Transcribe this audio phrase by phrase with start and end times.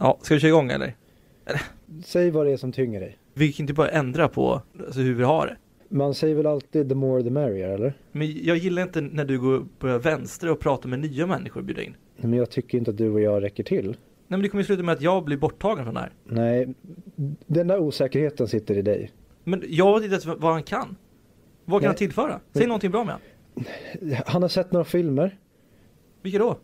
[0.00, 0.94] Ja, ska vi köra igång eller?
[2.04, 3.18] Säg vad det är som tynger dig.
[3.34, 5.56] Vi kan inte bara ändra på alltså, hur vi har det.
[5.88, 7.94] Man säger väl alltid the more the merrier, eller?
[8.12, 11.64] Men jag gillar inte när du går på vänster och pratar med nya människor och
[11.66, 11.96] bjuder in.
[12.16, 13.86] Men jag tycker inte att du och jag räcker till.
[13.86, 13.96] Nej
[14.28, 16.12] men det kommer ju sluta med att jag blir borttagen från det här.
[16.24, 16.74] Nej,
[17.46, 19.10] den där osäkerheten sitter i dig.
[19.44, 20.96] Men jag vet inte ens vad han kan.
[21.64, 21.86] Vad kan Nej.
[21.86, 22.40] han tillföra?
[22.52, 23.22] Säg Men- någonting bra med han.
[24.26, 25.38] Han har sett några filmer.
[26.22, 26.58] Vilka då?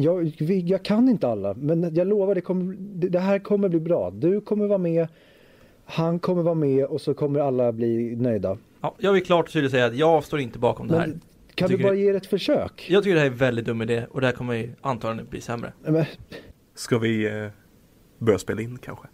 [0.00, 2.74] Jag, jag kan inte alla, men jag lovar det, kommer,
[3.08, 4.10] det här kommer bli bra.
[4.10, 5.08] Du kommer vara med,
[5.84, 8.58] han kommer vara med och så kommer alla bli nöjda.
[8.80, 11.06] Ja, jag vill klart och tydligt säga att jag står inte bakom det här.
[11.06, 11.20] Men
[11.54, 12.86] kan du bara det- ge det ett försök?
[12.90, 15.30] Jag tycker det här är en väldigt dum idé och det här kommer ju antagligen
[15.30, 15.72] bli sämre.
[15.84, 16.04] Men,
[16.74, 17.48] Ska vi eh,
[18.18, 19.06] börja spela in kanske?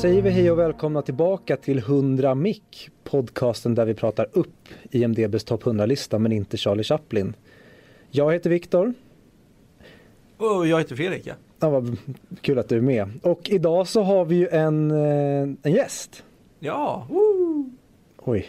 [0.00, 5.44] Säger vi hej och välkomna tillbaka till 100 Mick, podcasten där vi pratar upp IMDBs
[5.44, 7.36] topp 100-lista men inte Charlie Chaplin.
[8.10, 8.94] Jag heter Viktor.
[10.36, 11.34] Och jag heter Fredrik ja.
[11.60, 11.96] Ja, vad
[12.40, 13.10] kul att du är med.
[13.22, 16.24] Och idag så har vi ju en, eh, en gäst.
[16.58, 17.70] Ja, woo!
[18.18, 18.46] Oj,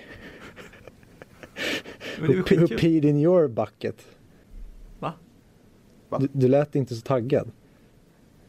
[2.20, 4.08] who, peed in your bucket?
[5.00, 5.14] Va?
[6.10, 6.20] Va?
[6.20, 7.52] Du, du lät inte så taggad.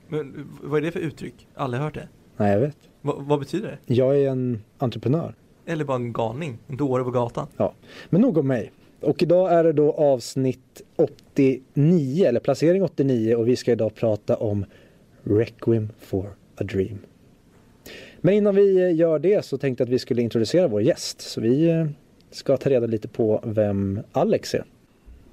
[0.08, 1.48] Men vad är det för uttryck?
[1.54, 2.08] Aldrig hört det.
[2.36, 2.76] Nej, jag vet.
[3.02, 3.94] Va, vad betyder det?
[3.94, 5.34] Jag är en entreprenör.
[5.66, 7.46] Eller bara en galning, en dåre på gatan.
[7.56, 7.74] Ja,
[8.10, 8.72] men nog om mig.
[9.00, 14.36] Och idag är det då avsnitt 89, eller placering 89 och vi ska idag prata
[14.36, 14.64] om
[15.22, 16.98] Requiem for a Dream.
[18.20, 21.20] Men innan vi eh, gör det så tänkte jag att vi skulle introducera vår gäst.
[21.20, 21.86] Så vi eh,
[22.30, 24.64] ska ta reda lite på vem Alex är.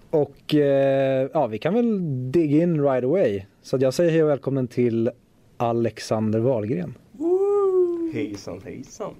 [0.09, 3.43] Och eh, ja, vi kan väl dig in right away.
[3.61, 5.09] Så jag säger hej och välkommen till
[5.61, 6.93] Alexander Wahlgren.
[8.13, 9.13] Hejsan hejsan.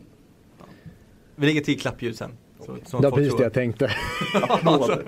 [1.36, 2.32] Vi lägger till klappljud sen.
[2.60, 3.90] Så, som Det var precis det jag tänkte.
[4.50, 5.04] Applåder.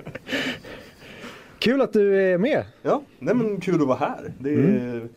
[1.58, 2.64] Kul att du är med.
[2.82, 4.32] Ja, nej men kul att vara här.
[4.38, 5.08] Det är Mm.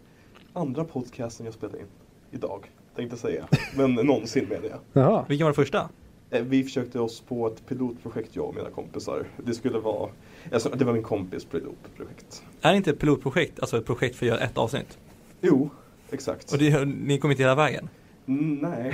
[0.53, 1.85] andra podcasten jag spelar in.
[2.31, 3.47] Idag, tänkte jag säga.
[3.77, 4.79] Men någonsin menar jag.
[5.03, 5.25] Jaha.
[5.29, 5.89] Vilken var den första?
[6.29, 9.23] Eh, Vi försökte oss på ett pilotprojekt jag och mina kompisar.
[9.45, 10.09] Det skulle vara,
[10.53, 12.43] alltså, det var min kompis pilotprojekt.
[12.61, 14.97] Är det inte ett pilotprojekt, alltså ett projekt för att göra ett avsnitt?
[15.41, 15.69] Jo,
[16.11, 16.51] exakt.
[16.51, 17.89] Och det, ni kom inte hela vägen?
[18.27, 18.93] Mm, nej,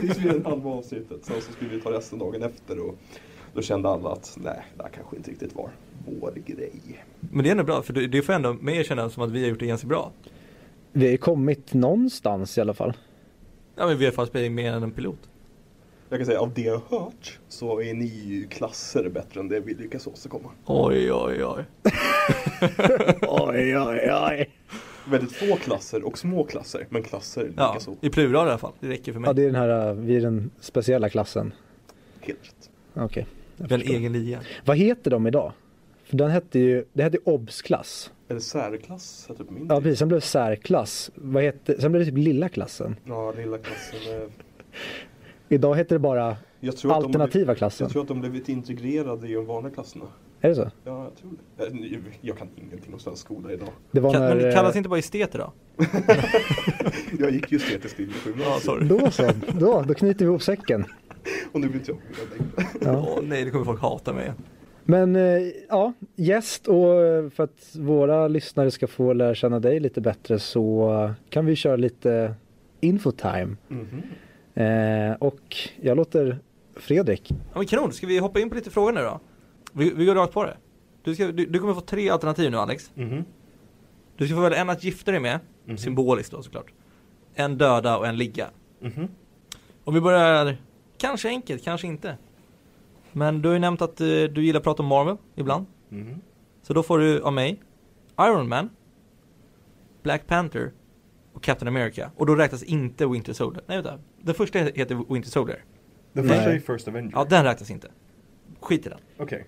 [0.00, 1.24] vi göra en halva avsnittet.
[1.24, 2.98] Sen så skulle vi ta resten dagen efter och
[3.54, 5.70] då kände alla att nej, det här kanske inte riktigt var
[6.20, 7.04] vår grej.
[7.20, 9.48] Men det är ändå bra, för det, får ändå mig känna som att vi har
[9.48, 10.12] gjort det ganska bra.
[10.92, 12.96] Vi har kommit någonstans i alla fall.
[13.76, 15.28] Ja men vi har faktiskt spelat mer än en pilot.
[16.08, 19.48] Jag kan säga av det jag har hört så är ni ju klasser bättre än
[19.48, 20.50] det vi lyckas åstadkomma.
[20.66, 21.64] Oj oj oj.
[23.22, 24.50] Oj, oj, oj.
[25.10, 27.96] Väldigt få klasser och små klasser, men klasser Ja, likaså.
[28.00, 28.72] i plural i alla fall.
[28.80, 29.28] Det räcker för mig.
[29.28, 31.52] Ja, det är den här, uh, vi är den speciella klassen.
[32.20, 32.70] Helt rätt.
[32.94, 33.26] Okej.
[33.56, 33.94] jag en förstår.
[33.94, 34.40] egen liga.
[34.64, 35.52] Vad heter de idag?
[36.04, 38.12] För den hette ju, det hette OBS-klass.
[38.28, 39.82] Eller särklass heter det på min Ja, tid.
[39.84, 39.98] precis.
[39.98, 41.10] Sen blev det särklass.
[41.14, 42.96] Vad hette, sen blev det typ lilla klassen.
[43.04, 43.98] Ja, lilla klassen.
[44.22, 44.28] eh,
[45.48, 47.84] Idag heter det bara Jag tror, att de, alternativa blev- klassen.
[47.84, 50.04] jag tror att de blivit integrerade i de vanliga klasserna.
[50.40, 50.70] Är det så?
[50.84, 51.96] Ja, jag tror det.
[51.96, 53.68] Eh, Jag kan ingenting om svensk skola idag.
[53.90, 54.28] Det var Kan, när...
[54.28, 55.52] men det eh, kallas inte bara esteter då?
[57.18, 58.88] Jag gick ju estetisk linje på gymnasiet.
[58.88, 60.84] Då så, då, då knyter vi ihop säcken.
[61.52, 62.00] Och nu vill inte jag.
[62.80, 63.06] Ja.
[63.08, 64.32] Åh nej, det kommer folk hata mig.
[64.84, 65.22] Men eh,
[65.68, 70.38] ja, gäst och eh, för att våra lyssnare ska få lära känna dig lite bättre
[70.38, 72.34] så kan vi köra lite
[72.80, 73.56] infotime.
[73.68, 74.02] Mhm.
[74.54, 76.38] Eh, och jag låter
[76.76, 77.28] Fredrik.
[77.30, 79.20] Ja men kanon, ska vi hoppa in på lite frågor nu då?
[79.72, 80.56] Vi, vi går rakt på det.
[81.02, 82.90] Du, ska, du, du kommer få tre alternativ nu Alex.
[82.94, 83.24] Mhm.
[84.16, 85.78] Du ska få välja en att gifta dig med, Mhm.
[85.78, 86.72] symboliskt då såklart.
[87.34, 88.50] En döda och en ligga.
[88.80, 89.08] Mhm.
[89.84, 90.56] Om vi börjar,
[90.98, 92.16] kanske enkelt, kanske inte.
[93.12, 95.66] Men du har ju nämnt att eh, du gillar att prata om Marvel ibland.
[95.88, 96.20] Mhm.
[96.62, 97.62] Så då får du av mig
[98.20, 98.70] Iron Man,
[100.02, 100.72] Black Panther
[101.32, 102.10] och Captain America.
[102.16, 103.64] Och då räknas inte Winter Soldier.
[103.66, 105.64] Nej vänta, den första heter Winter Soldier.
[106.12, 107.12] Den första är First Avenger.
[107.14, 107.88] Ja, den räknas inte.
[108.60, 108.98] Skit i den.
[109.18, 109.46] Okej.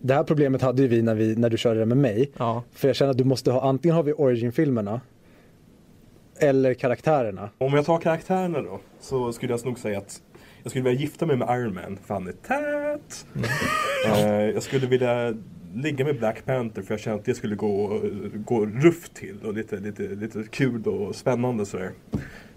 [0.00, 2.30] Det här problemet hade ju vi när, vi när du körde det med mig.
[2.36, 2.62] Ja.
[2.72, 5.00] För jag känner att du måste ha, antingen har vi origin-filmerna
[6.38, 7.50] eller karaktärerna.
[7.58, 10.22] Om jag tar karaktärerna då, så skulle jag nog säga att
[10.62, 13.26] jag skulle vilja gifta mig med Iron Man, för han är tät.
[14.06, 15.34] Eh, jag skulle vilja
[15.74, 18.00] ligga med Black Panther, för jag känner att det skulle gå,
[18.34, 21.90] gå rufft till och lite, lite, lite kul och spännande sådär.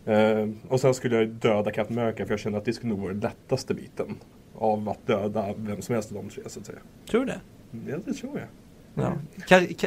[0.05, 2.99] Eh, och sen skulle jag döda Captain America för jag känner att det skulle nog
[2.99, 4.15] vara den lättaste biten.
[4.61, 6.79] Av att döda vem som helst av de tre så att säga.
[7.09, 7.41] Tror du det?
[7.91, 8.47] Ja, det tror jag.
[8.93, 9.13] Ja.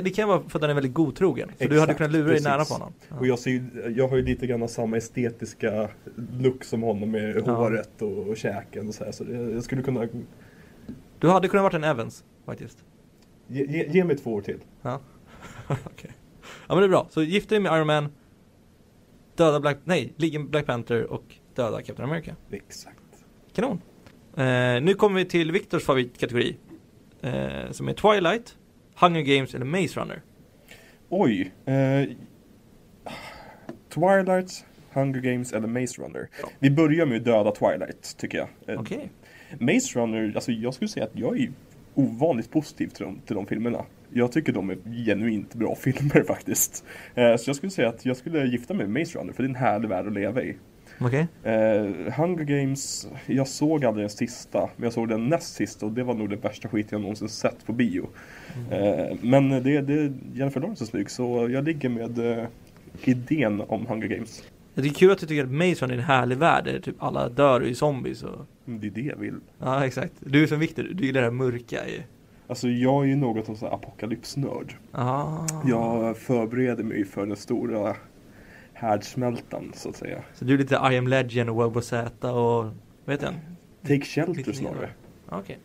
[0.02, 1.48] Det kan vara för att den är väldigt godtrogen.
[1.58, 2.92] Så du hade Exakt, kunnat lura dig nära på honom.
[3.08, 3.16] Ja.
[3.18, 5.88] Och jag, ser, ju- jag har ju lite grann samma estetiska
[6.40, 7.52] look som honom med Ja.
[7.54, 9.12] håret och, och käken och så här.
[9.12, 10.08] Så jag skulle kunna...
[11.18, 12.84] Du hade kunnat varit en Evans faktiskt.
[13.46, 14.58] Ge, ge, ge mig två år till.
[14.82, 15.00] Ja.
[15.68, 16.10] Okej.
[16.68, 17.06] Ja men det är bra.
[17.10, 18.08] Så gift dig med Iron Man.
[19.36, 20.12] Döda Black, nej,
[20.48, 21.24] Black Panther och
[21.54, 22.36] döda Captain America.
[22.50, 22.98] Exakt.
[23.52, 23.80] Kanon.
[24.36, 26.56] Eh, nu kommer vi till Viktors favoritkategori.
[27.22, 28.56] Eh, som är Twilight,
[28.94, 30.22] Hunger Games eller Maze Runner.
[31.08, 31.52] Oj.
[31.64, 32.08] Eh,
[33.88, 36.28] Twilight, Hunger Games eller Maze Runner.
[36.42, 36.48] Ja.
[36.58, 38.48] Vi börjar med att döda Twilight, tycker jag.
[38.66, 39.10] Eh, Okej.
[39.58, 41.52] Maze Runner, alltså jag skulle säga att jag är
[41.94, 43.84] ovanligt positiv till de, till de filmerna.
[44.12, 46.84] Jag tycker de är genuint bra filmer faktiskt.
[47.14, 49.46] Eh, så jag skulle säga att jag skulle gifta mig med Maze Runner för det
[49.46, 50.56] är en härlig värld att leva i.
[51.00, 51.26] Okej.
[51.42, 55.92] Eh, Hunger Games, jag såg aldrig den sista, men jag såg den näst sista och
[55.92, 58.08] det var nog det värsta skit jag någonsin sett på bio.
[58.70, 62.44] Eh, men det, det Jennifer Lawrence är snygg så jag ligger med eh,
[63.04, 64.42] idén om Hunger Games.
[64.74, 67.28] Det är kul att du tycker att Maze är en härlig värld där typ alla
[67.28, 69.34] dör i zombies och Mm, Det är det jag vill.
[69.58, 70.12] Ja exakt.
[70.20, 72.02] Du är som Viktor, du gillar det här mörka ju.
[72.46, 74.74] Alltså jag är ju något av en apokalypsnörd.
[74.92, 75.46] Ah.
[75.66, 77.96] Jag förbereder mig för den stora
[78.74, 80.22] härdsmältan så att säga.
[80.34, 82.64] Så du är lite I am Legend och World War Z och
[83.04, 83.34] vad heter den?
[83.82, 84.90] Take Shelter snarare.
[85.30, 85.58] Ja, Okej.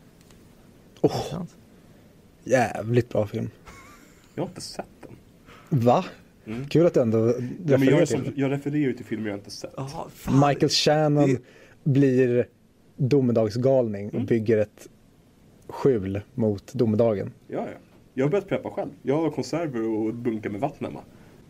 [1.02, 1.56] Åh, Sant.
[2.44, 3.50] jävligt bra film.
[4.36, 5.16] Jag har inte sett den.
[5.80, 6.06] Va?
[6.46, 6.66] Mm.
[6.68, 9.06] Kul att du ändå Ja, men refererar jag, är till som, jag refererar ju till
[9.06, 9.74] filmer jag inte sett.
[10.14, 10.48] Fan.
[10.48, 11.42] Michael Shannon Det-
[11.92, 12.48] blir
[12.98, 14.26] domedagsgalning och Mm.
[14.26, 14.90] bygger ett
[15.68, 17.32] skjul mot domedagen.
[17.48, 17.78] Ja, ja.
[18.14, 18.90] Jag har börjat preppa själv.
[19.02, 21.00] Jag har konserver och bunkar med vatten hemma.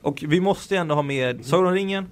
[0.01, 2.09] Och vi måste ju ändå ha med Sagan om ringen.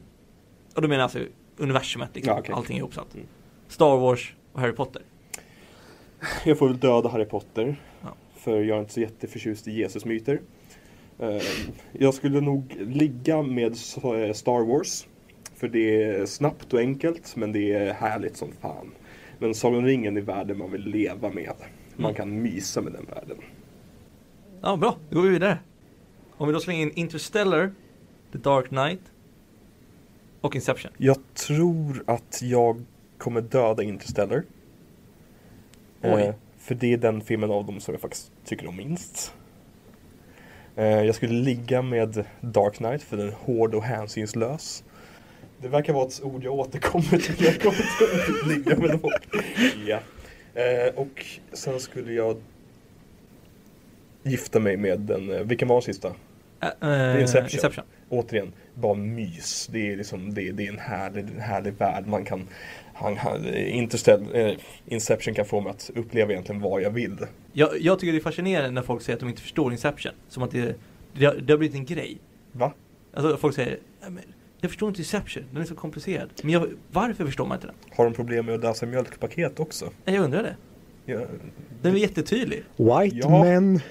[0.76, 1.20] Och då menar jag alltså
[1.58, 2.34] universumet liksom.
[2.34, 2.54] Ja, okej.
[2.56, 3.14] Allting är ihopsatt.
[3.14, 3.28] Mm.
[3.68, 5.02] Star Wars och Harry Potter.
[6.46, 7.76] Jag får väl döda Harry Potter.
[8.02, 8.08] Ja.
[8.36, 10.42] För jag är inte så jätteförtjust i Jesusmyter.
[11.20, 11.42] Eh,
[11.92, 15.08] Jag skulle nog ligga med eh, Star Wars.
[15.56, 18.92] För det är snabbt och enkelt men det är härligt som fan.
[19.40, 21.54] Men Sagan om ringen är världen man vill leva med.
[21.96, 22.16] Man Mm.
[22.16, 23.38] kan mysa med den världen.
[24.62, 24.98] Ja, bra.
[25.10, 25.58] Då går vi vidare.
[26.38, 27.72] Om vi då slänger in Interstellar,
[28.32, 29.02] The Dark Knight
[30.42, 30.92] och Inception.
[30.98, 32.84] Jag tror att jag
[33.18, 34.44] kommer döda Interstellar.
[36.02, 36.22] Oj.
[36.22, 39.34] Eh, för det är den filmen av dem som jag faktiskt tycker om minst.
[40.76, 44.84] Eh, jag skulle ligga med Dark Knight för den är hård och hänsynslös.
[45.62, 47.46] Det verkar vara ett ord jag återkommer till.
[47.46, 47.78] Jag kommer
[48.42, 49.12] att ligga med dem.
[49.88, 50.00] Ja.
[50.62, 52.38] Eh, och sen skulle jag
[54.24, 56.14] gifta mig med den, eh, vilken var den sista?
[56.62, 57.44] Äh, Inception.
[57.54, 57.86] Inception.
[58.10, 59.68] återigen, bara mys.
[59.72, 62.08] Det är, liksom, det, det är en härlig, en härlig värld.
[62.08, 62.48] Man kan,
[62.94, 67.18] han, han, eh, Inception kan få mig att uppleva egentligen vad jag vill.
[67.54, 70.12] Jag, jag tycker det är fascinerande när folk säger att de inte förstår Inception.
[70.30, 70.76] Som att det,
[71.14, 72.18] det, har, det har blivit en grej.
[72.52, 72.74] Va?
[73.14, 74.24] Alltså folk säger, "Nej, men
[74.62, 76.30] jag förstår inte Inception, den är så komplicerad.
[76.44, 77.76] Men jag, varför förstår man inte den?
[77.96, 79.90] Har de problem med att läsa mjölkpaket också?
[80.06, 80.56] Nej, Jag undrar det.
[81.06, 81.20] Ja,
[81.82, 82.64] Den är jättetydlig.
[82.78, 83.44] White Ja.
[83.44, 83.80] men.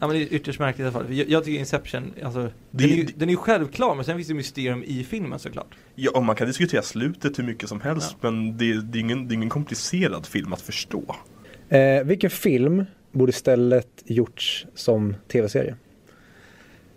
[0.00, 1.06] Ja men det är ytterst märkligt i alla fall.
[1.06, 3.94] För Jag, jag tycker Inception, alltså, Det- den, är ju, det- den är ju självklar
[3.94, 5.74] men sen finns det mysterium i filmen såklart.
[5.94, 9.28] ja, och man kan diskutera slutet hur mycket som helst men det, det, är ingen,
[9.28, 11.16] det är ingen komplicerad film att förstå.
[11.68, 15.76] Eh, vilken film borde istället gjorts som tv-serie?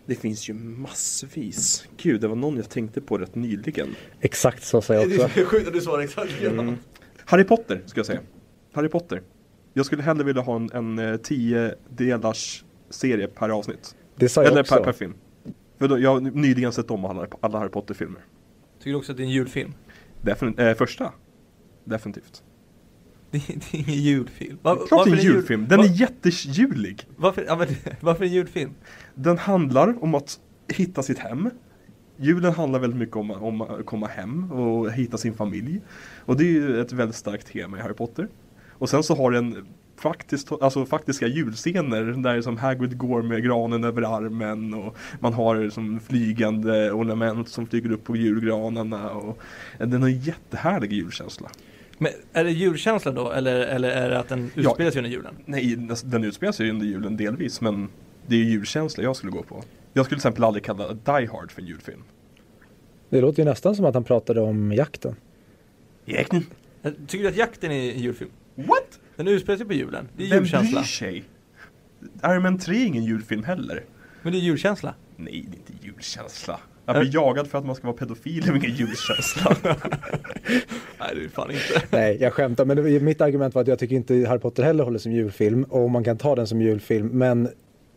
[0.05, 1.87] Det finns ju massvis.
[1.97, 3.95] Gud, det var någon jag tänkte på rätt nyligen.
[4.21, 5.39] Exakt så säger jag också.
[5.45, 6.75] sjukt att du svarar exakt Mm.
[7.25, 8.19] Harry Potter, ska jag säga.
[8.73, 9.21] Harry Potter.
[9.73, 12.63] Jag skulle hellre vilja ha en, en eh, tio delars
[12.93, 13.95] serie per avsnitt.
[14.15, 14.75] Det sa jag Eller också.
[14.75, 15.13] per, per film.
[15.79, 18.21] För då, jag har nyligen sett om alla, alla Harry Potter-filmer.
[18.79, 19.73] Tycker du också att det är en julfilm?
[20.21, 21.11] Defin eh, första.
[21.83, 22.43] Definitivt.
[23.31, 24.57] Det är, det är ingen julfilm.
[24.61, 25.67] Va, Klart det är en jul- julfilm.
[25.67, 27.07] Den va- är jättejulig.
[27.17, 27.67] Varför, ja, men,
[28.01, 28.71] varför en julfilm?
[29.15, 31.49] Den handlar om att hitta sitt hem.
[32.17, 35.81] Julen handlar väldigt mycket om, om att komma hem och hitta sin familj.
[36.25, 38.27] Och det är ju ett väldigt starkt tema i Harry Potter.
[38.71, 39.67] Och sen så har den
[40.03, 45.69] faktiskt, alltså faktiska julscener där som Hagrid går med granen över armen och man har
[45.69, 49.39] som flygande ornament som flyger upp på julgranarna och
[49.77, 51.49] den har en jättehärlig julkänsla.
[51.97, 54.61] Men är det julkänsla då eller, eller är det att den Ja.
[54.61, 55.35] utspelar sig under julen?
[55.45, 57.89] Nej, den utspelar sig ju under julen delvis men
[58.27, 59.63] det är julkänsla jag skulle gå på.
[59.93, 62.03] Jag skulle till exempel aldrig kalla Die Hard för en julfilm.
[63.09, 65.15] Det låter ju nästan som att han pratade om jakten.
[66.05, 66.43] Jakten?
[67.07, 68.29] Tycker du att jakten är en julfilm?
[68.55, 68.99] What?
[69.15, 70.07] Den utspelar sig på julen.
[70.17, 70.79] Det är Vem julkänsla.
[70.79, 71.23] bryr sig?
[72.25, 73.83] Iron Man 3 är ingen julfilm heller.
[74.21, 74.95] Men det är julkänsla.
[75.17, 76.59] Nej, det är inte julkänsla.
[76.85, 79.57] Att bli jagad för att man ska vara pedofil är ingen julkänsla.
[80.99, 81.81] Nej, det är fan inte.
[81.91, 82.65] Nej, jag skämtar.
[82.65, 85.63] Men det, mitt argument var att jag tycker inte Harry Potter heller håller som julfilm.
[85.63, 87.07] Och man kan ta den som julfilm.
[87.07, 87.49] Men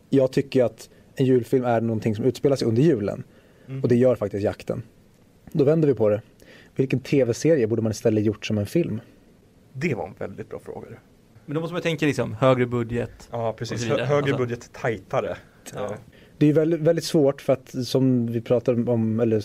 [0.09, 3.23] jag tycker att en julfilm är någonting som utspelar sig under julen.
[3.67, 3.81] Mm.
[3.81, 4.83] Och det gör faktiskt jakten.
[5.51, 6.21] Då vänder vi på det.
[6.75, 9.01] Vilken tv-serie borde man istället gjort som en film?
[9.79, 10.87] Det var en väldigt bra fråga.
[11.45, 13.29] Men då måste man tänka liksom högre budget.
[13.31, 13.85] Ja, precis.
[13.85, 15.37] Hö- högre Alltså- budget, tajtare.
[15.73, 15.85] Ja.
[15.85, 15.91] Eh,
[16.37, 19.43] Det är väldigt, väldigt svårt för att som vi pratar om, eller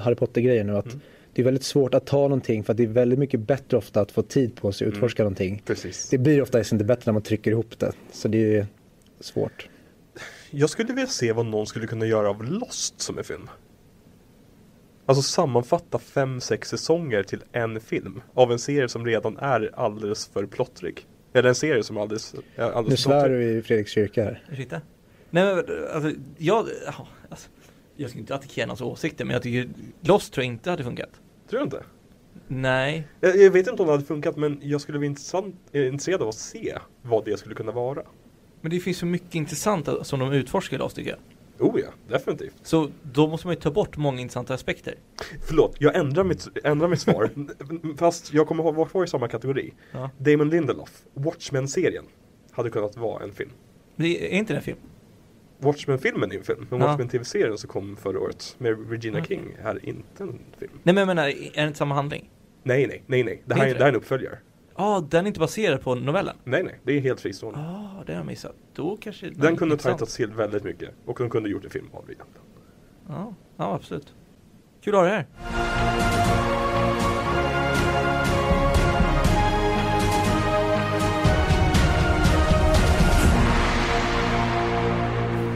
[0.00, 1.00] Harry Potter-grejer nu, att Mm.
[1.32, 4.00] det är väldigt svårt att ta någonting för att det är väldigt mycket bättre ofta
[4.00, 5.62] att få tid på sig att utforska någonting.
[5.66, 6.08] Precis.
[6.10, 7.92] Det blir ofta inte bättre när man trycker ihop det.
[8.12, 8.66] Så det är
[9.20, 9.68] svårt.
[10.50, 13.48] Jag skulle vilja se vad någon skulle kunna göra av Lost som en film.
[15.06, 18.22] Alltså sammanfatta fem, sex säsonger till en film.
[18.34, 21.06] Av en serie som redan är alldeles för plottrig.
[21.32, 23.38] Eller en serie som är alldeles, är Nu alldeles för svär plottrig.
[23.48, 24.44] du i Fredriks kyrka här.
[24.52, 24.80] Ursäkta?
[25.30, 27.48] Nej men alltså, jag, ja, alltså,
[27.96, 29.68] jag ska inte attackera någons åsikter men jag tycker
[30.00, 31.10] Lost tror jag inte hade funkat.
[31.50, 31.82] Tror du inte?
[32.48, 33.08] Nej.
[33.20, 36.22] Jag, jag vet inte om det hade funkat men jag skulle vara intressant, eh, intresserad
[36.22, 38.02] av att se vad det skulle kunna vara.
[38.60, 41.18] Men det finns så mycket intressant som de utforskar i Lost tycker jag.
[41.58, 42.54] Oh ja, definitivt.
[42.62, 44.94] Så då måste man ju ta bort många intressanta aspekter.
[45.48, 47.30] Förlåt, jag ändrar mitt, ändrar mitt svar.
[47.96, 49.72] Fast jag kommer vara kvar i samma kategori.
[49.92, 50.10] Ja.
[50.18, 52.04] Damon Lindelof, Watchmen-serien,
[52.50, 53.50] hade kunnat vara en film.
[53.96, 54.78] Det är inte det en film?
[55.58, 56.86] Watchmen-filmen är en film, men Ja.
[56.86, 59.24] Watchmen-tv-serien som kom förra året med Regina Ja.
[59.24, 60.72] King är inte en film.
[60.82, 62.30] Nej men jag menar, är det inte samma handling?
[62.62, 63.42] Nej, nej, nej, nej.
[63.46, 64.38] Det här, Det är det här är en uppföljare.
[64.78, 66.36] Ja, ah, den är inte baserad på novellen?
[66.44, 67.60] Nej, nej, det är helt fristående.
[67.60, 68.54] Ja, ah, det har jag missat.
[68.74, 69.98] Då kanske Den kunde intressant.
[69.98, 72.46] tajtats till väldigt mycket och de kunde gjort en film av det egentligen.
[73.08, 74.14] Ja, ja absolut.
[74.80, 75.26] Kul att ha dig här.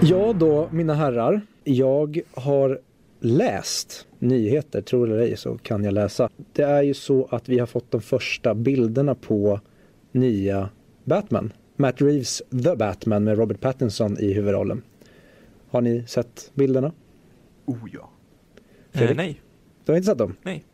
[0.02, 1.40] Ja då, mina herrar.
[1.64, 2.80] Jag har
[3.20, 6.28] läst nyheter, tror eller ej så kan jag läsa.
[6.52, 9.60] Det är ju så att vi har fått de första bilderna på
[10.12, 10.68] nya
[11.04, 11.52] Batman.
[11.76, 14.82] Matt Reeves The Batman med Robert Pattinson i huvudrollen.
[15.68, 16.92] Har ni sett bilderna?
[17.64, 18.10] Oh ja.
[18.92, 19.40] Eh, nej,
[19.84, 20.36] Du har inte sett dem?
[20.42, 20.64] nej.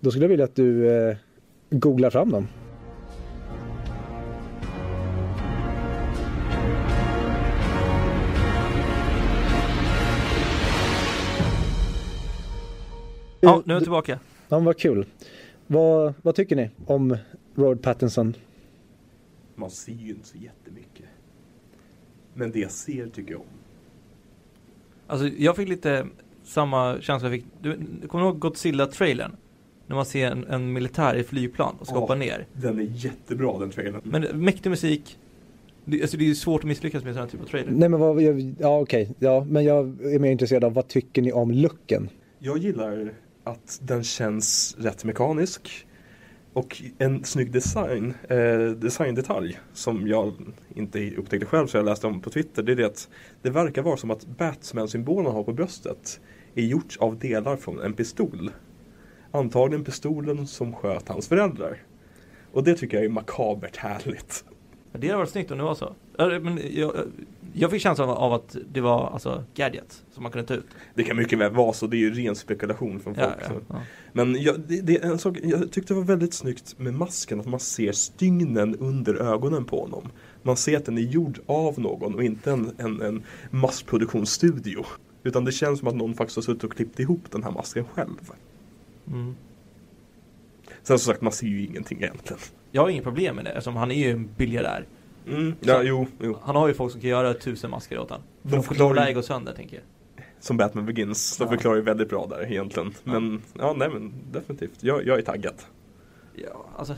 [0.00, 1.16] Då skulle jag vilja att du eh,
[1.70, 2.48] googlar fram dem.
[13.44, 14.18] Ja, nu är jag tillbaka.
[14.48, 15.06] Ja, vad kul.
[15.66, 17.16] Vad, vad tycker ni om
[17.54, 18.34] Robert Pattinson?
[19.54, 21.06] Man ser ju inte så jättemycket.
[22.34, 23.46] Men det jag ser tycker jag om.
[25.06, 26.06] Alltså jag fick lite
[26.44, 27.76] samma känsla jag fick, du,
[28.08, 29.36] kommer du ihåg Godzilla-trailern?
[29.86, 32.00] När man ser en, en militär i flygplan och ska Ja.
[32.00, 32.46] hoppa ner.
[32.52, 34.00] Den är jättebra den trailern.
[34.04, 35.18] Men mäktig musik,
[35.84, 37.70] det, alltså det är ju svårt att misslyckas med sån här typ av trailer.
[37.72, 41.22] Nej men vad, jag- ja okej, ja men jag är mer intresserad av vad tycker
[41.22, 42.08] ni om looken?
[42.38, 45.86] Jag gillar att den känns rätt mekanisk.
[46.52, 50.34] Och en snygg design, eh, designdetalj som jag
[50.74, 52.62] inte upptäckte själv så jag läste om på Twitter.
[52.62, 53.08] Det är det att
[53.42, 56.20] det verkar vara som att Batman-symbolen han har på bröstet
[56.54, 58.50] är gjort av delar från en pistol.
[59.30, 61.82] Antagligen pistolen som sköt hans föräldrar.
[62.52, 64.44] Och det tycker jag är makabert härligt.
[64.92, 65.94] Det hade varit snyggt om det var så.
[66.18, 66.92] Men jag,
[67.52, 70.66] jag fick känslan av, att det var alltså gadgets som man kunde ta ut.
[70.94, 73.26] Det kan mycket väl vara så, det är ju ren spekulation från folk.
[73.26, 73.82] Ja, ja, ja.
[74.12, 77.40] Men jag, det, det är en sak, jag tyckte det var väldigt snyggt med masken,
[77.40, 80.08] att man ser stygnen under ögonen på honom.
[80.42, 84.84] Man ser att den är gjord av någon och inte en, en, en massproduktionsstudio.
[85.22, 87.84] Utan det känns som att någon faktiskt har suttit och klippt ihop den här masken
[87.84, 88.30] själv.
[89.06, 89.34] Mm.
[90.82, 92.40] Sen som sagt, man ser ju ingenting egentligen.
[92.70, 94.86] Jag har inget problem med det eftersom han är ju en biljardär.
[95.26, 96.38] Mm, ja, jo, jo.
[96.42, 98.24] Han har ju folk som kan göra tusen masker åt honom.
[98.42, 99.84] De De förklarar ju- gå sönder tänker jag.
[100.40, 101.50] Som Batman Begins, de Ja.
[101.50, 102.94] förklarar ju väldigt bra där egentligen.
[103.04, 104.82] Men, ja, nej men definitivt.
[104.82, 105.54] Jag, jag är taggad.
[106.34, 106.94] Ja, alltså.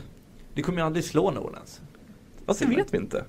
[0.53, 1.81] Det kommer ju aldrig slå Nolans.
[2.45, 3.25] Alltså det vet vi inte.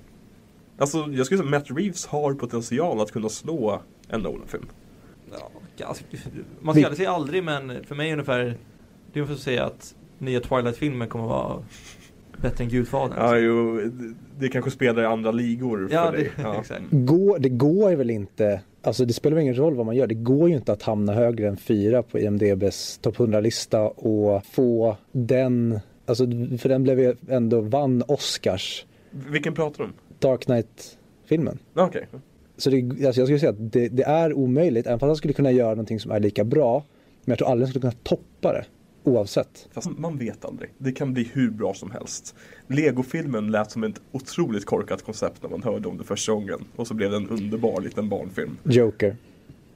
[0.77, 4.65] Alltså jag skulle säga att Matt Reeves har potential att kunna slå en Nolan-film.
[5.31, 6.03] Ja, alltså,
[6.59, 8.39] man ska aldrig säga aldrig men för mig ungefär
[9.13, 11.63] Det är ungefär att säga att nya Twilight-filmen kommer vara
[12.41, 13.17] bättre än Gudfadern.
[13.17, 16.31] Ja, jo, det, det kanske spelar i andra ligor för ja dig.
[16.35, 16.55] det, Ja.
[16.61, 16.83] exakt.
[16.91, 20.15] Går, det går väl inte, alltså det spelar väl ingen roll vad man gör, det
[20.15, 25.79] går ju inte att hamna högre än fyra på IMDBs topp 100-lista och få den,
[26.05, 26.25] alltså
[26.57, 29.93] för den blev ju ändå, vann Oscars, Vilken pratar du om?
[30.19, 31.59] Dark Knight-filmen.
[31.75, 32.07] Okej.
[32.57, 35.33] Så det, alltså jag skulle säga att det, det är omöjligt, även fast han skulle
[35.33, 36.83] kunna göra någonting som är lika bra,
[37.25, 38.65] men jag tror aldrig han skulle kunna toppa det,
[39.07, 39.67] oavsett.
[39.73, 40.69] Fast man vet aldrig.
[40.77, 42.35] Det kan bli hur bra som helst.
[42.67, 46.59] Lego-filmen lät som ett otroligt korkat koncept när man hörde om det första gången.
[46.75, 48.57] Och så blev det en underbar liten barnfilm.
[48.63, 49.15] Joker.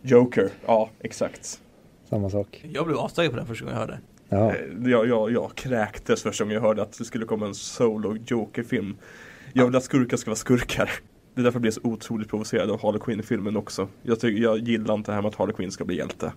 [0.02, 1.62] Joker, ja exakt.
[2.10, 2.66] samma sak.
[2.74, 4.00] Jag blev astaggad på den första gången jag hörde.
[4.30, 4.56] Ja.
[4.56, 8.18] Eh, Jag, jag, jag kräktes första gången jag hörde att det skulle komma en solo
[8.28, 8.98] Joker-film.
[9.54, 10.92] Jag vill att skurkar ska vara skurkar.
[11.36, 13.88] Det är därför jag blev så otroligt provocerad av Harley Quinn-filmen också.
[14.04, 16.34] Jag, tycker, jag gillar inte det här med att Harley Quinn ska bli hjälte.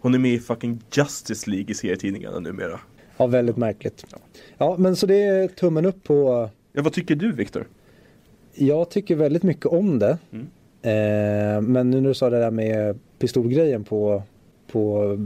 [0.00, 2.80] Hon är med i fucking Justice League i serietidningarna numera.
[3.16, 4.04] ja, väldigt märkligt.
[4.58, 7.66] Ja, men så det är tummen upp på Ja, vad tycker du Viktor?
[8.54, 10.18] Jag tycker väldigt mycket om det.
[10.32, 10.46] Mm.
[10.82, 14.22] Eh, men nu när du sa det där med pistolgrejen på,
[14.72, 15.16] på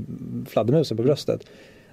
[0.49, 1.47] fladdermusen på bröstet.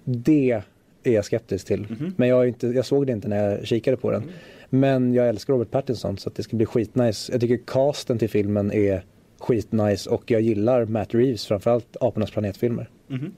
[0.03, 0.61] Det
[1.03, 1.81] är jag skeptisk till.
[1.81, 2.13] Mhm.
[2.17, 4.21] Men jag, inte, jag såg det inte när jag kikade på den.
[4.23, 4.33] Mm.
[4.69, 7.31] Men jag älskar Robert Pattinson så att det ska bli skitnice.
[7.31, 9.03] Jag tycker casten till filmen är
[9.41, 12.89] skitnice och jag gillar Matt Reeves framförallt Apornas planetfilmer.
[13.07, 13.31] Mhm.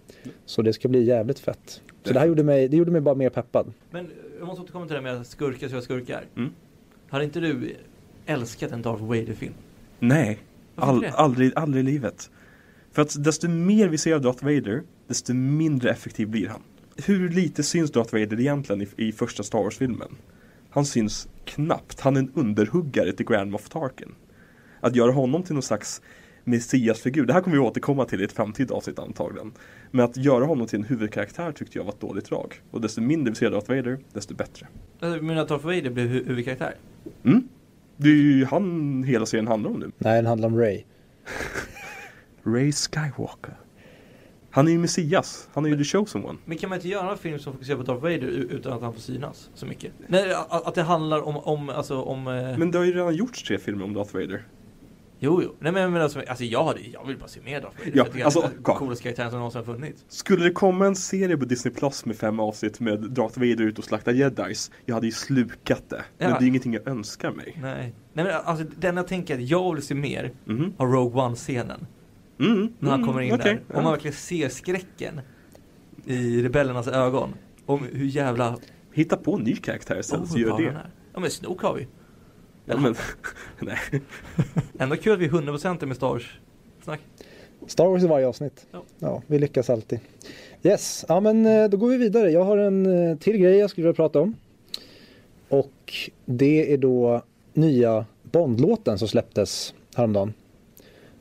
[0.46, 1.82] Så det ska bli jävligt fett.
[2.04, 3.74] Så det här gjorde mig, det gjorde mig bara mer peppad.
[3.92, 6.26] Men jag måste återkomma till det med att skurkar ska vara skurkar.
[6.36, 6.50] Mm.
[7.10, 7.76] Hade inte du
[8.26, 9.54] älskat en Darth Vader-film?
[10.00, 10.40] Nej,
[10.76, 12.30] All, aldrig, aldrig i livet.
[12.92, 16.62] För att desto mer vi ser av Darth Vader, desto mindre effektiv blir han.
[17.06, 20.16] Hur lite syns Darth Vader egentligen i, i första Star Wars-filmen?
[20.70, 22.00] Han syns knappt.
[22.00, 24.16] Han är en underhuggare till Grand Moff Tarkin.
[24.84, 26.02] Att göra honom till någon slags
[26.44, 29.52] messiasfigur, det här kommer vi återkomma till i ett framtida avsnitt antagligen.
[29.92, 32.62] Men att göra honom till en huvudkaraktär tyckte jag var ett dåligt drag.
[32.72, 34.68] Och desto mindre vi ser Darth Vader, desto bättre.
[35.00, 36.76] Jag menar att Darth Vader blev hu- huvudkaraktär?
[37.24, 37.48] Mm.
[37.98, 39.92] Det är ju han hela serien handlar om nu.
[39.98, 40.84] Nej, den handlar om Ray.
[42.44, 43.58] Ray Skywalker.
[44.50, 45.50] Han är ju Messias.
[45.54, 46.40] Han är ju the chosen one.
[46.46, 48.94] Men kan man inte göra en film som fokuserar på Darth Vader utan att han
[48.94, 49.92] får synas så mycket?
[50.08, 52.28] Nej, att, att det handlar om, om alltså om...
[52.28, 54.44] eh, Men det har ju redan gjorts tre filmer om Darth Vader.
[55.26, 55.56] Jo, jo.
[55.60, 57.92] Nej men menar, alltså, alltså jag, hade, jag vill bara se mer Darth Vader.
[57.96, 60.06] Ja, för alltså, han är den coolaste karaktären som någonsin har funnits.
[60.08, 63.78] Skulle det komma en serie på Disney Plus med fem avsnitt med Darth Vader ut
[63.80, 66.04] och slakta jedis, jag hade ju slukat det.
[66.18, 66.40] Men Ja.
[66.40, 67.58] det är ingenting jag önskar mig.
[67.62, 67.94] Nej.
[68.14, 70.74] Nej men alltså den jag tänker att jag vill se mer Mhm.
[70.78, 71.86] av Rogue One-scenen.
[72.40, 73.78] Mm, När han mm, kommer in okej, där.
[73.78, 75.22] Om man verkligen ser skräcken
[76.06, 77.34] i rebellernas ögon.
[77.66, 78.58] Om hur jävla
[78.92, 80.78] Hitta på en ny karaktär istället, så gör det.
[81.14, 81.88] Ja men Snoke har vi.
[82.66, 82.96] Ja, men,
[83.60, 84.02] nej.
[84.80, 86.40] Ändå kul att vi är 100% med Star Wars
[86.84, 87.00] snack.
[87.68, 88.68] Star Wars i varje avsnitt.
[88.72, 88.84] Ja.
[89.00, 90.00] Ja, vi lyckas alltid.
[90.64, 92.32] Yes, ja men eh, då går vi vidare.
[92.32, 94.36] Jag har en eh, till grej jag skulle vilja prata om.
[95.50, 95.94] Och
[96.26, 97.22] det är då
[97.54, 100.34] nya Bondlåten som släpptes häromdagen.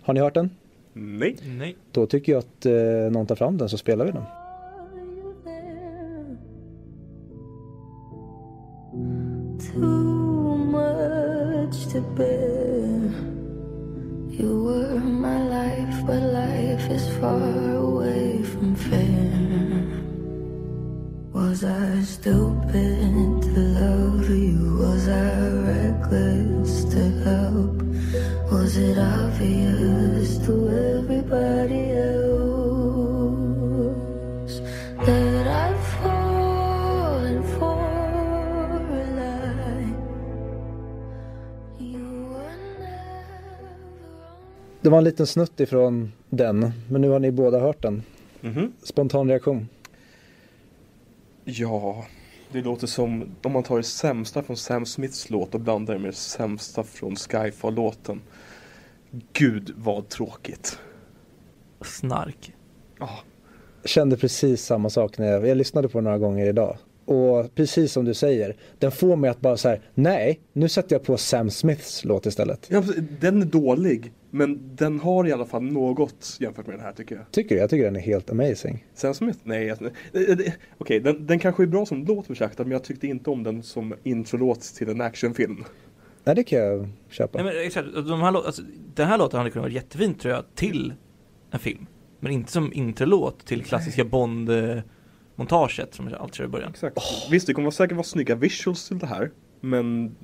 [0.02, 0.50] Har ni hört den?
[0.92, 1.36] Nej.
[1.42, 1.76] Nej.
[1.92, 4.24] Då tycker jag att eh, någon tar fram den så spelar vi den.
[14.38, 17.40] You were my life, but life is far
[17.74, 19.32] away from fair.
[21.32, 24.76] Was I stupid to love you?
[24.78, 27.80] Was I reckless to help?
[28.52, 30.21] Was it obvious
[44.92, 48.02] var en liten snutt ifrån den, men nu har ni båda hört den.
[48.40, 48.72] Mhm.
[48.82, 49.68] Spontan reaktion.
[51.44, 52.06] Ja,
[52.52, 56.00] det låter som om man tar det sämsta från Sam Smiths låt och blandar det
[56.00, 58.20] med det sämsta från Skyfall-låten.
[59.32, 60.78] Gud vad tråkigt.
[61.80, 62.54] Snark.
[62.98, 63.18] Ja,
[63.84, 66.76] Kände precis samma sak när jag, jag lyssnade på den några gånger idag.
[67.04, 70.94] Och precis som du säger, den får mig att bara så här, nej, nu sätter
[70.96, 72.66] jag på Sam Smiths låt istället.
[72.70, 72.82] Ja,
[73.20, 77.14] den är dålig, men den har i alla fall något jämfört med den här tycker
[77.16, 77.30] jag.
[77.30, 77.60] Tycker du?
[77.60, 78.86] Jag tycker den är helt amazing.
[78.94, 79.38] Sam Smith?
[79.42, 79.78] Nej, jag-
[80.12, 83.30] det- det- okej, den, den kanske är bra som låt betraktad, men jag tyckte inte
[83.30, 85.64] om den som introlåt till en actionfilm.
[86.24, 87.42] Nej, det kan jag köpa.
[87.42, 88.62] Nej men exakt, de här, alltså,
[88.94, 90.94] den här låten hade kunnat vara jättefin tror jag till
[91.50, 91.86] en film.
[92.20, 96.70] Men inte som introlåt till klassiska Bond-montaget som allt kör i början.
[96.70, 96.98] Exakt.
[97.30, 99.30] Visst, det kommer säkert vara snygga visuals till det här,
[99.64, 100.16] men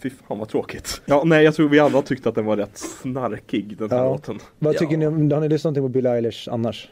[0.00, 1.02] fy fan vad tråkigt.
[1.06, 4.04] Ja, nej, jag tror vi alla tyckte att den var rätt snarkig, den här Ja.
[4.12, 4.38] låten.
[4.58, 4.78] Vad Ja.
[4.78, 6.88] tycker ni om, har ni lyssnat någonting på Billie Eilish annars?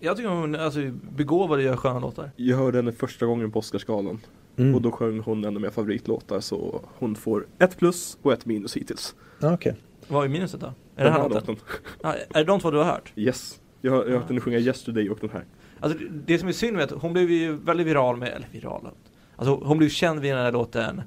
[0.00, 0.80] Jag tycker hon alltså,
[1.16, 2.30] begåvade gör sköna låtar.
[2.36, 4.18] Jag hörde henne första gången på Oscarsgalan
[4.56, 4.74] Mm.
[4.74, 8.46] och då sjöng hon en av mina favoritlåtar så hon får ett plus och ett
[8.46, 9.14] minus hittills.
[9.40, 9.74] Ja, Okej.
[10.08, 10.72] Vad är minuset då?
[10.96, 11.56] Är det här låten?
[12.02, 13.12] Ja, är det de två du har hört?
[13.16, 13.60] Yes.
[13.80, 15.44] Jag har, jag har hört henne sjunga Yesterday och den här.
[15.80, 18.48] Alltså det- det som är synd med att hon blev ju väldigt viral med, eller
[18.52, 18.88] viral
[19.36, 21.02] Alltså hon blev känd vid den här låten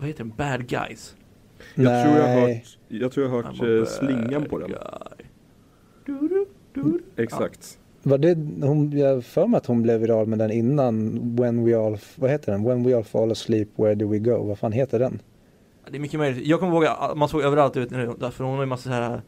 [0.00, 0.32] Vad heter den?
[0.36, 1.16] Bad Guys
[1.74, 2.54] Jag tror jag har Nej.
[2.54, 4.70] hört, jag tror jag har hört eh, slingan på den.
[6.06, 7.22] Du, du, du, du.
[7.22, 7.78] Exakt.
[8.02, 8.34] Var det,
[8.66, 12.30] hon, jag för mig att hon blev viral med den innan When We All, vad
[12.30, 12.64] heter den?
[12.64, 14.42] When We All Fall Asleep Where Do We Go?
[14.44, 15.22] Vad fan heter den?
[15.84, 16.46] Ja, Det är mycket möjligt.
[16.46, 18.90] Jag kommer ihåg att man såg överallt ut nu, därför hon har ju massa så
[18.90, 19.22] här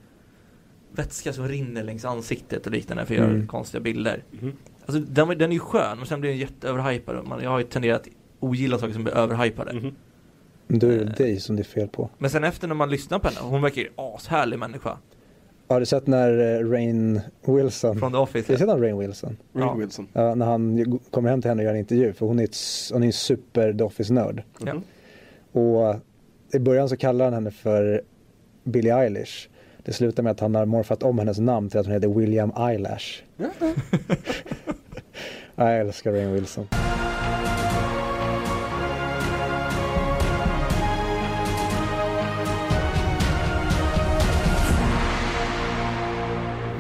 [0.93, 3.47] vätska som rinner längs ansiktet och liknande för att göra Mm.
[3.47, 4.23] konstiga bilder.
[4.31, 4.53] Mhm.
[4.87, 7.17] Alltså den, var- den är ju skön men sen blir den jätteöverhypad.
[7.43, 8.09] jag har ju tenderat att
[8.41, 9.73] ogilla saker som blir överhypade.
[9.73, 9.95] Mhm.
[10.81, 11.09] Då är det Eh.
[11.09, 12.11] dig som det är fel på.
[12.19, 14.99] Men sen efter när man lyssnar på henne, hon verkar ju ashärlig människa.
[15.69, 18.53] Har du sett när eh, Rain Wilson, Från The har Office.
[18.53, 19.37] du sett när Rain Wilson?
[19.53, 19.75] Rainn Ja.
[19.75, 20.09] Wilson.
[20.13, 22.57] Ja, när han kommer hem till henne och gör en intervju för hon är, ett,
[22.93, 24.43] hon är en super The Office-nörd.
[24.61, 24.83] Mhm.
[25.53, 25.97] Och
[26.55, 28.03] i början så kallar han henne för
[28.65, 29.49] Billie Eilish.
[29.85, 32.53] Det slutar med att han har morfat om hennes namn till att hon heter William
[32.59, 33.23] Eyelash.
[35.55, 36.67] Jag älskar Rain Wilson.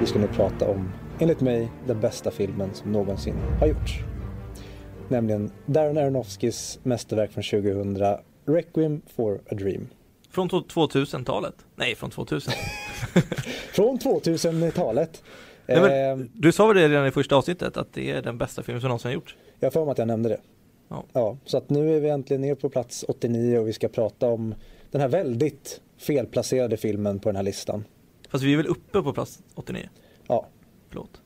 [0.03, 3.99] Vi ska nu prata om, enligt mig, den bästa filmen som någonsin har gjorts.
[5.09, 7.99] Nämligen Darren Aronofskys mästerverk från 2000,
[8.47, 9.89] Requiem for a Dream.
[10.31, 11.55] Från to- 2000-talet?
[11.77, 12.53] Nej, från 2000.
[13.75, 15.23] Från 2000-talet.
[15.67, 18.39] Nej, men- Eh, Du sa väl det redan i första avsnittet att det är den
[18.39, 19.37] bästa filmen som någonsin har gjorts?
[19.61, 20.41] jag har för mig att jag nämnde det.
[21.13, 21.37] Ja.
[21.45, 24.55] så att nu är vi äntligen ner på plats 89 och vi ska prata om
[24.91, 27.85] den här väldigt felplacerade filmen på den här listan.
[28.33, 29.89] Fast vi är väl uppe på plats 89?
[30.29, 30.47] Ja,
[30.89, 31.23] Förlåt.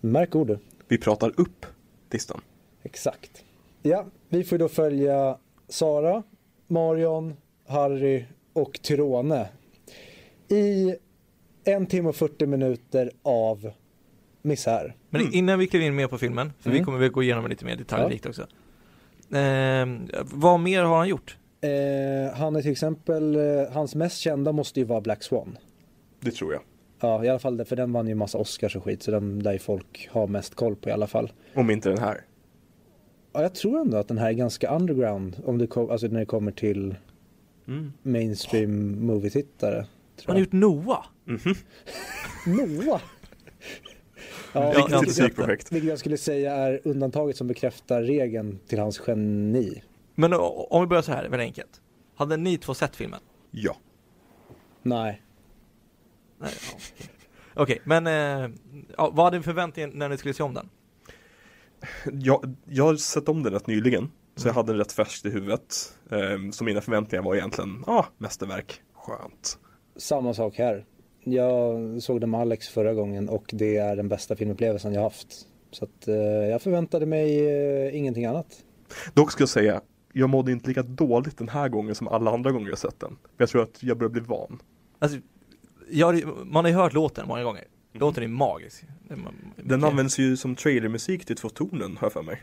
[0.00, 0.60] märk ordet.
[0.88, 1.66] Vi pratar upp
[2.10, 2.40] listan.
[2.82, 3.44] Exakt.
[3.82, 6.22] Ja, vi får då följa Sara,
[6.66, 7.34] Marion,
[7.66, 9.48] Harry och Tyrone
[10.48, 10.94] i
[11.64, 13.70] en timme och 40 minuter av
[14.42, 14.96] misär.
[15.10, 15.34] Men Mm.
[15.34, 16.84] innan vi kliver in mer på filmen, för vi Mm.
[16.84, 18.46] kommer väl gå igenom lite mer detaljrikt också.
[19.34, 21.36] Ehm, vad mer har han gjort?
[21.60, 25.58] Eh, han är till exempel, eh, hans mest kända måste ju vara Black Swan.
[26.20, 26.62] Det tror jag.
[27.00, 29.42] Ja, i alla fall det, för den vann ju massa Oscars och skit, så den
[29.52, 31.32] ju folk ha mest koll på i alla fall.
[31.54, 32.20] Om inte den här.
[33.32, 36.20] Ja, jag tror ändå att den här är ganska underground, om det kom, alltså när
[36.20, 36.94] det kommer till
[37.68, 37.92] Mm.
[38.02, 39.86] mainstream movie-tittare.
[40.26, 41.04] Han har gjort Noah.
[41.24, 41.54] Mhm.
[42.46, 43.00] Noah!
[44.52, 45.72] Ja, Ja, Riktigt jag- musikprojekt.
[45.72, 49.82] Vilket jag skulle säga är undantaget som bekräftar regeln till hans geni.
[50.14, 51.80] Men om vi börjar så här, väldigt enkelt.
[52.14, 53.20] Hade ni två sett filmen?
[53.50, 53.76] Ja.
[54.82, 55.22] Nej.
[56.38, 57.10] Nej, ja, okej.
[57.54, 58.50] Okej, men eh,
[58.96, 60.68] ja, vad hade ni förväntningar när ni skulle se om den?
[62.12, 64.10] Jag, jag har sett om den rätt nyligen.
[64.36, 65.98] Så jag hade den rätt färskt i huvudet.
[66.10, 68.82] Ehm, så mina förväntningar var egentligen, ja, ah, mästerverk.
[68.94, 69.58] Skönt.
[69.96, 70.84] Samma sak här.
[71.24, 75.46] Jag såg den med Alex förra gången och det är den bästa filmupplevelsen jag haft.
[75.70, 76.14] Så att eh,
[76.50, 78.46] jag förväntade mig eh, ingenting annat.
[79.14, 79.80] Dock ska jag säga,
[80.12, 83.16] jag mådde inte lika dåligt den här gången som alla andra gånger jag sett den.
[83.36, 84.58] Jag tror att jag börjar bli van.
[84.98, 85.18] Alltså,
[85.90, 87.64] jag, ju- man har ju hört låten många gånger.
[87.92, 88.84] Låten är magisk.
[89.56, 92.42] Den används ju som trailermusik till Två Tornen, har jag för mig.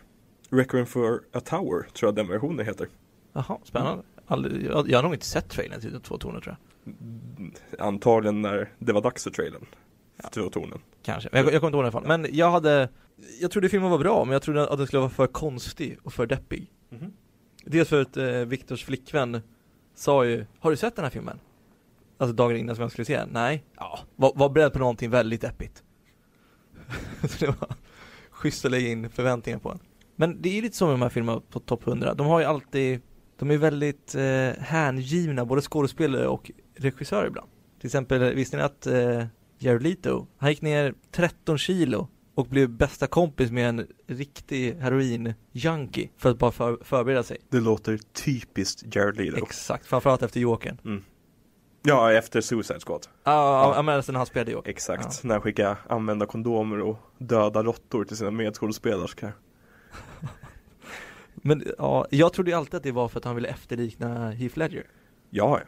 [0.49, 2.87] Requiem for a Tower, tror jag den versionen heter.
[3.33, 4.03] Jaha, spännande.
[4.27, 6.93] Aldrig, jag, jag har nog inte sett trailern till Två Tornen tror jag.
[6.93, 9.65] Mm, Antagligen när det var dags för trailern.
[10.23, 10.79] För Två Tornen.
[11.03, 12.07] Kanske, jag, jag kommer inte ihåg den i alla fall.
[12.07, 12.89] Men jag hade,
[13.41, 16.13] jag trodde filmen var bra, men jag trodde att den skulle vara för konstig och
[16.13, 16.71] för deppig.
[16.89, 17.13] Mhm.
[17.65, 19.41] Dels för att eh, Viktors flickvän
[19.95, 21.39] sa ju, har du sett den här filmen?
[22.17, 23.25] Alltså dagen innan som jag skulle se?
[23.25, 23.63] Nej.
[23.77, 25.83] Ja, var, var beredd på någonting väldigt deppigt.
[27.27, 27.75] Så det var
[28.29, 29.79] schysst att lägga in förväntningar på den.
[30.15, 32.13] Men det är ju lite så med de här filmerna på topp 100.
[32.13, 33.01] De har ju alltid,
[33.39, 37.49] de är väldigt eh, hängivna, både skådespelare och regissörer ibland.
[37.79, 39.25] Till exempel, visste ni att eh,
[39.59, 46.09] Jared Leto, han gick ner 13 kilo och blev bästa kompis med en riktig heroin-junkie
[46.17, 47.37] för att bara för, förbereda sig.
[47.49, 49.37] Det låter typiskt Jared Leto.
[49.37, 51.03] Exakt, framförallt efter Jokern.
[51.85, 53.07] Ja, efter Suicide Squad.
[53.23, 53.81] Ja, ah, ja.
[53.81, 54.69] men sen han spelade Joker.
[54.69, 55.23] Exakt.
[55.23, 59.31] När han skickar använda kondomer och döda råttor till sina medskådespelerskor.
[61.35, 64.57] Men ja, jag trodde ju alltid att det var för att han ville efterlikna Heath
[64.57, 64.83] Ledger.
[65.29, 65.59] Ja,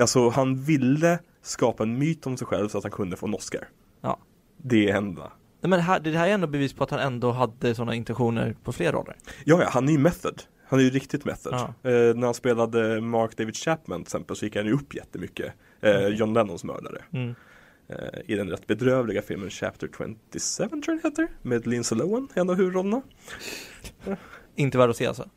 [0.00, 3.34] alltså han ville skapa en myt om sig själv så att han kunde få en
[3.34, 3.68] Oscar.
[4.00, 4.18] Ja.
[4.56, 5.32] Det är enda.
[5.60, 8.56] Nej, men här, det här är ändå bevis på att han ändå hade sådana intentioner
[8.64, 9.16] på fler roller.
[9.44, 10.42] Ja, ja, han är ju method.
[10.68, 11.54] Han är ju riktigt method.
[11.54, 15.52] Eh, när han spelade Mark David Chapman till exempel så gick han ju upp jättemycket.
[15.80, 17.02] Eh, John Lennons mördare.
[17.12, 17.34] Mm.
[17.88, 21.28] Eh, I den rätt bedrövliga filmen Chapter 27 tror jag den heter.
[21.42, 23.02] Med Lindsay Lohan, en av huvudrollerna.
[24.56, 25.28] Inte värd att se alltså.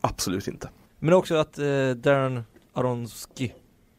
[0.00, 0.70] Absolut inte.
[0.98, 3.50] Men också att eh, Darren Aronofsky,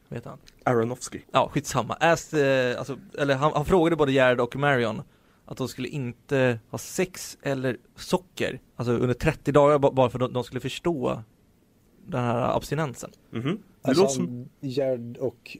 [0.08, 0.38] vad heter han?
[0.64, 1.20] Aronofsky.
[1.32, 1.94] Ja, skitsamma.
[2.00, 5.02] Asked, eh, alltså, eller han, han frågade både Jared och Marion
[5.46, 10.20] att de skulle inte ha sex eller socker, alltså under 30 dagar ba- bara för
[10.24, 11.22] att de, skulle förstå
[12.06, 13.10] den här abstinensen.
[13.30, 13.58] Mhm.
[13.82, 14.20] Det Alltså
[14.60, 15.56] Gerd och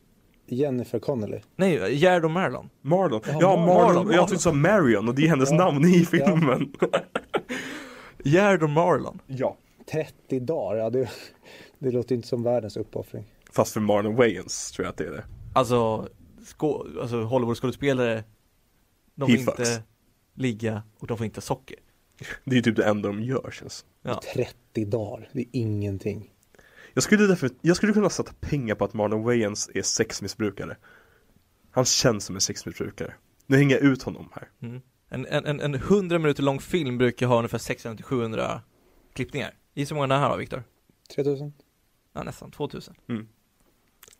[0.46, 1.40] Jennifer Connelly.
[1.56, 2.70] Nej, Jared och Marlon.
[2.82, 3.20] Marlon.
[3.26, 3.66] Ja, Ja, Marlon.
[3.94, 4.12] Marlon.
[4.12, 5.56] Jag tyckte du sa Marion och det är hennes Ja.
[5.56, 6.72] namn i filmen.
[8.24, 9.18] Jared och Marlon.
[9.26, 9.56] ja.
[9.90, 11.10] 30 dagar, ja det,
[11.78, 13.24] det låter inte som världens uppoffring.
[13.52, 15.24] Fast för Marlon Wayans tror jag att det är det.
[15.54, 16.08] Alltså,
[16.46, 18.22] skå, alltså Hollywood-skådespelare
[19.14, 19.58] De får fucks.
[19.70, 19.82] inte
[20.34, 21.76] ligga och de får inte socker
[22.44, 23.84] Det är ju typ det enda de gör känns.
[24.02, 26.30] Ja, 30 dagar, det är ingenting.
[26.94, 30.76] Jag skulle, därför, jag skulle kunna sätta pengar på att Marlon Wayans är sexmissbrukare.
[31.70, 33.14] Han känns som en sexmissbrukare.
[33.46, 34.48] Nu hänger jag ut honom här.
[34.62, 34.80] mm.
[35.08, 38.60] en, en, en, en 100 minuter lång film brukar ha ungefär 600-700
[39.12, 40.62] klippningar Gissa hur många den här har Viktor?
[41.14, 41.52] 3000?
[42.12, 42.94] Ja nästan, 2000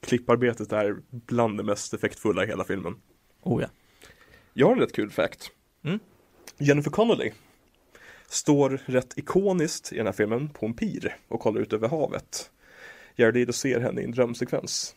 [0.01, 2.97] Klipparbetet är bland det mest effektfulla i hela filmen.
[3.43, 3.69] Oh ja
[4.53, 5.51] Jag har en rätt kul fact.
[5.83, 5.99] Mm.
[6.59, 7.33] Jennifer Connelly
[8.29, 12.51] står rätt ikoniskt i den här filmen på en pir och kollar ut över havet.
[13.16, 14.94] Jared Leto ser henne i en drömsekvens.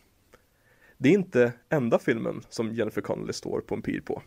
[0.98, 4.22] Det är inte enda filmen som Jennifer Connelly står på en pir på.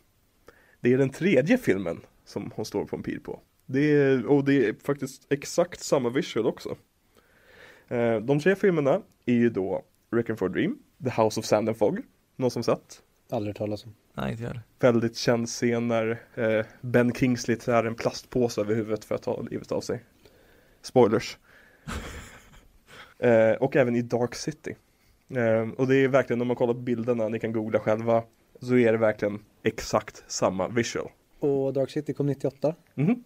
[0.80, 3.40] Det är den tredje filmen som hon står på en pir på.
[3.66, 6.78] Det är, och det är faktiskt exakt samma visual också.
[7.88, 11.70] Eh, De tre filmerna är ju då Reckon for a Dream, The House of Sand
[11.70, 12.02] and Fog,
[12.36, 13.02] någon som sett?
[13.30, 13.96] Aldrig talas om.
[14.14, 19.06] Nej inte jag väldigt känd scen när eh, Ben Kingsley trär en plastpåse över huvudet
[19.06, 20.04] för att ta livet av sig.
[20.82, 21.38] Spoilers.
[23.22, 24.76] Eh, och även i Dark City.
[25.30, 28.24] Eh, och det är verkligen, om man kollar på bilderna, ni kan googla själva,
[28.62, 31.08] så är det verkligen exakt samma visual.
[31.40, 32.76] Och Dark City kom 98.
[32.94, 33.24] Mhm,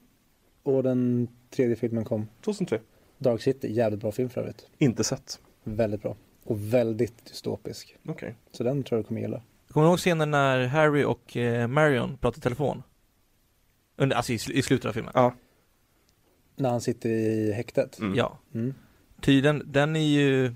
[0.64, 2.80] Och den tredje filmen kom 2003.
[3.18, 4.68] Dark City, jävligt bra film för övrigt.
[4.78, 5.40] Inte sett.
[5.64, 6.16] Väldigt bra.
[6.44, 7.96] Och väldigt dystopisk.
[8.08, 8.36] Okej.
[8.52, 9.42] Så den tror jag du kommer gilla.
[9.72, 12.84] Kommer du ihåg scenen när Harry och eh, Marion pratar i telefon?
[13.96, 15.12] Under, alltså i, sl- i slutet av filmen?
[15.16, 15.34] Ja.
[16.56, 18.00] När han sitter i häktet.
[18.00, 18.16] Mm.
[18.16, 18.40] Ja.
[18.54, 18.74] Mm.
[19.22, 20.54] Tydligen, den är ju,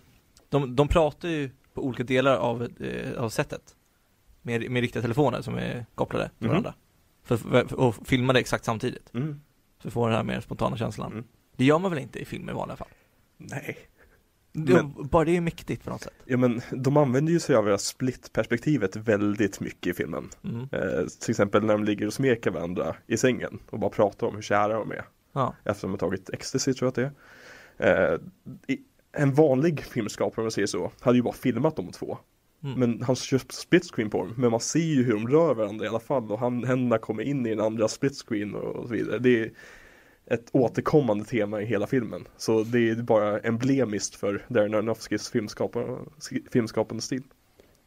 [0.49, 3.75] de, de pratar ju på olika delar av, eh, av sättet.
[4.41, 6.49] Med, med riktiga telefoner som är kopplade till Mhm.
[6.49, 6.73] varandra.
[7.23, 9.13] För, för, för att filma det exakt samtidigt.
[9.13, 9.41] Mm.
[9.83, 11.11] Så får den här mer spontana känslan.
[11.11, 11.23] Mm.
[11.55, 12.87] Det gör man väl inte i filmer i vanliga fall?
[13.37, 13.77] Nej.
[14.51, 16.13] Det, Men- Bara det är mäktigt på något sätt.
[16.25, 20.29] Ja men de använder ju sig av split-perspektivet väldigt mycket i filmen.
[20.43, 20.61] Mm.
[20.71, 24.35] Eh, till exempel när de ligger och smeker varandra i sängen och bara pratar om
[24.35, 25.05] hur kära de är.
[25.33, 25.55] Ja.
[25.63, 27.11] Efter de har tagit ecstasy tror jag att det är.
[27.79, 28.13] Eh,
[29.11, 32.17] en vanlig filmskapare om man säger så, hade ju bara filmat de två.
[32.63, 32.79] Mm.
[32.79, 34.33] Men han kör split screen på dem.
[34.37, 37.23] Men man ser ju hur de rör varandra i alla fall och han, händerna kommer
[37.23, 39.19] in i den andra split screen och, så vidare.
[39.19, 39.51] Det är
[40.25, 42.27] ett återkommande tema i hela filmen.
[42.37, 45.29] Så det är bara emblemiskt för Darren Aronofskys
[46.51, 47.23] filmskapande stil.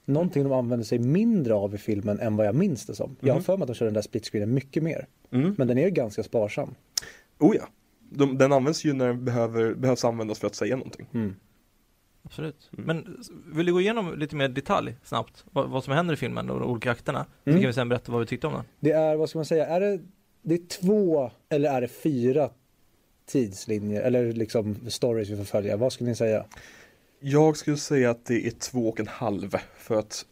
[0.05, 3.16] Någonting de använder sig mindre av i filmen än vad jag minns det som.
[3.20, 3.44] Jag har Mhm.
[3.44, 5.07] för mig att de kör den där split screenen mycket mer.
[5.31, 5.55] Mm.
[5.59, 6.74] Men den är ju ganska sparsam.
[7.38, 7.68] Oh ja.
[8.14, 11.07] De, den används ju när den behöver, behövs användas för att säga någonting.
[11.14, 11.35] Mm.
[12.25, 12.70] Absolut.
[12.79, 12.87] Mm.
[12.87, 13.22] Men
[13.57, 15.44] vill du gå igenom lite mer detalj snabbt?
[15.51, 17.27] Vad, vad som händer i filmen och de olika akterna?
[17.44, 17.62] Så Mm.
[17.62, 18.62] kan vi sen berätta vad vi tyckte om den.
[18.81, 20.01] Det är, vad ska man säga, är det,
[20.42, 22.51] det är två eller är det fyra
[23.27, 25.77] tidslinjer eller liksom stories vi får följa?
[25.77, 26.44] Vad skulle ni säga?
[27.20, 30.27] Jag skulle säga att det är två och en halv för att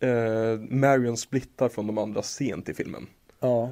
[0.00, 3.06] eh, Marion splittar från de andra sent i filmen.
[3.40, 3.70] Ja,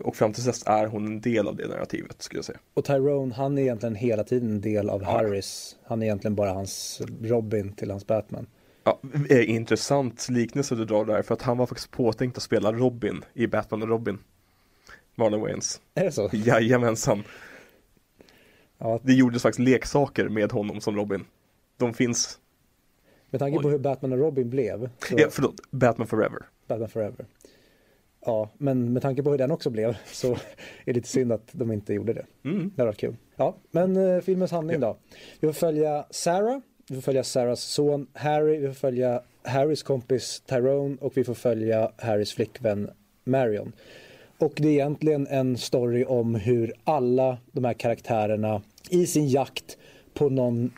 [0.00, 2.58] och fram till dess är hon en del av det narrativet skulle jag säga.
[2.74, 5.10] och Tyrone han är egentligen hela tiden en del av Ja.
[5.10, 5.76] Harris.
[5.84, 8.46] Han är egentligen bara hans Robin till hans Batman.
[8.84, 9.00] Ja,
[9.30, 13.24] eh, intressant liknelse du drar där för att han var faktiskt påtänkt att spela Robin
[13.34, 14.18] i Batman och Robin.
[15.14, 15.80] Marlon Wayans.
[15.94, 16.30] Är det så?
[16.32, 17.22] Jajamensan.
[18.78, 21.24] Ja, Det gjordes faktiskt leksaker med honom som Robin.
[21.76, 22.38] De finns,
[23.30, 23.72] med tanke på Oj.
[23.72, 24.90] hur Batman och Robin blev.
[25.08, 26.38] Så, ja, förlåt, Batman Forever.
[26.66, 27.26] Batman Forever.
[28.24, 30.38] Ja, men med tanke på hur den också blev så är
[30.84, 32.26] det lite synd att de inte gjorde det.
[32.44, 32.72] Mm.
[32.76, 33.16] Det varit kul.
[33.36, 34.96] Ja, men eh, filmens handling då.
[35.40, 36.58] Vi får följa Sarah,
[36.88, 41.34] vi får följa Sarahs son Harry, vi får följa Harrys kompis Tyrone och vi får
[41.34, 42.90] följa Harrys flickvän
[43.24, 43.72] Marion.
[44.38, 49.78] Och det är egentligen en story om hur alla de här karaktärerna i sin jakt
[50.14, 50.72] på, någon,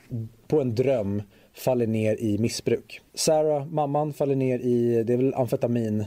[0.47, 3.01] på en dröm faller ner i missbruk.
[3.15, 6.05] Sarah, mamman, faller ner i, det är väl amfetamin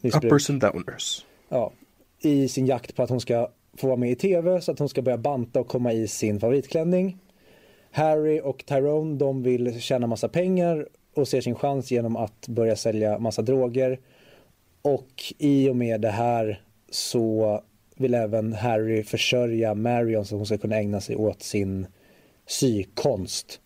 [0.00, 1.26] missbruk Uppers and downers.
[1.48, 1.72] ja,
[2.20, 4.88] i sin jakt på att hon ska få vara med i tv så att hon
[4.88, 7.18] ska börja banta och komma i sin favoritklänning.
[7.90, 12.76] Harry och Tyrone de vill tjäna massa pengar och ser sin chans genom att börja
[12.76, 14.00] sälja massa droger.
[14.82, 17.60] Och i och med det här så
[17.96, 21.86] vill även Harry försörja Marion så hon ska kunna ägna sig åt sin
[22.46, 23.60] sykonst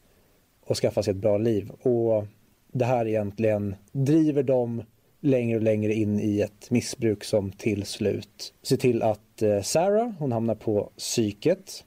[0.66, 1.70] och skaffa sig ett bra liv.
[1.82, 2.26] Och
[2.72, 4.82] det här egentligen driver dem
[5.22, 10.10] längre och längre in i ett missbruk som till slut ser till att eh, Sarah,
[10.18, 11.84] hon hamnar på psyket.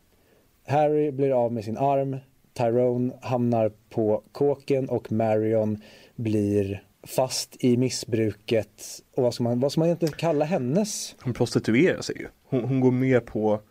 [0.67, 2.17] Harry blir av med sin arm.
[2.53, 5.81] Tyrone hamnar på kåken och Marion
[6.15, 8.83] blir fast i missbruket.
[9.15, 11.15] Och vad ska man, vad ska man egentligen kalla hennes?
[11.21, 12.27] Hon prostituerar sig ju.
[12.43, 13.61] Hon, hon går med på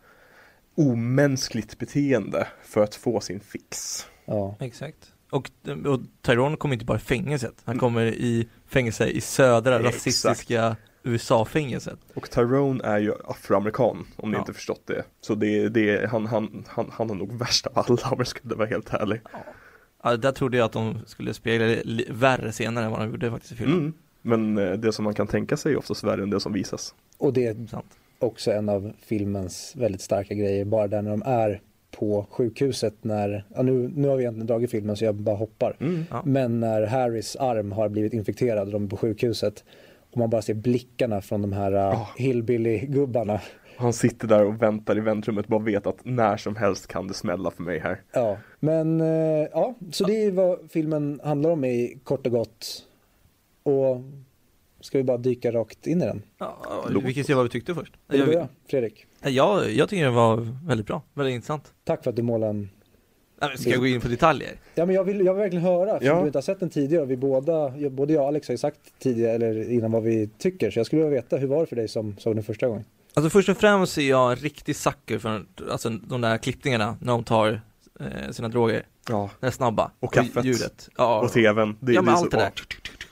[0.75, 4.05] omänskligt beteende för att få sin fix.
[4.25, 5.14] Ja, Exakt.
[5.29, 5.51] Och,
[5.85, 9.95] och Tyrone kommer inte bara i fängelset, han kommer i fängelse i södra Exakt.
[9.95, 11.99] rasistiska USA-fängelset.
[12.13, 14.39] Och Tyrone är ju afroamerikan om ni Ja.
[14.39, 15.03] inte förstått det.
[15.21, 18.55] Så det, det, han, han, han, han har nog värst av alla om jag skulle
[18.55, 19.21] vara helt ärlig.
[20.03, 23.31] Ja, där trodde jag att de skulle spela det värre senare än vad de gjorde
[23.31, 23.79] faktiskt i filmen.
[23.79, 23.93] Mm.
[24.21, 26.95] Men eh, det som man kan tänka sig är oftast värre än det som visas.
[27.17, 27.85] Och det är Sant.
[28.19, 30.65] också en av filmens väldigt starka grejer.
[30.65, 31.61] Bara där när de är
[31.97, 35.75] på sjukhuset när, ja, nu, nu har vi egentligen dragit filmen så jag bara hoppar.
[36.09, 36.21] Ja.
[36.25, 39.63] Men när Harrys arm har blivit infekterad och de är på sjukhuset
[40.11, 42.09] och man bara ser blickarna från de här Ja.
[42.17, 43.41] hillbilly-gubbarna.
[43.77, 47.13] Han sitter där och väntar i väntrummet bara vet att när som helst kan det
[47.13, 48.01] smälla för mig här.
[48.13, 52.83] Ja, men eh, ja, så det är vad filmen handlar om i kort och gott.
[53.63, 54.01] Och
[54.79, 56.21] ska vi bara dyka rakt in i den?
[56.37, 57.93] Ja, Låt vi kan se vad vi tyckte först.
[58.07, 59.05] Vill du börja, Fredrik?
[59.29, 61.73] Jag, jag tycker den var väldigt bra, väldigt intressant.
[61.83, 62.69] Tack för att du målade en
[63.41, 64.51] Nej, men Ska jag gå in på detaljer?
[64.75, 66.21] Ja men jag vill, jag vill verkligen höra, eftersom Ja.
[66.21, 68.57] du inte har sett den tidigare och vi båda, både jag och Alex har ju
[68.57, 70.71] sagt tidigare eller innan vad vi tycker.
[70.71, 72.85] Så jag skulle vilja veta, hur var det för dig som såg den första gången?
[73.13, 77.13] Alltså först och främst är jag en riktig sucker för alltså, de där klippningarna när
[77.13, 77.61] de tar
[77.99, 78.85] eh, sina droger.
[79.09, 79.91] Ja, Den snabba.
[79.99, 80.45] Och kaffet.
[80.45, 80.89] ljudet.
[80.97, 81.77] Ja, och tvn.
[81.79, 82.51] Det, ja det men är allt det där.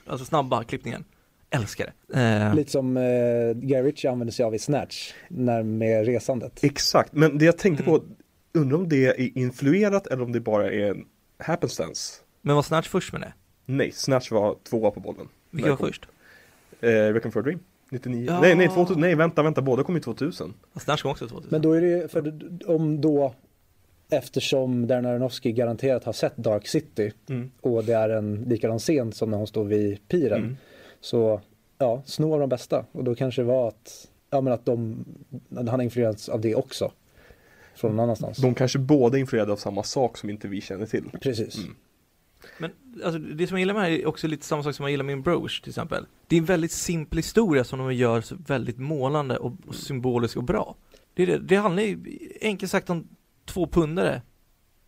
[0.06, 1.04] Alltså snabba klippningen.
[1.54, 2.20] Älskar det.
[2.20, 3.02] Eh, Lite som eh,
[3.54, 6.64] Guy Ritchie använde sig av i Snatch, när med resandet.
[6.64, 8.00] Exakt, men det jag tänkte Mm.
[8.00, 8.04] på,
[8.58, 11.04] undrar om det är influerat eller om det bara är en
[11.38, 12.20] happenstance?
[12.42, 13.32] men var Snatch först med det?
[13.66, 15.28] Nej, Snatch var tvåa på bollen.
[15.50, 16.06] Vilka var först?
[16.80, 17.58] Eh, Reckon for a Dream,
[17.90, 18.24] 99.
[18.28, 18.40] Ja.
[18.40, 20.54] Nej, nej, 2000, nej, vänta, vänta, båda kom ju 2000.
[20.80, 21.48] Snatch kom också 2000.
[21.52, 23.34] Men då är det, för om då,
[24.10, 27.50] eftersom Darren Aronofsky garanterat har sett Dark City Mm.
[27.60, 30.42] och det är en likadan scen som när hon står vid piren.
[30.42, 30.56] Mm.
[31.04, 31.40] Så
[31.78, 32.84] ja, sno av de bästa.
[32.92, 35.04] Och då kanske det var att, ja men att de,
[35.54, 36.92] han har influerats av det också.
[37.74, 38.38] Från någon annanstans.
[38.38, 41.10] De kanske båda är influerade av samma sak som inte vi känner till.
[41.20, 41.58] Precis.
[41.58, 41.76] Mm.
[42.58, 42.70] Men
[43.04, 44.90] alltså, det som jag gillar med det här är också lite samma sak som jag
[44.90, 46.06] gillar med min Broch till exempel.
[46.26, 50.36] Det är en väldigt simpel historia som de gör så väldigt målande och, och symbolisk
[50.36, 50.76] och bra.
[51.14, 51.98] Det, är det, det handlar ju
[52.40, 53.08] enkelt sagt om
[53.44, 54.22] två pundare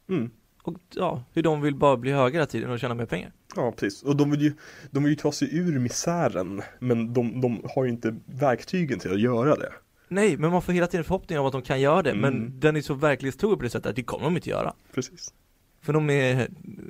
[0.09, 0.31] Mm.
[0.63, 3.33] och ja, hur de vill bara bli högre hela tiden och tjäna mer pengar.
[3.57, 4.03] Ja, precis.
[4.03, 4.53] Och de vill, ju,
[4.91, 9.13] de vill ju ta sig ur misären, men de, de har ju inte verktygen till
[9.13, 9.73] att göra det.
[10.09, 12.61] Nej, men man får hela tiden förhoppningar om att de kan göra det, men Mm.
[12.61, 14.75] den är så verklighetstrogen på det sättet att det kommer de inte göra.
[14.95, 15.35] Precis.
[15.83, 16.49] För de är,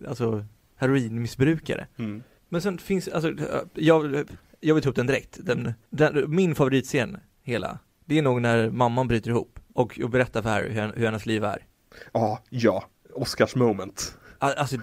[0.09, 0.45] alltså,
[0.77, 1.87] heroinmissbrukare.
[1.99, 2.23] Mm.
[2.49, 3.33] Men sen finns, alltså,
[3.75, 4.25] jag,
[4.61, 5.39] jag vill ta upp den direkt.
[5.43, 10.43] Den, den, min favoritscen, hela, det är nog när mamman bryter ihop och, och berättar
[10.43, 11.65] för Harry hur, hur hennes liv är.
[12.13, 12.85] Ja, ja.
[13.15, 14.19] Oscars moment.
[14.39, 14.77] Al- Alltså,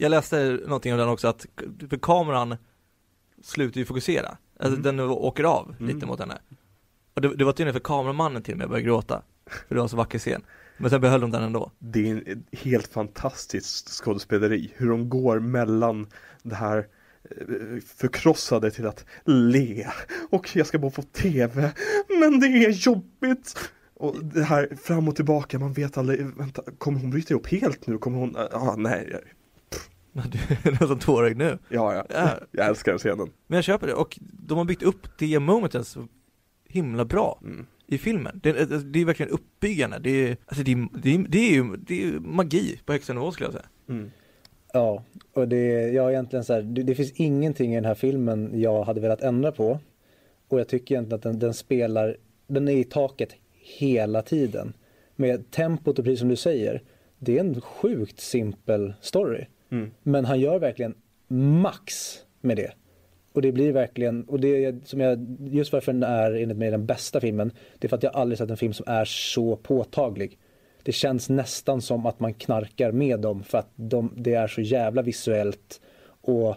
[0.00, 1.46] jag läste någonting om den också att,
[1.90, 2.56] för kameran
[3.42, 4.36] slutar ju fokusera.
[4.58, 4.96] Alltså Mm.
[4.96, 5.94] den åker av Mm.
[5.94, 6.38] lite mot henne.
[7.14, 9.22] Och det, det var tydligen för kameramannen till och med började gråta.
[9.46, 10.42] För det var en så vacker scen.
[10.78, 11.70] Men sen behöll de den ändå.
[11.78, 14.72] Det är en helt fantastiskt skådespeleri.
[14.76, 16.06] Hur de går mellan
[16.42, 16.78] det här
[17.30, 19.86] eh, förkrossade till att le.
[20.30, 21.72] Och jag ska bara få tv.
[22.20, 23.70] Men det är jobbigt.
[23.94, 27.86] Och det här fram och tillbaka, man vet aldrig, vänta, kommer hon bryta ihop helt
[27.86, 27.98] nu?
[27.98, 29.16] Kommer hon, ah, nej,
[30.12, 31.58] Du är nästan tårögd nu.
[31.68, 32.30] ja, ja, Ja.
[32.50, 33.30] jag älskar den scenen.
[33.46, 36.08] Men jag köper det och de har byggt upp det momentet så
[36.68, 37.66] himla bra Mm.
[37.86, 38.40] i filmen.
[38.42, 39.98] Det, det, det är verkligen uppbyggande.
[39.98, 43.32] Det är, alltså det, är, det, det är ju det är magi på högsta nivå
[43.32, 43.66] skulle jag säga.
[43.88, 44.10] Mm.
[44.72, 48.60] Ja, och det, jag egentligen så här, det, det finns ingenting i den här filmen
[48.60, 49.80] jag hade velat ändra på.
[50.48, 54.72] Och jag tycker egentligen att den, den spelar, den är i taket hela tiden.
[55.16, 56.82] Med tempot och precis som du säger,
[57.18, 59.44] det är en sjukt simpel story.
[59.70, 59.90] Mm.
[60.02, 60.94] Men han gör verkligen
[61.28, 62.72] max med det.
[63.32, 66.86] Och det blir verkligen, och det som jag, just varför den är enligt mig den
[66.86, 70.38] bästa filmen, det är för att jag aldrig sett en film som är så påtaglig.
[70.82, 74.60] Det känns nästan som att man knarkar med dem för att de, det är så
[74.60, 75.80] jävla visuellt
[76.20, 76.56] och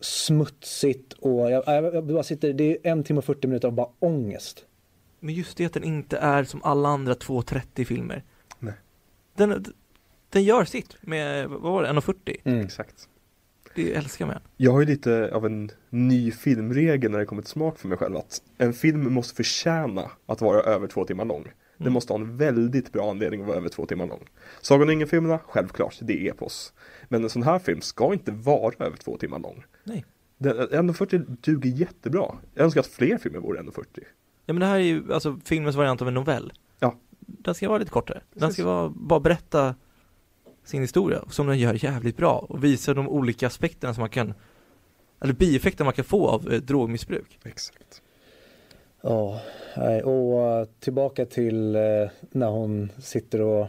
[0.00, 3.74] smutsigt och jag, jag, jag bara sitter, det är en timme och 40 minuter av
[3.74, 4.64] bara ångest.
[5.20, 8.24] Men just det att den inte är som alla andra 2.30 filmer.
[8.58, 8.74] Nej.
[9.36, 9.64] Den,
[10.30, 12.36] den gör sitt med, vad var det, 1.40?
[12.44, 12.60] Mm.
[12.64, 13.08] Exakt.
[13.74, 14.38] Det älskar den.
[14.56, 17.98] Jag har ju lite av en ny filmregel när det kommer till smak för mig
[17.98, 21.42] själv att en film måste förtjäna att vara över två timmar lång.
[21.42, 21.52] Den
[21.86, 21.92] Mm.
[21.92, 24.24] måste ha en väldigt bra anledning att vara över två timmar lång.
[24.60, 26.72] Sagan om ingen-filmerna, självklart, det är epos.
[27.08, 29.64] Men en sån här film ska inte vara över två timmar lång.
[29.84, 30.04] Nej.
[30.38, 32.34] Den, 1.40 duger jättebra.
[32.54, 33.84] Jag önskar att fler filmer vore 1.40.
[34.46, 36.52] Ja men det här är ju alltså filmens variant av en novell.
[36.80, 36.94] Ja.
[37.20, 38.20] Den ska vara lite kortare.
[38.34, 39.74] Den ska vara, bara berätta
[40.68, 44.34] sin historia, som den gör jävligt bra och visa de olika aspekterna som man kan
[45.20, 47.38] eller bieffekter man kan få av eh, drogmissbruk.
[47.44, 48.02] Exakt.
[49.02, 49.40] Ja,
[50.04, 51.80] och eh, tillbaka till eh,
[52.30, 53.68] när hon sitter och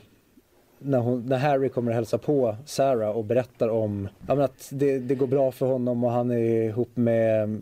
[0.80, 4.70] när, hon, när Harry kommer och hälsa på Sarah och berättar om ja, men att
[4.72, 7.62] det, det går bra för honom och han är ihop med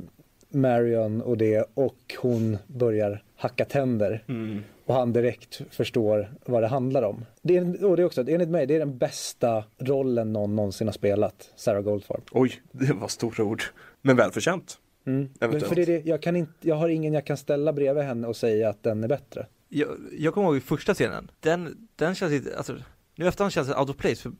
[0.50, 4.64] Marion och det och hon börjar hacka tänder Mm.
[4.88, 7.26] Och han direkt förstår vad det handlar om.
[7.42, 10.88] Det är, och det är också, enligt mig, det är den bästa rollen någon någonsin
[10.88, 12.22] har spelat, Sarah Goldfarb.
[12.32, 13.64] Oj, det var stora ord.
[14.02, 14.80] Men välförtjänt.
[15.06, 15.30] Mm.
[15.40, 18.28] För det är det, jag, kan inte, jag har ingen jag kan ställa bredvid henne
[18.28, 19.48] och säga att den är bättre.
[19.70, 22.76] Jag, jag kommer ihåg första scenen, den, den känns lite, alltså,
[23.16, 24.32] nu efterhand känns det out of place för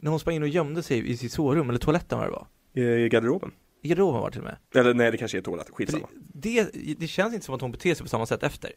[0.00, 2.46] när hon sprang in och gömde sig i sitt sovrum, eller toaletten var det var,
[3.04, 3.52] I garderoben.
[3.82, 4.56] i garderoben var det till och med.
[4.74, 5.66] Eller nej, det kanske är toalett.
[5.66, 6.08] För Skitsamma.
[6.14, 8.72] det, det, det känns inte som att hon beter sig på samma sätt efter.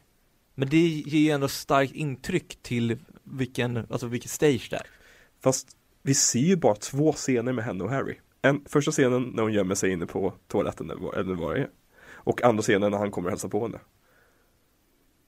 [0.56, 4.88] Men det ger ju ändå starkt intryck till vilken, alltså vilket stage det är.
[5.42, 8.16] Fast vi ser ju bara två scener med henne och Harry.
[8.42, 11.70] En, första scenen när hon gömmer sig inne på toaletten eller vad- det är.
[12.06, 13.80] Och andra scenen när han kommer och hälsar på henne.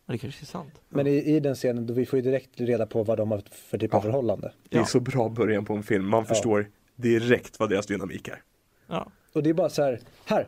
[0.05, 0.81] Ja, det kanske är sant.
[0.89, 3.41] Men i, i den scenen, då vi får ju direkt reda på vad de har
[3.51, 4.01] för typ av Ja.
[4.01, 4.53] förhållande.
[4.69, 4.85] Det är Ja.
[4.85, 6.05] så bra början på en film.
[6.07, 8.41] Man förstår direkt vad deras dynamik är.
[8.87, 9.11] Ja.
[9.33, 10.47] Och det är bara så här, här,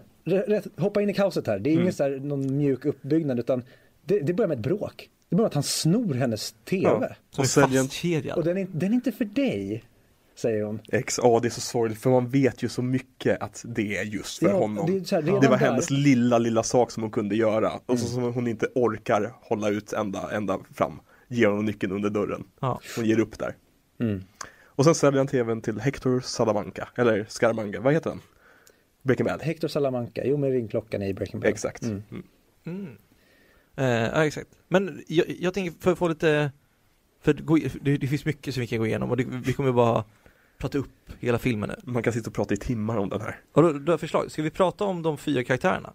[0.81, 1.59] hoppa in i kaoset här.
[1.59, 1.81] Det är Mm.
[1.81, 3.63] ingen så här, någon mjuk uppbyggnad utan
[4.07, 5.09] det, det börjar med ett bråk.
[5.29, 6.83] Det börjar med att han snor hennes TV.
[6.83, 7.09] Ja.
[7.37, 8.37] Och säljer.
[8.37, 9.83] Och den är, den är inte för dig,
[10.35, 10.79] säger hon.
[10.91, 14.03] X, ja det är så sorgligt för man vet ju så mycket att det är
[14.03, 14.85] just för Ja, honom.
[14.85, 17.71] det här, Det, var där- hennes lilla, lilla sak som hon kunde göra.
[17.85, 18.23] Och så Mm.
[18.25, 20.99] som hon inte orkar hålla ut ända, ända fram.
[21.27, 22.43] Ger honom nyckeln under dörren.
[22.59, 22.79] Ja.
[22.95, 23.55] Hon ger upp där.
[23.99, 24.23] Mm.
[24.65, 26.87] Och sen säljer han tvn till Hector Salamanca.
[26.95, 28.19] Eller Scaramanga, vad heter den?
[29.03, 29.41] Breaking Bad.
[29.41, 31.49] Hector Salamanca, jo med ringklockan i Breaking Bad.
[31.49, 31.83] Exakt.
[31.83, 32.87] Mm.
[33.77, 34.49] Eh, ja, exakt.
[34.67, 36.51] Men jag, jag tänker för att få lite,
[37.21, 37.33] för
[37.81, 40.03] det, det, finns mycket som vi kan gå igenom och det, vi kommer bara
[40.57, 41.91] prata upp hela filmen nu.
[41.91, 43.39] Man kan sitta och prata i timmar om den här.
[43.53, 45.93] Och då, då har förslag, ska vi prata om de fyra karaktärerna?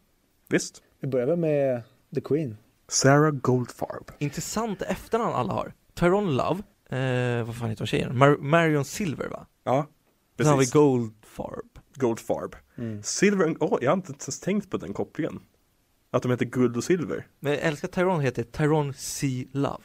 [0.49, 0.83] Visst?
[1.01, 1.83] Vi börjar väl med
[2.15, 2.57] The Queen.
[2.89, 4.11] Sarah Goldfarb.
[4.19, 5.73] Intressant efternamn alla har.
[5.95, 6.63] Tyrone Love,
[7.01, 8.13] eh, vad fan heter hon tjejen?
[8.13, 9.47] Mar- Marion Silver va?
[9.65, 9.87] Ja,
[10.37, 10.73] Sen har vi precis.
[10.73, 11.79] Goldfarb.
[11.95, 12.57] Goldfarb.
[12.79, 13.03] Mm.
[13.03, 15.41] Silver, åh, jag har inte ens tänkt på den kopplingen.
[16.15, 17.27] Att de heter guld och silver.
[17.41, 19.47] Men jag älskar Tyrone heter Tyrone C.
[19.53, 19.83] Love.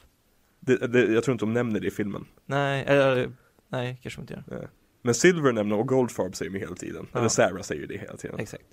[0.60, 2.26] Det, det, jag tror inte de nämner det i filmen.
[2.46, 3.32] Nej, eller,
[3.68, 4.62] nej, kanske de inte gör.
[4.64, 4.70] Eh,
[5.02, 7.08] Men Silver nämner och Goldfarb säger de hela tiden.
[7.12, 7.20] Ja.
[7.20, 8.40] Eller Sarah säger det hela tiden.
[8.40, 8.64] Exakt.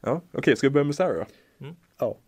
[0.00, 1.26] Ja, okej, ska vi börja med Sarah?
[1.98, 2.18] Ja.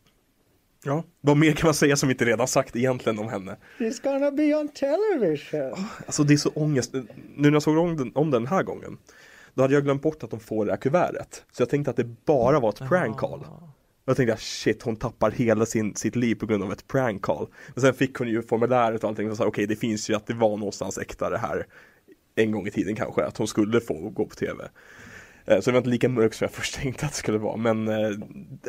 [0.85, 1.05] Ja.
[1.21, 3.57] Vad mer kan man säga som vi inte redan sagt egentligen om henne?
[3.79, 5.85] It's gonna be on television.
[6.07, 6.93] Alltså det är så ångest.
[6.93, 7.05] Nu
[7.37, 8.99] när jag såg om den, om den här gången.
[9.55, 11.45] Då hade jag glömt bort att de får det här kuvertet.
[11.53, 13.41] Så jag tänkte att det bara var ett prank call.
[13.45, 13.69] Ah.
[14.11, 16.89] Och jag tänkte att shit, hon tappar hela sin, sitt liv på grund av ett
[16.89, 17.47] prank call.
[17.75, 20.27] Men sen fick hon ju formuläret och allting och sa okej det finns ju att
[20.27, 21.67] det var någonstans äkta det här.
[22.35, 24.69] En gång i tiden kanske, att hon skulle få gå på tv.
[25.47, 27.57] Eh, Så det var inte lika mörkt som jag först tänkte att det skulle vara.
[27.57, 28.11] Men eh,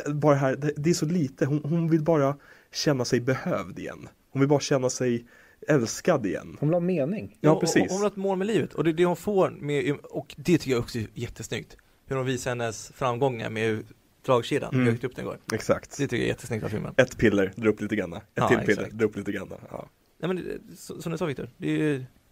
[0.06, 1.46] det- bara här, det, är så lite.
[1.46, 2.36] Hon, hon vill bara
[2.74, 4.08] känna sig behövd igen.
[4.32, 5.26] Hon vill bara känna sig
[5.68, 6.58] älskad igen.
[6.60, 7.38] Hon vill ha mening.
[7.42, 7.82] Ja, hon- precis.
[7.82, 10.36] Hon, hon har ett mål med livet och det är det hon får med, och
[10.38, 11.78] det tycker jag också är jättesnyggt.
[12.08, 13.84] Hur de visar hennes framgångar med
[14.26, 14.86] dragkedjan, Mm.
[14.86, 15.38] hur högt upp den går.
[15.54, 15.98] Exakt.
[15.98, 16.94] Det tycker jag är jättesnyggt av filmen.
[16.98, 18.14] Ett piller, dra upp lite grann.
[18.14, 18.92] Ett Ja, till piller, exakt.
[18.94, 19.50] dra upp lite grann.
[19.72, 19.90] Ja.
[20.18, 21.50] Nej men det- så- som du sa Viktor,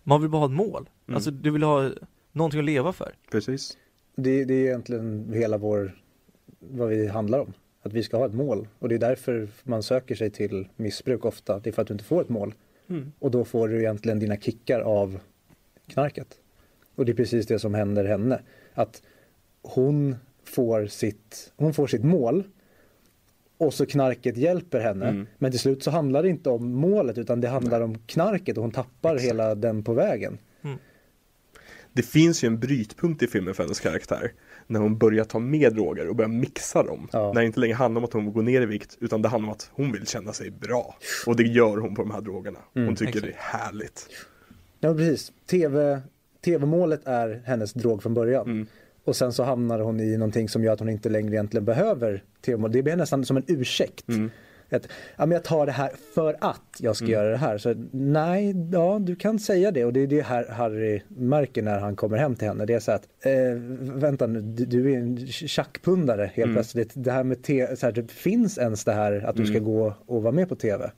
[0.04, 0.90] man vill bara ha ett mål.
[1.08, 1.16] Mm.
[1.16, 1.92] Alltså du vill ha
[2.32, 3.14] någonting att leva för.
[3.32, 3.78] Precis.
[4.16, 5.96] Det, det är egentligen hela vår,
[6.60, 7.54] vad vi handlar om.
[7.82, 8.68] Att vi ska ha ett mål.
[8.80, 11.60] Och det är därför man söker sig till missbruk ofta.
[11.60, 12.54] Det är för att du inte får ett mål.
[12.90, 13.12] Mm.
[13.20, 15.20] Och då får du egentligen dina kickar av
[15.88, 16.28] knarket.
[16.96, 18.42] Och det är precis det som händer henne.
[18.74, 19.02] Att
[19.62, 20.16] hon
[20.50, 22.44] får sitt, hon får sitt mål
[23.58, 25.08] och så knarket hjälper henne.
[25.08, 25.28] Mm.
[25.38, 28.64] Men till slut så handlar det inte om målet utan det handlar om knarket och
[28.64, 29.30] hon tappar Exakt.
[29.30, 30.38] hela den på vägen.
[31.94, 34.32] Det finns ju en brytpunkt i filmen för hennes karaktär.
[34.68, 37.10] När hon börjar ta med droger och börjar mixa dem.
[37.12, 37.32] Ja.
[37.34, 39.48] När det inte längre handlar om att hon går ner i vikt utan det handlar
[39.48, 40.96] om att hon vill känna sig bra.
[41.26, 42.60] Och det gör hon på de här drogerna.
[42.74, 43.26] Hon Mm, tycker exakt.
[43.26, 44.08] det är härligt.
[44.80, 45.32] Ja precis.
[45.50, 46.02] TV,
[46.46, 48.68] TV-målet är hennes drog från början.
[49.00, 49.10] Mm.
[49.10, 52.24] Och sen så hamnar hon i någonting som gör att hon inte längre egentligen behöver
[52.46, 52.72] tv-mål.
[52.72, 54.10] Det blir nästan som en ursäkt.
[54.10, 54.32] Mm.
[54.72, 54.88] Att,
[55.18, 57.58] ja, men jag tar det här för att jag ska göra det här.
[57.58, 59.86] Så nej, ja du kan säga det.
[59.86, 62.66] Och det är det här Harry märker när han kommer hem till henne.
[62.66, 63.32] Det är så att, eh,
[63.80, 66.92] vänta nu, du, du är en tjackpundare helt plötsligt.
[66.94, 69.94] Det här med te, så här, det finns ens det här att du ska gå
[70.06, 70.92] och vara med på tv.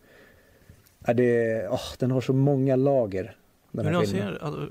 [1.06, 3.24] Ja, det, åh, den har så många lager.
[3.24, 3.34] Den
[3.72, 4.34] Men här jag filmen.
[4.34, 4.68] ser, alltså,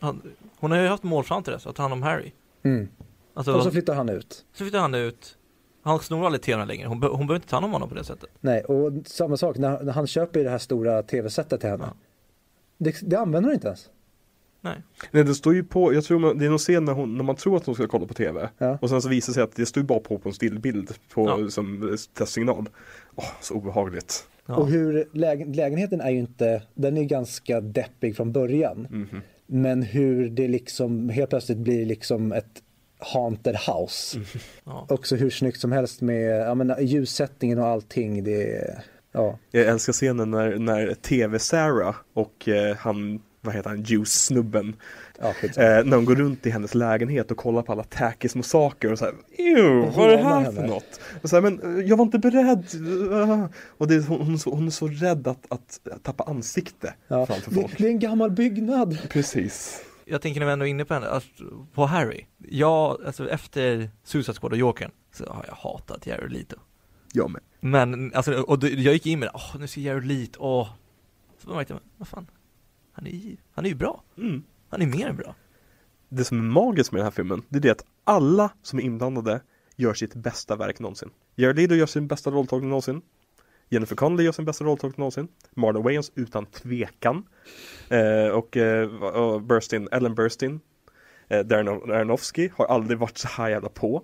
[0.00, 0.22] han,
[0.58, 2.32] hon har ju haft mål fram till dess, att ta hand om Harry.
[2.66, 2.88] Mm.
[3.34, 4.44] Alltså, Och så så, flyttar han ut.
[4.52, 5.38] flyttar han ut,
[5.82, 8.04] han snor aldrig tvn längre, hon, hon behöver inte ta hand om honom på det
[8.04, 8.30] sättet.
[8.40, 11.84] Nej, och samma sak när, när han köper ju det här stora tv-sättet till henne.
[11.86, 11.94] Ja.
[12.78, 13.90] Det, det använder hon inte ens.
[14.60, 14.82] Nej.
[15.10, 17.24] Nej, det står ju på, jag tror man, det är någon scen när, hon, när
[17.24, 18.48] man tror att hon ska kolla på tv.
[18.58, 18.78] Ja.
[18.80, 20.90] Och sen så visar det sig att det står ju bara på på en stillbild
[21.14, 21.50] på, Ja.
[21.50, 22.68] som testsignal.
[23.14, 24.28] Åh, så obehagligt.
[24.46, 24.56] Ja.
[24.56, 28.86] Och hur lägen, lägenheten är ju inte, den är ganska deppig från början.
[28.90, 29.20] Mhm.
[29.46, 32.62] Men hur det liksom helt plötsligt blir liksom ett
[32.98, 34.20] haunted house.
[34.64, 34.86] Ja.
[34.88, 38.24] Också hur snyggt som helst med ja, men, ljussättningen och allting.
[38.24, 38.76] Det
[39.12, 39.38] ja.
[39.50, 44.76] Jag älskar scenen när, när TV-Sarah och eh, han, vad heter han, Juice-snubben
[45.20, 48.42] Ja, eh, När de går runt i hennes lägenhet och kollar på alla tacky små
[48.42, 50.66] saker och såhär Ew, vad är det här för henne.
[50.66, 51.00] något?
[51.22, 52.64] Och så här, men eh, jag var inte beredd
[53.12, 53.48] Ah.
[53.78, 57.26] Och det, hon, hon, är så, hon är så rädd att, att tappa ansikte ja.
[57.26, 58.98] framför Det, folk det är en gammal byggnad.
[59.10, 61.30] Precis Jag tänker när vi ändå är inne på henne, alltså,
[61.74, 62.26] på Harry.
[62.38, 66.56] Jag, alltså efter Suicide Squad och Jokern så har jag hatat Jared Leto.
[67.12, 70.38] Jag med Men, alltså, och jag gick in med det, åh nu ser Jared Leto,
[70.40, 70.68] åh.
[71.44, 72.26] Så märkte jag, vad fan,
[72.96, 74.02] han är, ju- han är ju bra.
[74.18, 74.42] mm.
[74.68, 75.34] Han är mer än bra.
[76.08, 78.82] Det som är magiskt med den här filmen Det är det att alla som är
[78.82, 79.40] inblandade
[79.78, 81.10] Gör sitt bästa verk någonsin.
[81.34, 83.02] Jared Leto gör sin bästa rolltolkning någonsin.
[83.68, 85.28] Jennifer Connelly gör sin bästa rolltolkning någonsin.
[85.54, 87.24] Marlon Wayans utan tvekan.
[87.88, 90.60] Eh, Och, eh, Burstyn, Ellen Burstyn.
[91.28, 94.02] Eh, Darren Aronofsky har aldrig varit så här jävla på.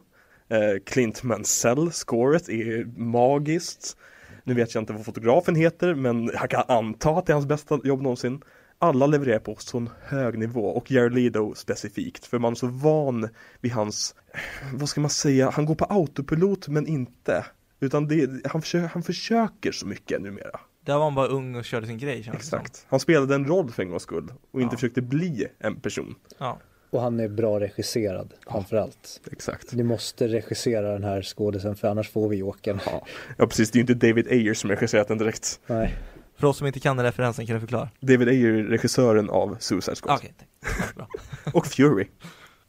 [0.49, 3.97] Eh, Clint Mansell, scoret är magiskt.
[4.45, 7.47] Nu vet jag inte vad fotografen heter men jag kan anta att det är hans
[7.47, 8.43] bästa jobb någonsin
[8.83, 13.29] alla levererar på sån hög nivå och Jared Leto specifikt för man är så van
[13.61, 14.15] vid hans,
[14.75, 17.45] vad ska man säga, han går på autopilot men inte.
[17.81, 20.61] Utan det, han, försöker, han försöker så mycket numera.
[20.85, 22.59] Där var han bara ung och körde sin grej känns det som.
[22.61, 22.87] Exakt.
[22.89, 24.77] Han spelade en roll för en gångs skull och inte Ja.
[24.77, 26.15] försökte bli en person.
[26.39, 26.59] Ja.
[26.91, 29.21] Och han är bra regisserad framförallt.
[29.33, 29.73] Exakt.
[29.73, 32.81] Ni måste regissera den här skådisen för annars får vi Jokern.
[32.87, 33.07] Ja.
[33.39, 35.61] ja precis, det är ju inte David Ayer som regisserat den direkt.
[35.67, 35.95] Nej.
[36.37, 37.89] För oss som inte kan den referensen, kan du förklara?
[38.01, 40.17] David Ayer är regissören av Suicide Squad.
[40.19, 40.31] Okay.
[40.97, 41.07] bra.
[41.53, 42.07] Och Fury.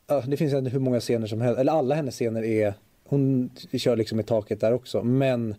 [0.08, 2.74] Ja, det finns hur många scener som helst, eller alla hennes scener är,
[3.10, 5.04] hon kör liksom i taket där också.
[5.04, 5.56] Men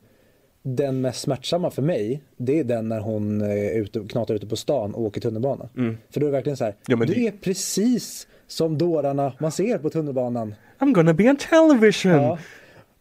[0.62, 4.56] den mest smärtsamma för mig, det är den när hon är ute, knatar ute på
[4.56, 5.68] stan och åker tunnelbana.
[5.76, 5.98] Mm.
[6.10, 9.52] För då är det verkligen så här, Ja, du det- är precis som dårarna man
[9.52, 10.54] ser på tunnelbanan.
[10.78, 12.12] I'm gonna be on television!
[12.12, 12.38] Ja.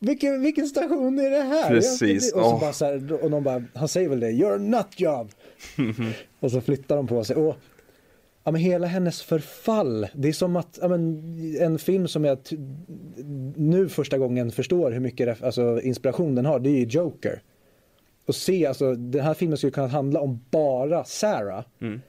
[0.06, 1.70] Vilken, vilken station är det här?
[1.70, 2.60] Precis, Och, så åh.
[2.60, 5.32] bara så här, och någon bara, han säger väl det, you're a nut job.
[6.40, 7.36] och så flyttar de på sig.
[7.36, 7.56] Och,
[8.44, 11.24] ja, men hela hennes förfall, det är som att ja, men,
[11.60, 12.38] en film som jag
[13.56, 17.42] nu första gången förstår hur mycket alltså, inspiration den har, det är ju Joker.
[18.26, 21.64] Och se, alltså den här filmen skulle kunna handla om bara Sarah.
[21.82, 22.02] Mm.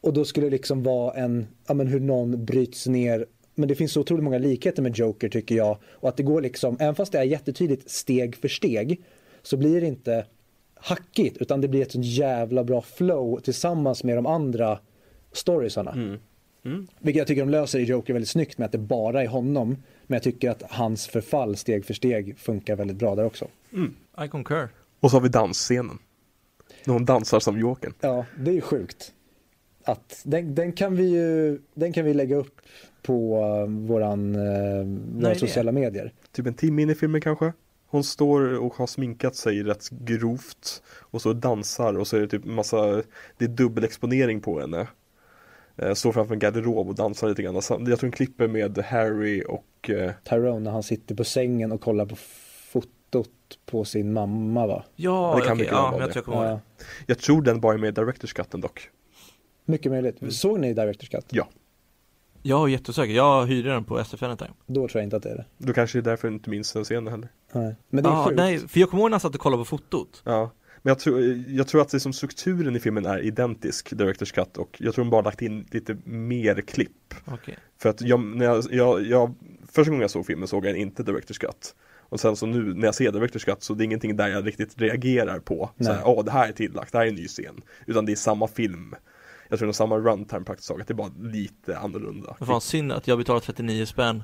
[0.00, 3.26] Och då skulle det liksom vara en, ja men hur någon bryts ner.
[3.58, 5.78] Men det finns så otroligt många likheter med Joker tycker jag.
[5.84, 9.02] Och att det går liksom, även fast det är jättetydligt steg för steg.
[9.42, 10.26] Så blir det inte
[10.74, 14.78] hackigt utan det blir ett sånt jävla bra flow tillsammans med de andra
[15.32, 15.92] storiesarna.
[15.92, 16.18] Mm.
[16.64, 16.86] Mm.
[16.98, 19.76] Vilket jag tycker de löser i Joker väldigt snyggt med att det bara är honom.
[20.06, 23.48] Men jag tycker att hans förfall steg för steg funkar väldigt bra där också.
[24.24, 24.68] I concur.
[25.00, 25.98] Och så har vi dansscenen.
[26.84, 27.92] När hon dansar som Jokern.
[28.00, 29.12] Ja, det är ju sjukt.
[29.84, 32.60] Att den, den kan vi ju den kan vi lägga upp
[33.08, 34.86] på uh, våran, uh,
[35.20, 35.38] våra det?
[35.38, 36.12] sociala medier.
[36.32, 37.52] Typ en timme in i filmen kanske.
[37.90, 40.82] Hon står och har sminkat sig rätt grovt.
[41.10, 43.02] Och så dansar och så är det typ massa,
[43.38, 44.86] det är dubbelexponering på henne.
[45.76, 47.54] Eh, Står framför en garderob och dansar lite grann.
[47.54, 51.80] Jag tror hon klipper med Harry och eh, Tyrone när han sitter på sängen och
[51.80, 52.16] kollar på
[52.72, 53.30] fotot
[53.66, 54.84] på sin mamma va?
[54.96, 56.60] Ja, Det kan väl ja, men jag tror jag kommer ihåg.
[57.06, 58.90] Jag tror den bara är med i Directors Cutten dock.
[59.64, 60.16] mycket möjligt.
[60.34, 61.26] Såg ni Directors Cut?
[61.30, 61.48] Ja,
[62.42, 64.50] Jag är jättesäker, jag hyrde den på SF Anytime.
[64.66, 65.44] Då tror jag inte att det är det.
[65.58, 67.28] då kanske det är därför jag inte minns den scenen heller.
[67.52, 67.74] Nej.
[67.90, 68.36] Men det är Ja, sjukt.
[68.36, 70.22] nej, för jag kommer ihåg när jag satt och kollade på fotot.
[70.24, 70.50] Ja,
[70.82, 74.56] men jag tror, jag tror att det som strukturen i filmen är identisk, Directors Cut,
[74.56, 77.14] och jag tror de bara lagt in lite mer klipp.
[77.24, 77.58] Okej.
[77.78, 79.34] För att jag, när jag, jag, jag,
[79.72, 81.74] första gången jag såg filmen såg jag inte Directors Cut.
[82.10, 84.46] Och sen så nu när jag ser Directors Cut så det är ingenting där jag
[84.46, 85.70] riktigt reagerar på.
[86.04, 87.60] Åh det här är tillagt, det här är en ny scen.
[87.86, 88.94] Utan det är samma film.
[89.48, 92.36] Jag tror det är samma runtime praktiskt taget, det är bara lite annorlunda.
[92.38, 94.22] Men fan synd att jag betalade 39 spänn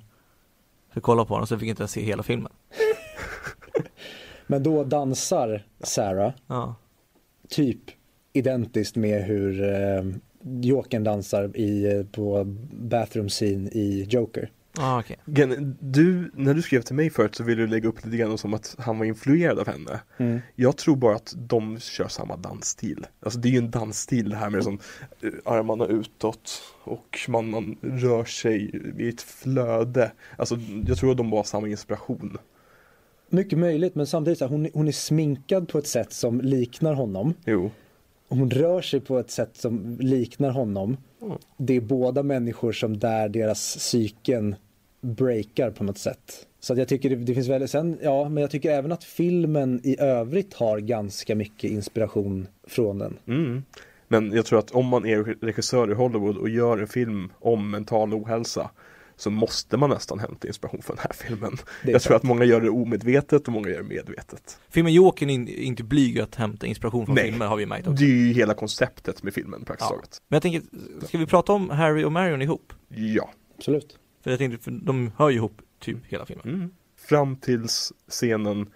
[0.91, 2.53] för att kolla på den och sen fick jag inte ens se hela filmen.
[4.47, 6.75] Men då dansar Sarah Ja.
[7.49, 7.81] typ
[8.33, 10.05] identiskt med hur eh,
[10.61, 14.51] Jokern dansar i, eh, på bathroom scene i Joker.
[14.79, 15.03] Ah.
[15.25, 18.39] Gen, du, när du skrev till mig förut så ville du lägga upp lite grann
[18.39, 20.01] som att han var influerad av henne.
[20.17, 20.41] Mm.
[20.55, 23.07] Jag tror bara att de kör samma dansstil.
[23.21, 24.79] Alltså det är ju en dansstil det här med som
[25.23, 30.13] eh, armarna utåt och man, man rör sig i ett flöde.
[30.37, 32.39] Alltså jag tror att de bara har samma inspiration.
[33.29, 36.95] Mycket möjligt men samtidigt så här, hon, hon är sminkad på ett sätt som liknar
[36.95, 37.35] honom.
[37.45, 37.71] Jo.
[38.29, 40.97] Hon rör sig på ett sätt som liknar honom.
[41.23, 41.39] Mm.
[41.57, 44.57] Det är båda människor som där deras psyken
[45.05, 46.47] breakar på något sätt.
[46.61, 49.05] Så att jag tycker det, det finns väl, sen, ja, men jag tycker även att
[49.05, 53.17] filmen i övrigt har ganska mycket inspiration från den.
[53.27, 53.63] Mm.
[54.09, 57.71] Men jag tror att om man är regissör i Hollywood och gör en film om
[57.71, 58.71] mental ohälsa
[59.17, 61.57] så måste man nästan hämta inspiration från den här filmen.
[61.85, 62.17] Det Jag tror sant.
[62.25, 64.59] att många gör det omedvetet och många gör det medvetet.
[64.71, 67.31] Filmen Jokern är in- inte blyg att hämta inspiration från Nej.
[67.31, 68.05] filmer har vi märkt Det också.
[68.05, 69.97] är ju hela konceptet med filmen praktiskt Ja.
[69.97, 70.23] taget.
[70.29, 70.63] Men jag tänker,
[71.07, 72.73] ska vi prata om Harry och Marion ihop?
[72.89, 73.31] Ja.
[73.57, 73.99] Absolut.
[74.25, 76.49] För jag tänkte, för de hör ju ihop typ hela filmen.
[76.49, 76.71] Mm.
[76.97, 78.67] Fram tills scenen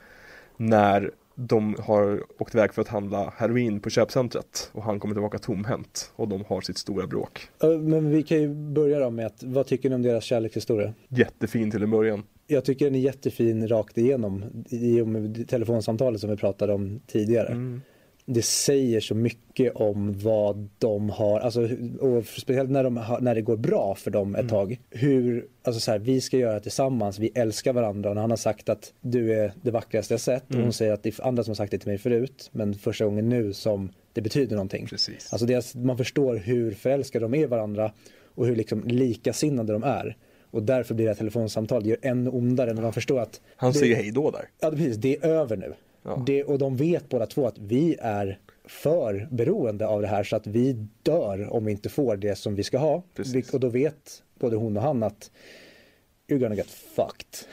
[0.57, 5.38] när de har åkt iväg för att handla heroin på köpcentret och han kommer tillbaka
[5.38, 7.49] tomhänt och de har sitt stora bråk.
[7.61, 10.94] Men vi kan ju börja då med att, vad tycker ni om deras kärlekshistoria?
[11.09, 12.22] Jättefin till en början.
[12.46, 17.01] Jag tycker den är jättefin rakt igenom i och med telefonsamtalet som vi pratade om
[17.07, 17.49] tidigare.
[17.49, 17.82] Mm.
[18.31, 21.68] Det säger så mycket om vad de har, alltså,
[22.01, 24.81] och speciellt när, de har, när det går bra för dem ett tag.
[24.91, 28.37] Hur, alltså så här, vi ska göra tillsammans, vi älskar varandra och när han har
[28.37, 31.45] sagt att du är det vackraste jag sett och hon säger att det är andra
[31.45, 34.87] som har sagt det till mig förut men första gången nu som det betyder någonting.
[34.87, 35.33] Precis.
[35.33, 37.93] Alltså deras, man förstår hur förälskade de är i varandra
[38.35, 40.16] och hur liksom likasinnade de är.
[40.51, 43.97] Och därför blir det här telefonsamtalet ännu ondare när de förstår att Han det, säger
[43.97, 44.49] hej då där.
[44.61, 45.74] Ja precis, det är över nu.
[46.03, 46.22] Ja.
[46.26, 50.36] Det, och de vet båda två att vi är för beroende av det här så
[50.36, 50.72] att vi
[51.03, 53.03] dör om vi inte får det som vi ska ha.
[53.14, 53.34] Precis.
[53.34, 55.30] Vi- Och då vet både hon och han att
[56.28, 57.49] you're gonna get fucked.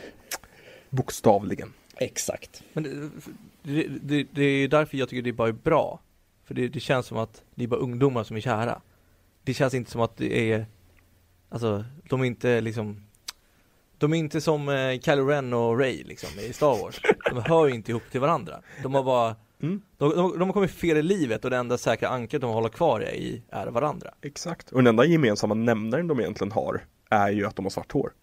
[0.90, 1.74] Bokstavligen.
[1.98, 2.64] Exakt.
[2.74, 3.10] Men det,
[3.64, 6.00] det, det, det är därför jag tycker det bara är bra.
[6.44, 8.82] För det, det känns som att det är bara ungdomar som är kära.
[9.44, 10.66] Det känns inte som att det är,
[11.50, 13.05] alltså, de är inte liksom
[13.98, 17.02] de är inte som eh, Kylo Ren och Ray liksom i Star Wars.
[17.30, 18.62] De hör ju inte ihop till varandra.
[18.84, 19.82] De har bara, Mm.
[19.98, 22.70] de, de, de har kommit fel i livet och det enda säkra ankaret de håller
[22.70, 24.14] kvar i är varandra.
[24.22, 24.72] Exakt.
[24.72, 28.14] Och den enda gemensamma nämnaren de egentligen har är ju att de har svart hår.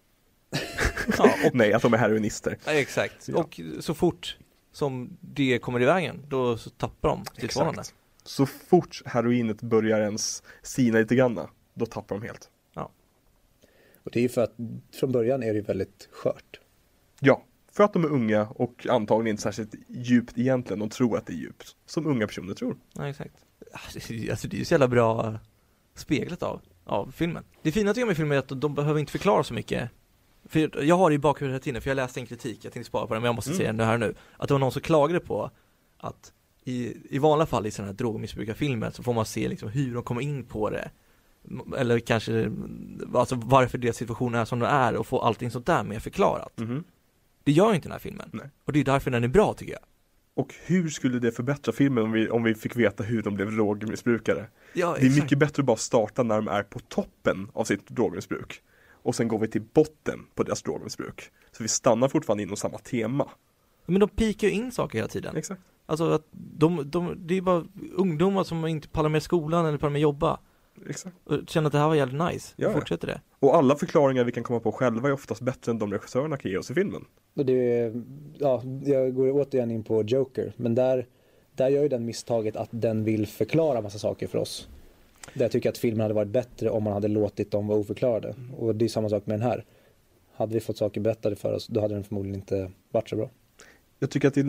[1.17, 2.57] Ja, och, Nej, att de är heroinister.
[2.65, 3.27] ja, exakt.
[3.27, 3.37] Ja.
[3.37, 4.37] Och så fort
[4.71, 7.83] som det kommer i vägen, då så tappar de sitt förhållande.
[8.23, 12.49] Så fort heroinet börjar ens sina lite granna, då tappar de helt.
[14.03, 14.55] Och det är ju för att
[14.93, 16.59] från början är det väldigt skört.
[17.19, 20.79] Ja, för att de är unga och antagligen inte särskilt djupt egentligen.
[20.79, 21.75] De tror att det är djupt.
[21.85, 22.77] Som unga personer tror.
[22.93, 23.33] Ja, exakt.
[23.73, 25.35] Alltså det är ju så jävla bra
[25.95, 27.43] speglat av, av filmen.
[27.61, 29.89] Det fina tycker jag med filmen är att de behöver inte förklara så mycket.
[30.45, 32.87] För jag har det i bakhuvudet hela tiden, för jag läste en kritik, jag tänkte
[32.87, 33.57] spara på den, men jag måste Mm.
[33.57, 34.15] säga det här nu.
[34.37, 35.51] Att det var någon som klagade på
[35.97, 36.33] att
[36.63, 40.03] i, i vanliga fall i sådana här drogmissbrukarfilmer så får man se liksom hur de
[40.03, 40.91] kommer in på det.
[41.77, 42.51] Eller kanske,
[43.13, 46.59] alltså varför deras situation är som den är och få allting sånt där mer förklarat.
[46.59, 46.83] Mhm.
[47.43, 48.29] Det gör ju inte den här filmen.
[48.33, 48.49] Nej.
[48.65, 49.81] Och det är därför den är bra tycker jag.
[50.35, 53.51] Och hur skulle det förbättra filmen om vi, om vi fick veta hur de blev
[53.51, 54.45] drogmissbrukare?
[54.73, 57.89] Ja, Det är mycket bättre att bara starta när de är på toppen av sitt
[57.89, 58.61] drogmissbruk.
[58.91, 61.31] Och sen går vi till botten på deras drogmissbruk.
[61.51, 63.29] Så vi stannar fortfarande inom samma tema.
[63.85, 65.35] Men de pikar ju in saker hela tiden.
[65.35, 65.61] Exakt.
[65.85, 67.65] Alltså att de, de, det är bara
[67.95, 70.39] ungdomar som inte pallar med skolan eller pallar med jobba
[70.89, 71.15] Exakt.
[71.23, 73.21] och känner att det här var jävligt nice, Ja, fortsätter det.
[73.39, 76.51] Och alla förklaringar vi kan komma på själva är oftast bättre än de regissörerna kan
[76.51, 77.05] ge oss i filmen.
[77.35, 78.03] Och det, är-
[78.37, 81.07] ja, jag går återigen in på Joker, men där,
[81.55, 84.67] där gör ju den misstaget att den vill förklara massa saker för oss.
[85.33, 88.35] Där jag tycker att filmen hade varit bättre om man hade låtit dem vara oförklarade.
[88.57, 89.65] Och det är samma sak med den här.
[90.35, 93.29] Hade vi fått saker berättade för oss, då hade den förmodligen inte varit så bra.
[93.99, 94.43] Jag tycker att det är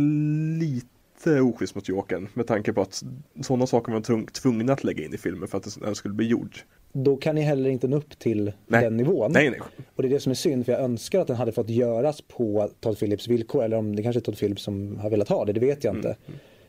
[1.26, 3.02] lite oschysst mot Jokern med tanke på att
[3.42, 6.26] sådana saker var tvung, tvungna att lägga in i filmen för att den skulle bli
[6.26, 6.58] gjord.
[6.92, 8.84] Då kan ni heller inte nå upp till Nej.
[8.84, 9.32] den nivån.
[9.32, 9.60] Nej, nej.
[9.96, 12.20] Och det är det som är synd, för jag önskar att den hade fått göras
[12.20, 15.44] på Todd Phillips villkor, eller om det kanske är Todd Phillips som har velat ha
[15.44, 16.16] det, det vet jag inte.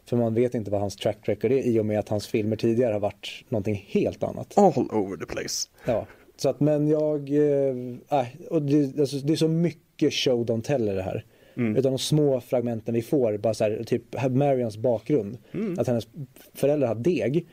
[0.05, 2.55] För man vet inte vad hans track record är i och med att hans filmer
[2.55, 4.57] tidigare har varit någonting helt annat.
[4.57, 5.69] All over the place.
[5.85, 10.61] Ja, så att men jag, äh, och det, alltså, det är så mycket show don't
[10.61, 11.25] tell i det här.
[11.57, 11.75] Mm.
[11.75, 15.37] Utan de små fragmenten vi får, bara så här, typ här Marians bakgrund.
[15.51, 15.79] Mm.
[15.79, 16.07] Att hennes
[16.53, 17.47] föräldrar har deg.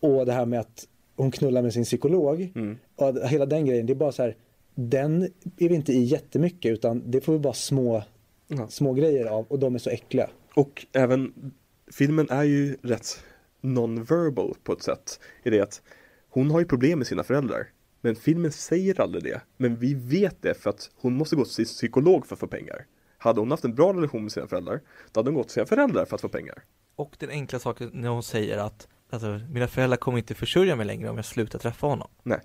[0.00, 2.52] Och det här med att hon knullar med sin psykolog.
[2.54, 2.78] Mm.
[2.96, 4.36] Och hela den grejen, det är bara så här,
[4.74, 5.22] den
[5.58, 8.02] är vi inte i jättemycket utan det får vi bara små,
[8.48, 8.68] Ja.
[8.68, 10.30] små grejer av och de är så äckliga.
[10.54, 11.52] Och även
[11.92, 13.24] filmen är ju rätt
[13.60, 15.20] non-verbal på ett sätt.
[15.44, 15.82] I det att
[16.28, 17.66] hon har ju problem med sina föräldrar.
[18.00, 19.40] Men filmen säger aldrig det.
[19.56, 22.46] Men vi vet det för att hon måste gå till sin psykolog för att få
[22.46, 22.86] pengar.
[23.26, 24.80] Hade hon haft en bra relation med sina föräldrar,
[25.12, 26.64] då hade hon gått till sina föräldrar för att få pengar.
[26.96, 30.86] Och den enkla saken när hon säger att alltså, mina föräldrar kommer inte försörja mig
[30.86, 32.08] längre om jag slutar träffa honom.
[32.22, 32.40] Nej.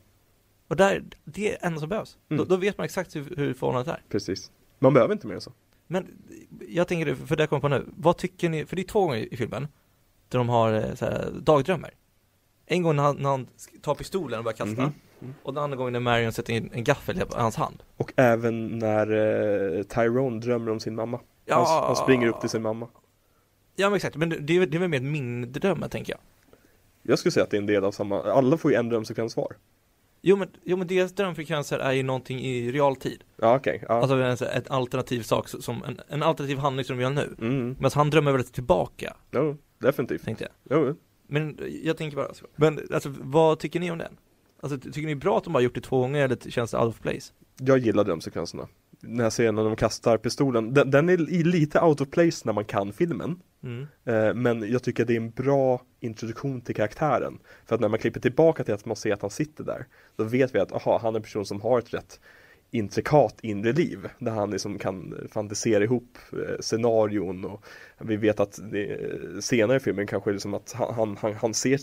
[0.68, 2.18] Och där, det är det enda som behövs.
[2.30, 2.38] Mm.
[2.38, 4.04] Då, då vet man exakt hur, hur förhållandet är.
[4.10, 4.52] Precis.
[4.80, 5.54] Man behöver inte mer än så.
[5.88, 6.08] Men
[6.68, 9.02] jag tänker, för det kommer jag på nu, vad tycker ni, för det är två
[9.02, 9.68] gånger i filmen,
[10.30, 11.92] där de har eh, så här, dagdrömmar.
[12.66, 13.48] En gång när han, när han
[13.82, 15.34] tar pistolen och börjar kasta, Mhm.
[15.44, 17.84] Och den andra gången när Marion sätter in en gaffel i hans hand.
[18.02, 19.08] Och även när
[19.78, 21.20] eh, Tyrone drömmer om sin mamma.
[21.50, 22.88] Han, han springer upp till sin mamma.
[23.76, 26.20] Ja men exakt, men det, det är väl mer min dröm tänker jag.
[27.04, 29.38] Jag skulle säga att det är en del av samma, alla får ju en drömsekvens
[29.38, 29.56] var.
[30.22, 33.24] Jo men, jo, men deras drömfrekvenser är ju någonting i realtid.
[33.38, 33.94] Ja okej, ja.
[33.94, 37.36] Alltså en, ett alternativ sak som, en, en alternativ handling som vi gör nu.
[37.42, 37.76] mm.
[37.80, 40.24] Men han drömmer väl tillbaka, Jo, definitivt.
[40.26, 40.80] tänkte jag.
[40.88, 40.96] Jo,
[41.28, 42.46] Men jag tänker bara så.
[42.56, 44.18] Men alltså, vad tycker ni om den?
[44.62, 46.72] Alltså, tycker ni det är bra att de bara gjort det två gånger eller känns
[46.72, 47.34] det out of place?
[47.66, 48.68] Jag gillar drömsekvenserna.
[49.02, 52.54] Den här scenen när de kastar pistolen, den, den är lite out of place när
[52.54, 53.40] man kan filmen.
[53.64, 53.88] Mm.
[54.06, 57.40] Eh, men jag tycker det är en bra introduktion till karaktären.
[57.66, 60.24] För att när man klipper tillbaka till att man ser att han sitter där, då
[60.24, 62.20] vet vi att aha, han är en person som har ett rätt
[62.72, 64.10] intrikat inre liv.
[64.20, 67.66] Där han liksom kan fantisera ihop eh, scenarion och
[67.98, 69.00] vi vet att det,
[69.44, 71.80] senare i filmen kanske liksom att han, han, han, ser,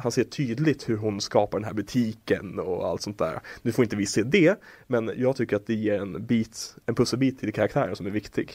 [0.00, 3.40] han ser tydligt hur hon skapar den här butiken och allt sånt där.
[3.62, 6.94] Nu får inte vi se det, men jag tycker att det ger en bit, en
[6.94, 8.52] pusselbit till karaktären som är viktig.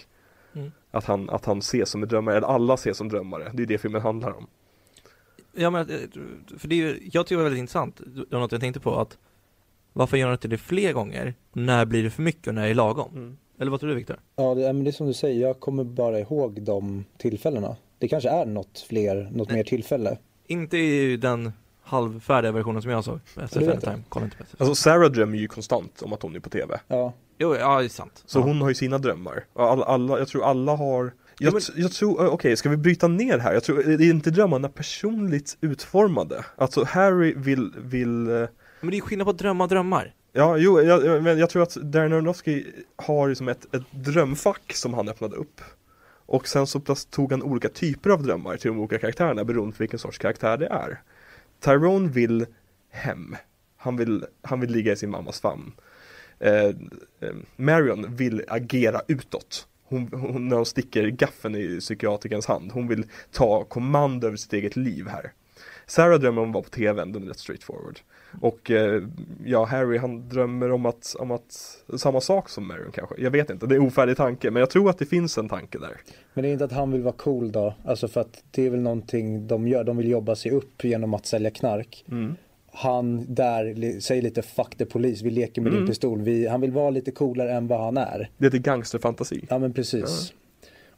[0.53, 0.71] Mm.
[0.91, 3.51] Att han, att han ses som en drömmare, eller alla ses som drömmare.
[3.53, 4.47] Det är det filmen handlar om.
[5.55, 5.99] Ja men, eh,
[6.57, 8.79] för det är ju, jag tycker det var väldigt intressant, det var något jag tänkte
[8.79, 9.17] på att
[9.93, 11.33] Varför gör han inte det fler gånger?
[11.53, 13.37] När blir det för mycket och när är det lagom?
[13.59, 14.19] Eller vad tror du Viktor?
[14.35, 17.75] Ja, det, men det är som du säger, jag kommer bara ihåg de tillfällena.
[17.97, 20.17] Det kanske är något fler, något mer tillfälle.
[20.47, 21.51] Inte i den
[21.83, 24.37] halvfärdiga versionen som jag såg efter Time, kolla inte.
[24.57, 26.79] Alltså Sarah drömmer ju konstant om att hon är på TV.
[26.87, 28.43] Ja, Jo, ja det är sant Så ja.
[28.43, 29.45] hon har ju sina drömmar.
[29.53, 33.37] Alla, alla, jag tror alla har Ja, jag, jag tror, okej ska vi bryta ner
[33.37, 33.53] här?
[33.53, 36.45] Jag tror, det är inte drömmarna personligt utformade.
[36.55, 38.47] Alltså Harry vill, vill eh,
[38.83, 41.75] men det är skillnad på drömmar och drömmar Ja, jo, jag, men jag tror att
[41.75, 42.65] Darren Aronofsky
[42.95, 45.61] har liksom ett, ett drömfack som han öppnade upp.
[46.25, 46.79] Och sen så
[47.09, 50.57] tog han olika typer av drömmar till de olika karaktärerna beroende på vilken sorts karaktär
[50.57, 51.01] det är.
[51.59, 52.45] Tyrone vill
[52.89, 53.35] hem.
[53.77, 55.71] Han vill, han vill ligga i sin mammas famn.
[56.39, 56.73] Eh, eh
[57.55, 59.67] Marion vill agera utåt.
[59.83, 62.71] Hon, hon, när hon sticker gaffeln i psykiatrikerns hand.
[62.71, 65.31] Hon vill ta kommando över sitt eget liv här.
[65.85, 67.99] Sarah drömmer om att vara på tvn, den är rätt straightforward.
[68.41, 69.03] Och eh,
[69.45, 73.15] ja, Harry han drömmer om att, om att, samma sak som Marion kanske.
[73.17, 75.77] Jag vet inte, det är ofärdig tanke, men jag tror att det finns en tanke
[75.79, 75.97] där.
[76.33, 77.73] men det är inte att han vill vara cool då.
[77.85, 79.83] Alltså för att det är väl någonting de gör.
[79.83, 82.05] De vill jobba sig upp genom att sälja knark.
[82.75, 85.89] Han där säger lite fuck the police, vi leker med din Mm.
[85.89, 86.21] pistol.
[86.21, 88.29] Vi, han vill vara lite coolare än vad han är.
[88.37, 89.45] Det är lite gangsterfantasi.
[89.49, 90.33] Ja men precis.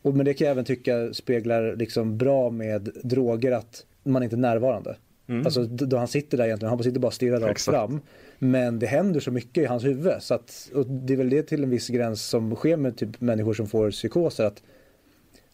[0.02, 4.36] Och, men det kan jag även tycka speglar liksom bra med droger att man inte
[4.36, 4.96] är närvarande.
[5.28, 5.46] Mm.
[5.46, 8.02] Alltså då han sitter där egentligen, han sitter bara och stirrar rakt fram.
[8.40, 11.44] Men det händer så mycket i hans huvud så att, och det är väl det
[11.44, 14.64] till en viss gräns som sker med typ människor som får psykoser att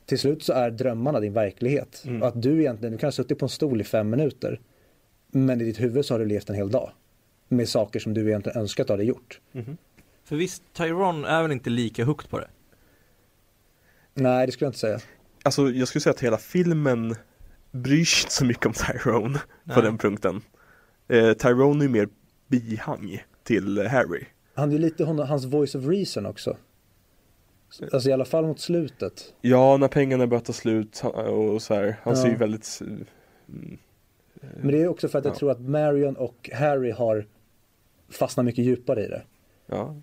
[0.05, 2.03] till slut så är drömmarna din verklighet.
[2.05, 2.21] Mm.
[2.21, 4.59] Och att du egentligen, du kan ha suttit på en stol i fem minuter
[5.31, 6.91] men i ditt huvud så har du levt en hel dag.
[7.47, 9.39] Med saker som du egentligen önskat ha dig gjort.
[10.23, 12.47] För visst, Tyrone är väl inte lika hooked på det?
[14.13, 14.99] Nej det skulle jag inte säga.
[15.43, 17.15] Alltså jag skulle säga att hela filmen
[17.71, 19.81] bryr sig inte så mycket om Tyrone på Nej.
[19.83, 20.41] den punkten.
[21.07, 22.09] Eh, Tyrone är ju mer
[22.47, 24.25] bihang till Harry.
[24.53, 26.57] Han är ju lite hon, hans voice of reason också.
[27.93, 29.33] Alltså i alla fall mot slutet.
[29.41, 32.21] Ja, när pengarna börjar ta slut och så här, han Ja.
[32.21, 33.77] ser ju väldigt mm,
[34.61, 35.37] Men det är också för att jag Ja.
[35.37, 37.25] tror att Marion och Harry har
[38.09, 39.23] fastnat mycket djupare i det.
[39.65, 39.95] Ja.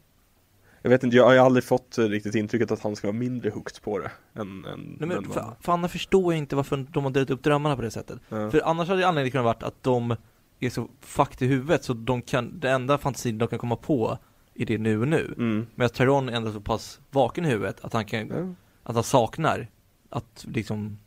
[0.82, 3.50] Jag vet inte, jag har ju aldrig fått riktigt intrycket att han ska vara mindre
[3.50, 7.04] hooked på det än, än Nej, men för, för annars förstår jag inte varför de
[7.04, 8.50] har delat upp drömmarna på det sättet Ja.
[8.50, 10.16] För annars hade anledningen kunnat varit att de
[10.60, 14.18] är så fucked i huvudet så de kan, det enda fantasin de kan komma på
[14.54, 15.66] är det nu och nu Mm.
[15.74, 18.54] Medan Tyrone är ändå så pass vaken i huvudet att han kan, Ja.
[18.82, 19.68] att han saknar
[20.10, 20.98] att liksom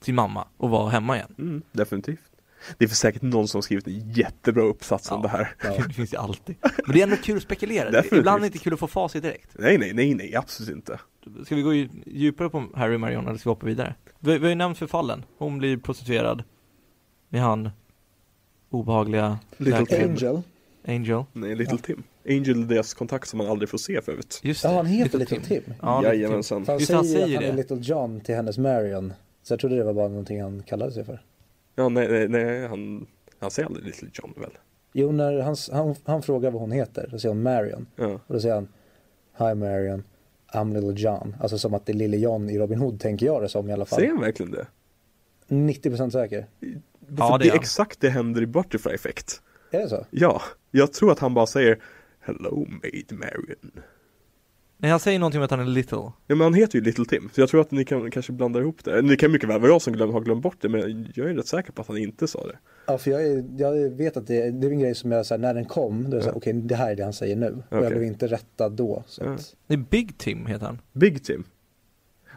[0.00, 2.27] sin mamma och vara hemma igen Mm, definitivt.
[2.78, 5.22] Det är för säkert någon som har skrivit en jättebra uppsats om Ja.
[5.22, 5.54] det här.
[5.62, 5.84] Ja.
[5.88, 8.18] Det finns ju alltid Men det är ändå kul att spekulera, Definitivt.
[8.18, 11.00] ibland är det inte kul att få facit direkt Nej, nej, nej, nej, absolut inte.
[11.44, 13.94] Ska vi gå dju- djupare på Harry och Marion eller ska vi hoppa vidare?
[14.18, 16.44] Vi, vi har ju nämnt förfallen, hon blir prostituerad
[17.28, 17.70] med han
[18.70, 20.16] obehagliga Little läkaren.
[20.16, 20.28] Tim.
[20.28, 20.42] Angel.
[20.86, 22.02] Angel Nej, Little Tim.
[22.28, 24.40] Angel är deras kontakt som man aldrig får se förut.
[24.42, 25.62] Just Ja det, han heter Little Tim.
[25.82, 26.20] Ja, Little Tim.
[26.20, 26.64] Jajamensan.
[26.64, 27.56] För han Just säger, han säger att han är det.
[27.56, 29.12] Little John till hennes Marion.
[29.42, 31.22] Så jag trodde det var bara någonting han kallade sig för.
[31.78, 33.06] Ja, nej, nej, nej han,
[33.38, 34.50] han säger aldrig Little John väl?
[34.92, 37.86] Jo, när han, han, han frågar vad hon heter, då säger hon Marion.
[37.96, 38.20] Ja.
[38.26, 38.68] Och då säger han
[39.38, 40.02] Hi Marion,
[40.54, 41.36] I'm Little John.
[41.40, 43.72] Alltså som att det är Lille John i Robin Hood tänker jag det som i
[43.72, 43.98] alla fall.
[43.98, 44.66] Säger han verkligen det?
[45.48, 46.46] 90% säker.
[46.60, 47.60] Ja, det det är är han.
[47.60, 49.42] exakt det händer i Butterfly Effect.
[49.70, 50.06] Är det så?
[50.10, 51.82] Ja, jag tror att han bara säger
[52.20, 53.72] Hello Maid Marion.
[54.80, 55.98] Nej han säger någonting om att han är little.
[55.98, 58.60] Ja men han heter ju Little Tim, så jag tror att ni kan kanske blanda
[58.60, 59.02] ihop det.
[59.02, 61.34] Ni kan mycket väl vara jag som glöm, har glömt bort det, men jag är
[61.34, 62.58] rätt säker på att han inte sa det.
[62.86, 65.34] Ja, för jag, är, jag vet att det, det är en grej som jag, så
[65.34, 66.32] här, när den kom, då är Ja.
[66.34, 67.46] okej det här är det han säger nu.
[67.50, 67.82] Och Okej.
[67.82, 69.04] jag blev inte rättad då.
[69.06, 69.30] Så Ja.
[69.34, 70.80] att, Det är Big Tim heter han.
[70.92, 71.44] Big Tim.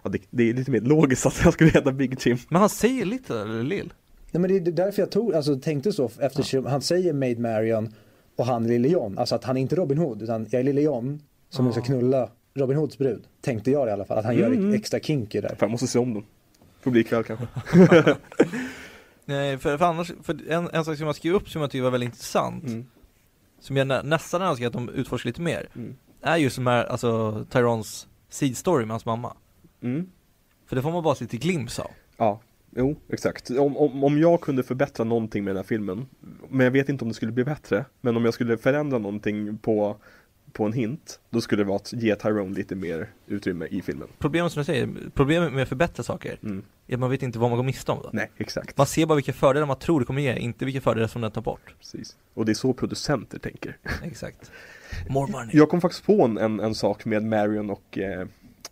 [0.03, 2.37] Ja, det, det är lite mer logiskt att jag skulle heta Big Tim.
[2.49, 3.93] Men han säger little eller lill.
[4.31, 7.93] Nej men det är därför jag tog, alltså, tänkte så eftersom han säger Maid Marian
[8.35, 9.17] och han är Lille John.
[9.17, 11.21] Alltså att han är inte Robin Hood utan jag är Lille John
[11.51, 11.71] som Ja.
[11.71, 13.23] ska knulla Robin Hoods brud.
[13.41, 14.17] Tänkte jag i alla fall.
[14.17, 14.69] Att han gör Mm.
[14.71, 15.49] det extra kinky där.
[15.49, 16.23] Fan, jag måste se om dem.
[16.83, 17.47] Publikkväll kanske.
[19.25, 21.83] Nej, för, för annars, för en, en sak som jag skrev upp som jag tycker
[21.83, 22.85] var väldigt intressant, Mm.
[23.59, 25.95] som jag nä, nästan önskar att de utforskar lite mer, Mm.
[26.21, 29.33] är just de här, alltså Tyrons seed story med hans mamma.
[29.81, 30.09] Mm.
[30.65, 31.91] För det får man bara se lite glimt av.
[32.17, 32.39] Ja,
[32.75, 33.49] jo, exakt.
[33.49, 36.05] Om, om, om jag kunde förbättra någonting med den här filmen,
[36.49, 39.57] men jag vet inte om det skulle bli bättre, men om jag skulle förändra någonting
[39.57, 39.97] på,
[40.53, 44.07] på en hint, då skulle det vara att ge Tyrone lite mer utrymme i filmen.
[44.19, 46.63] Problemet som du säger, problemet med att förbättra saker, Mm.
[46.87, 48.09] är att man vet inte vad man går miste om då.
[48.13, 48.77] Nej, exakt.
[48.77, 51.31] Man ser bara vilka fördelar man tror det kommer ge, inte vilka fördelar som den
[51.31, 51.75] tar bort.
[51.79, 52.15] Precis.
[52.33, 53.77] Och det är så producenter tänker.
[54.03, 54.51] Exakt.
[55.09, 55.49] More money.
[55.53, 58.27] Jag kom faktiskt på en, en, en sak med Marion och eh,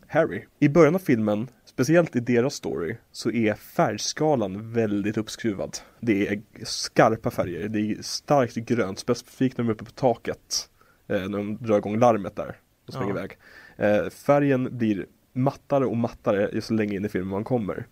[0.08, 0.46] Harry.
[0.60, 5.78] I början av filmen, speciellt i deras story, så är färgskalan väldigt uppskruvad.
[6.00, 10.70] Det är skarpa färger, det är starkt grönt, specifikt när de är uppe på taket.
[11.10, 12.56] Eh, när de drar igång larmet där
[12.88, 13.20] och springer Ja.
[13.20, 13.38] iväg.
[13.78, 17.86] Eh, färgen blir mattare och mattare ju så länge in i filmen man kommer.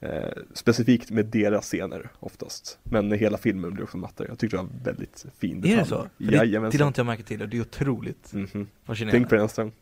[0.00, 2.78] Eh, specifikt med deras scener oftast.
[2.82, 4.28] Men hela filmen blir också mattare.
[4.28, 5.76] Jag tyckte det var väldigt fin Är detalj.
[5.78, 5.96] det så?
[5.96, 6.80] För det, det Jajamensan.
[6.80, 8.66] har inte jag märkt till och det är otroligt Mhm.
[8.84, 9.18] fascinerande.
[9.18, 9.72] Tänk på det nästa gång.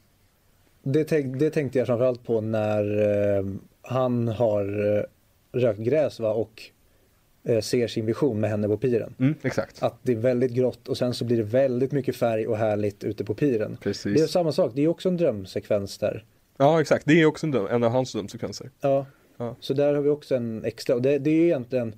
[0.82, 2.98] Det, tänk, det tänkte jag framförallt på när
[3.38, 3.44] eh,
[3.82, 5.02] han har eh,
[5.60, 6.62] rökt gräs va, och
[7.62, 9.14] ser sin vision med henne på piren.
[9.18, 9.82] Mm, exakt.
[9.82, 13.04] Att det är väldigt grått och sen så blir det väldigt mycket färg och härligt
[13.04, 13.76] ute på piren.
[13.82, 14.14] Precis.
[14.16, 16.24] Det är samma sak, det är också en drömsekvens där.
[16.56, 17.06] Ja, exakt.
[17.06, 18.70] Det är också en, döm, en av hans drömsekvenser.
[18.80, 19.06] Ja.
[19.36, 19.56] Ja.
[19.60, 20.94] Så där har vi också en extra.
[20.96, 21.94] Och det, det är ju egentligen,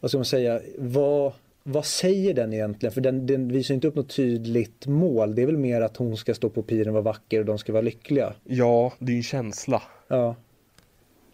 [0.00, 2.92] vad ska man säga, vad, vad säger den egentligen?
[2.92, 5.34] För den, den visar inte upp något tydligt mål.
[5.34, 7.58] Det är väl mer att hon ska stå på piren och vara vacker och de
[7.58, 8.34] ska vara lyckliga.
[8.44, 10.36] Ja, det är en känsla Ja,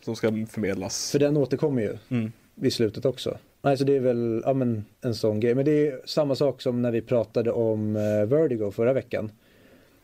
[0.05, 1.11] som ska förmedlas.
[1.11, 2.32] för den återkommer ju Mm
[2.62, 3.38] i slutet också.
[3.62, 5.55] Nej, så det är väl ja, men, en sån grej.
[5.55, 9.30] Men det är samma sak som när vi pratade om eh, Vertigo förra veckan.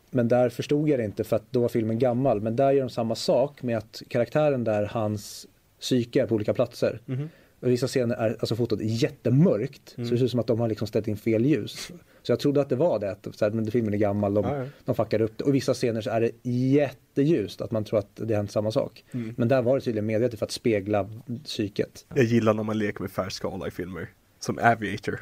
[0.09, 2.41] Men där förstod jag det inte för att då var filmen gammal.
[2.41, 5.47] Men där gör de samma sak med att karaktären där, hans
[5.79, 7.01] psyke är på olika platser.
[7.07, 7.27] Mm -hmm
[7.69, 9.93] vissa scener är alltså fotot jättemörkt.
[9.97, 10.07] Mm.
[10.07, 11.91] Så det ser ut som att de har liksom ställt in fel ljus.
[12.23, 14.45] Så jag trodde att det var det, att så här, men filmen är gammal, de,
[14.45, 14.65] Ja, ja.
[14.85, 15.43] de fuckar upp det.
[15.43, 18.71] Och i vissa scener så är det jätteljust, att man tror att det hänt samma
[18.71, 19.03] sak.
[19.11, 19.33] Mm.
[19.37, 21.09] Men där var det tydligen medvetet för att spegla
[21.43, 22.05] psyket.
[22.15, 24.09] Jag gillar när man leker med färgskala i filmer.
[24.39, 25.19] Som Aviator.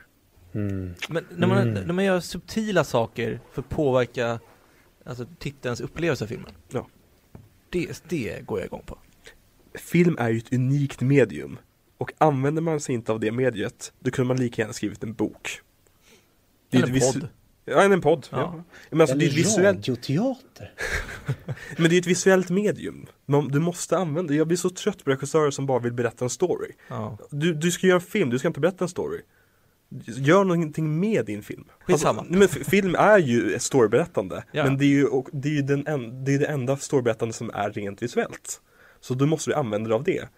[0.53, 0.93] Mm.
[1.09, 1.83] Men när man, Mm.
[1.87, 4.39] när man gör subtila saker för att påverka
[5.03, 6.51] alltså, tittarens upplevelse av filmen.
[6.71, 6.87] Ja.
[7.69, 8.97] Det, det går jag igång på.
[9.75, 11.57] Film är ju ett unikt medium.
[11.99, 15.13] Och använder man sig inte av det mediet, då kunde man lika gärna skrivit en
[15.13, 15.61] bok.
[16.69, 17.29] Det är Eller en podd.
[17.65, 18.27] Ja, en podd.
[18.29, 18.37] Ja.
[18.37, 18.63] Ja.
[18.89, 20.73] Men alltså, det är ett Eller visuellt, radioteater.
[21.77, 23.05] men det är ett visuellt medium.
[23.25, 26.29] Man, du måste använda Jag blir så trött på regissörer som bara vill berätta en
[26.29, 26.71] story.
[26.87, 27.17] Ja.
[27.29, 29.21] Du, du ska göra en film, du ska inte berätta en story.
[30.05, 31.65] Gör någonting med din film.
[31.79, 32.19] Skitsamma.
[32.19, 34.43] Alltså, men film är ju ett storyberättande.
[34.51, 34.63] Ja.
[34.63, 37.33] Men det är ju och, det, är ju den en, det, är det enda storyberättande
[37.33, 38.61] som är rent visuellt.
[38.99, 40.29] Så då måste du använda dig av det.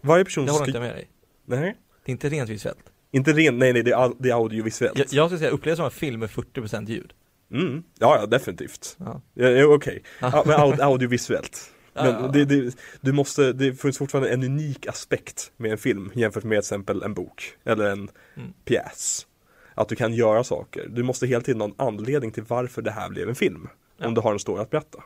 [0.00, 1.08] Varje person Det håller inte jag med dig.
[1.46, 2.78] Nej, Det är inte rent visuellt.
[3.10, 4.98] inte rent, nej nej det är, det är audiovisuellt.
[4.98, 7.12] Jag, jag skulle säga uppleva som en film med 40% ljud.
[7.52, 7.82] Mm.
[7.98, 8.96] Ja, ja definitivt.
[8.98, 9.20] Ja.
[9.34, 11.70] Ja, Okej, ja, men aud, audiovisuellt.
[11.94, 16.10] Men ja, det, det, du måste, det finns fortfarande en unik aspekt med en film
[16.14, 18.52] jämfört med till exempel en bok eller en Mm.
[18.64, 19.26] pjäs.
[19.74, 20.86] Att du kan göra saker.
[20.90, 23.68] Du måste hela tiden ha en anledning till varför det här blev en film.
[24.02, 24.98] Om du har en story att berätta.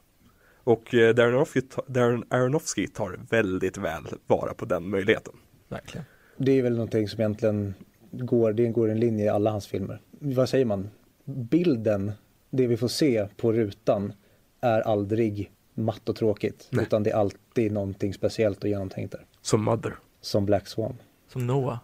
[0.65, 5.33] Och eh, Darren Aronofsky, ta- Darren Aronofsky tar väldigt väl vara på den möjligheten.
[5.69, 6.05] Verkligen.
[6.37, 7.75] Det är väl någonting som egentligen
[8.11, 10.01] går, det går en linje i alla hans filmer.
[10.11, 10.91] Vad säger man?
[11.25, 12.13] Bilden,
[12.51, 14.13] det vi får se på rutan
[14.61, 16.67] är aldrig matt och tråkigt.
[16.71, 16.85] Nej.
[16.85, 19.27] Utan det är alltid någonting speciellt och genomtänkt där.
[19.41, 19.95] Som Mother.
[20.21, 20.97] Som Black Swan.
[21.29, 21.79] Som Noah.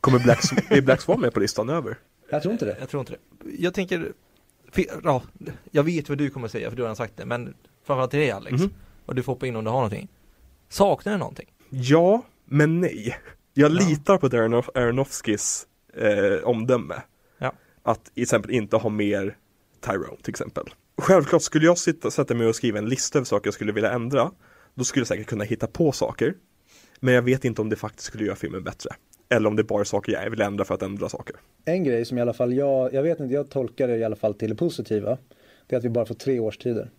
[0.00, 1.98] Kommer Black, är Black Swan med på listan över?
[2.30, 2.76] Jag tror inte det.
[2.80, 3.50] Jag tror inte det.
[3.58, 4.12] Jag tänker,
[5.04, 5.22] ja,
[5.70, 7.54] jag vet vad du kommer säga för du har redan sagt det, men
[7.90, 8.52] framförallt till dig Alex.
[8.62, 8.70] Mhm.
[9.06, 10.08] Och du får hoppa in om du har någonting.
[10.68, 11.46] Saknar du någonting?
[11.70, 13.16] Ja, men nej.
[13.54, 13.74] Jag Ja.
[13.88, 15.66] litar på Darren Aronof- Aronofskys
[15.96, 16.94] eh, omdöme.
[17.38, 17.52] Ja.
[17.82, 19.36] Att till exempel inte ha mer
[19.80, 20.64] Tyrone till exempel.
[20.98, 23.90] Självklart skulle jag sitta, sätta mig och skriva en lista över saker jag skulle vilja
[23.92, 24.30] ändra.
[24.74, 26.34] Då skulle jag säkert kunna hitta på saker.
[27.00, 28.90] Men jag vet inte om det faktiskt skulle göra filmen bättre.
[29.28, 31.36] Eller om det bara är saker jag vill ändra för att ändra saker.
[31.64, 34.16] En grej som i alla fall jag, jag vet inte, jag tolkar det i alla
[34.16, 35.18] fall till det positiva.
[35.66, 36.90] Det är att vi bara får tre årstider.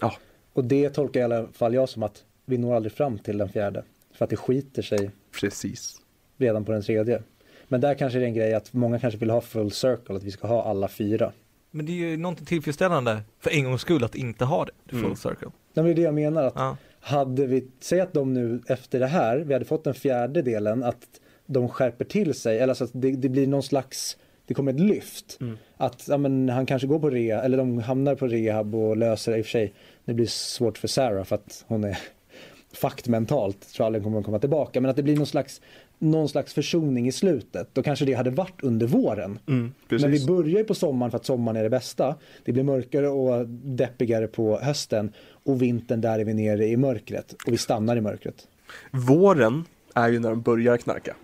[0.00, 0.12] Ja.
[0.52, 3.48] Och det tolkar i alla fall jag som att vi når aldrig fram till den
[3.48, 3.84] fjärde.
[4.14, 5.96] För att det skiter sig Precis.
[6.36, 7.22] redan på den tredje.
[7.68, 10.22] Men där kanske det är en grej att många kanske vill ha full circle, att
[10.22, 11.32] vi ska ha alla fyra.
[11.70, 15.04] Men det är ju någonting tillfredsställande för en gångs skull att inte ha det, full
[15.04, 15.16] Mm.
[15.16, 15.46] circle.
[15.46, 16.76] Nej, men det är det jag menar, att Ja.
[17.00, 20.82] hade vi, säg att de nu efter det här, vi hade fått den fjärde delen,
[20.84, 21.06] att
[21.46, 24.16] de skärper till sig, eller så att det, det blir någon slags,
[24.50, 25.38] det kommer ett lyft.
[25.40, 25.58] Mm.
[25.76, 29.36] Att ja, men, han kanske går på rea, eller de hamnar på rehab och löser
[29.36, 29.74] i och för sig.
[30.04, 31.98] Det blir svårt för Sarah för att hon är
[32.72, 34.80] fakt mentalt, tror aldrig kommer att komma tillbaka.
[34.80, 35.60] Men att det blir någon slags,
[35.98, 37.68] någon slags försoning i slutet.
[37.72, 39.38] Då kanske det hade varit under våren.
[39.48, 39.72] Mm.
[39.88, 42.16] Men vi börjar ju på sommaren för att sommaren är det bästa.
[42.44, 45.12] Det blir mörkare och deppigare på hösten.
[45.44, 47.32] Och vintern där är vi nere i mörkret.
[47.46, 48.48] Och vi stannar i mörkret.
[48.90, 51.16] Våren är ju när de börjar knarka.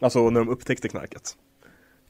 [0.00, 1.36] Alltså när de upptäckte knarket.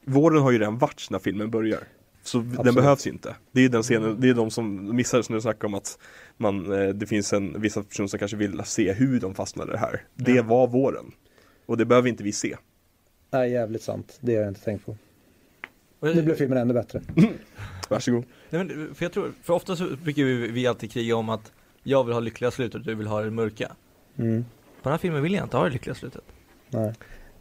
[0.05, 1.79] Våren har ju redan varit när filmen börjar.
[2.23, 2.75] Så den Absolut.
[2.75, 3.35] behövs inte.
[3.51, 5.99] Det är den scenen, det är de som missade när du snackade om att
[6.37, 9.73] man, eh, det finns en, vissa personer som kanske vill se hur de fastnade i
[9.73, 10.01] det här.
[10.15, 10.43] Det Ja.
[10.43, 11.11] var våren.
[11.65, 12.55] Och det behöver inte vi se.
[13.31, 14.17] Nej, jävligt sant.
[14.21, 14.97] Det har jag inte tänkt på.
[16.01, 17.01] Nu blev filmen ännu bättre.
[17.89, 18.23] Varsågod.
[18.49, 21.51] Nej, men, för jag tror, för ofta så brukar vi, vi alltid kriga om att
[21.83, 23.71] jag vill ha lyckliga slut och du vill ha det mörka.
[24.17, 24.45] Mm.
[24.81, 26.23] På den här filmen vill jag inte ha det lyckliga slutet.
[26.69, 26.93] Nej.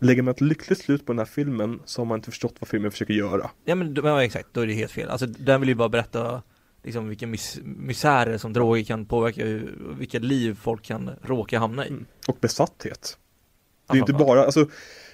[0.02, 2.68] Lägger man ett lyckligt slut på den här filmen så har man inte förstått vad
[2.68, 3.50] filmen försöker göra.
[3.64, 5.08] Ja men ja, exakt, då är det helt fel.
[5.08, 6.42] Alltså den vill ju bara berätta
[6.82, 11.86] liksom vilken mis misärer som droger kan påverka, hur- vilka liv folk kan råka hamna
[11.86, 11.88] i.
[11.88, 12.04] Mm.
[12.28, 13.18] Och besatthet.
[13.86, 14.66] Det är ju inte bara, alltså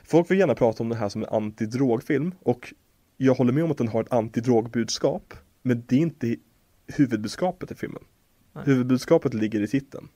[0.04, 2.74] Folk vill gärna prata om det här som en antidrogfilm och
[3.16, 6.36] jag håller med om att den har ett antidrogbudskap men det är inte
[6.86, 8.02] huvudbudskapet i filmen.
[8.52, 8.64] Nej.
[8.66, 10.08] Huvudbudskapet ligger i titeln.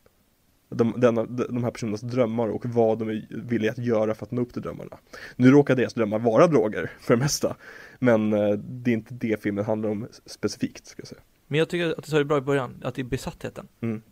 [0.74, 4.30] De, denna, de här personernas drömmar och vad de är villiga att göra för att
[4.30, 4.98] nå upp till drömmarna.
[5.36, 7.56] Nu råkar deras drömmar vara droger för det mesta.
[7.98, 10.86] Men eh, det är inte det filmen handlar om specifikt.
[10.86, 11.20] Ska jag säga.
[11.46, 13.68] Men jag tycker att du sa det bra i början, att det är besattheten.
[13.80, 14.02] Mm.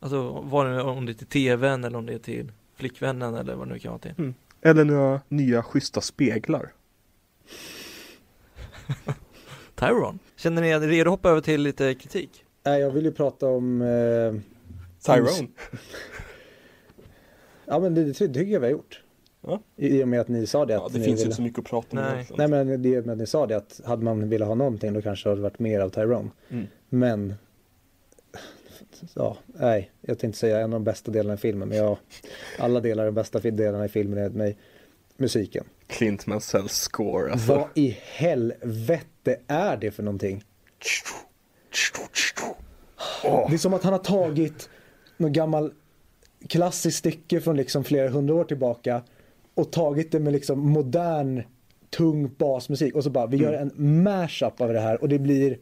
[0.00, 3.54] Alltså vad det, om det är till tvn eller om det är till flickvännen eller
[3.54, 4.32] vad det nu kan vara till.
[4.60, 6.72] Eller några nya schyssta speglar.
[9.74, 10.18] Tyron.
[10.36, 12.44] Känner ni er redo att hoppa över till lite kritik?
[12.64, 13.82] Nej, jag vill ju prata om...
[13.82, 14.34] Eh,
[15.06, 15.48] Tyrone.
[17.64, 19.02] ja, men det, det tycker jag vi har gjort.
[19.40, 19.60] Ja.
[19.76, 20.76] I, I och med att ni sa det.
[20.76, 21.24] Att Ja, det ni finns ju ville...
[21.24, 22.28] inte så mycket att prata om Nej.
[22.36, 24.92] Nej, men det och med att ni sa det att hade man velat ha någonting
[24.92, 26.30] då kanske det hade varit mer av Tyrone.
[26.48, 26.66] Mm.
[26.88, 27.34] Men...
[29.14, 31.68] Ja, nej, jag tänkte säga en av de bästa delarna i filmen.
[31.68, 31.98] Men ja,
[32.58, 34.56] alla delar, de bästa delarna i filmen är mig
[35.16, 35.64] musiken.
[35.86, 37.54] Clint Mansells score alltså.
[37.54, 40.44] Vad i helvete är det för någonting?
[43.22, 44.68] Det är som att han har tagit
[45.16, 45.72] någon gammal
[46.48, 49.02] klassiskt stycke från liksom flera hundra år tillbaka
[49.54, 51.42] och tagit det med liksom modern
[51.90, 55.58] tung basmusik och så bara vi gör en mashup av det här och det blir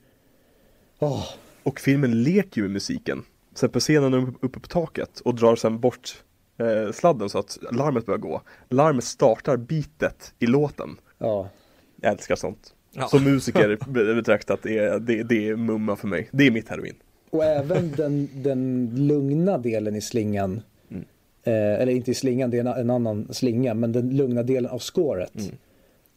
[0.98, 1.24] Åh,
[1.62, 3.22] Och filmen leker ju med musiken.
[3.54, 6.24] Sen på scenen är de uppe på taket och drar sen bort
[6.58, 8.42] eh, sladden så att larmet börjar gå.
[8.68, 10.96] Larmet startar bitet i låten.
[11.18, 11.48] ja.
[12.00, 12.74] Jag älskar sånt.
[12.92, 13.08] Ja.
[13.08, 16.28] Som musiker be- betraktat är det, det är mumma för mig.
[16.32, 16.94] Det är mitt heroin.
[17.34, 20.60] Och även den, den lugna delen i slingan
[20.90, 21.04] Mm.
[21.42, 24.70] eh, eller inte i slingan, det är en, en annan slinga men den lugna delen
[24.70, 25.56] av scoret Mm.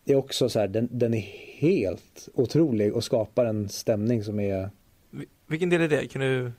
[0.06, 1.26] är också så här, den, den är
[1.58, 4.70] helt otrolig och skapar en stämning som är
[5.12, 6.08] Vi- Vilken del är det?
[6.08, 6.52] Kan du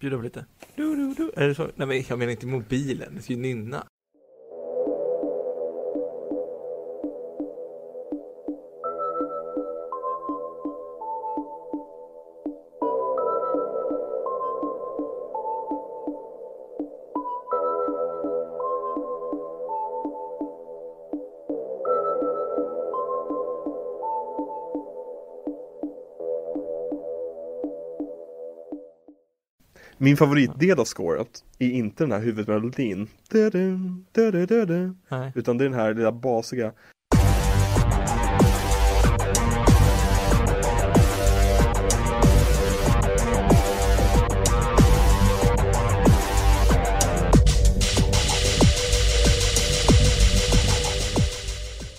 [0.00, 0.44] bjuda på lite?
[0.76, 1.32] Du, du, du.
[1.36, 1.68] Är det så?
[1.74, 3.84] Nej men jag menar inte mobilen, det ska ju nynna.
[30.02, 33.08] Min favoritdel av scoret är inte den här huvudmelodin.
[35.34, 36.72] Utan det är den här lilla basiga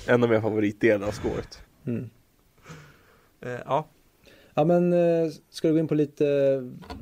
[0.07, 1.61] En av mina favoritdelar av scoret.
[1.85, 2.09] mm.
[3.41, 3.87] Eh, ja.
[4.53, 6.25] Ja men eh, ska du gå in på lite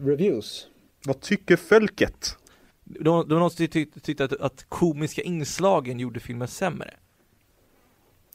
[0.02, 0.68] reviews?
[1.06, 2.38] Vad tycker folket?
[2.84, 6.94] Det var någon som tyckte, tyckte att, att komiska inslagen gjorde filmen sämre.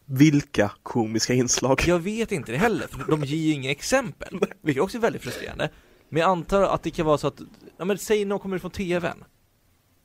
[0.06, 1.80] Vilka komiska inslag?
[1.86, 4.40] Jag vet inte det heller, för de ger ju inga exempel.
[4.62, 5.70] Vilket också är väldigt frustrerande.
[6.08, 7.40] Men jag antar att det kan vara så att,
[7.76, 9.24] ja men säg någon kommer från TVn.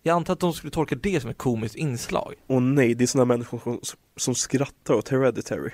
[0.03, 2.34] Jag antar att de skulle tolka det som ett komiskt inslag.
[2.47, 3.80] Åh nej, det är sådana människor som,
[4.18, 5.72] som skrattar åt Hereditary.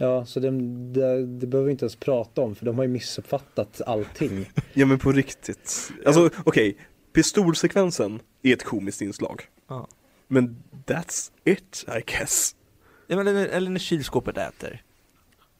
[0.00, 0.50] Ja, så det,
[0.92, 4.50] det, det behöver vi inte ens prata om för de har ju missuppfattat allting.
[4.72, 5.90] Ja men på riktigt.
[6.06, 6.76] Alltså okej,
[7.12, 9.42] pistolsekvensen är ett komiskt inslag.
[9.68, 9.88] Ja.
[10.28, 12.56] Men that's it I guess.
[13.06, 14.82] Ja, men eller, eller när kylskåpet äter.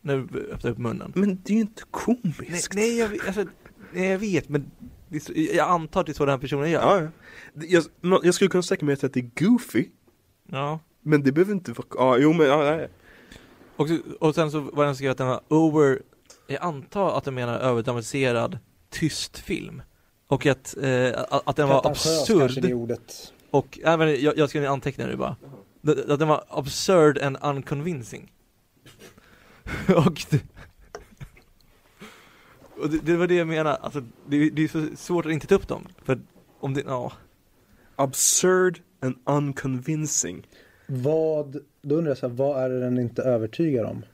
[0.01, 1.12] När du öppnar upp munnen.
[1.14, 2.74] Men det är ju inte Nej, komiskt.
[2.74, 3.45] nej, jag, vet- alltså,
[3.93, 4.70] nej jag vet men
[5.22, 6.80] så, jag antar att det är så den här personen gör.
[6.80, 7.09] Ja,
[7.55, 7.82] ja.
[8.03, 9.86] Jag, jag skulle kunna sträcka mig till att det är goofy.
[10.51, 10.80] Ja.
[11.03, 12.89] Men det behöver inte vara, ja jo men ja, nej.
[13.78, 13.88] Och,
[14.20, 16.02] och sen så var den skrev att den var over,
[16.46, 18.58] jag antar att den menar överdramatiserad
[18.90, 19.82] tyst film.
[20.26, 22.62] Och att, eh, att, att den var absurd.
[22.62, 23.32] det ordet.
[23.50, 25.36] Och även, jag, jag skrev ner anteckningar nu bara.
[25.80, 28.32] Det- Att den var absurd and unconvincing.
[29.96, 30.40] och det,
[32.82, 35.46] och det, det var det jag menar, alltså det, det är så svårt att inte
[35.46, 35.86] ta upp dem.
[36.04, 36.20] För
[36.60, 37.12] om det, ja.
[37.96, 40.46] Absurd and unconvincing.
[40.86, 41.56] Vad,
[41.89, 44.05] då undrar jag så här, vad är det den inte övertygar om?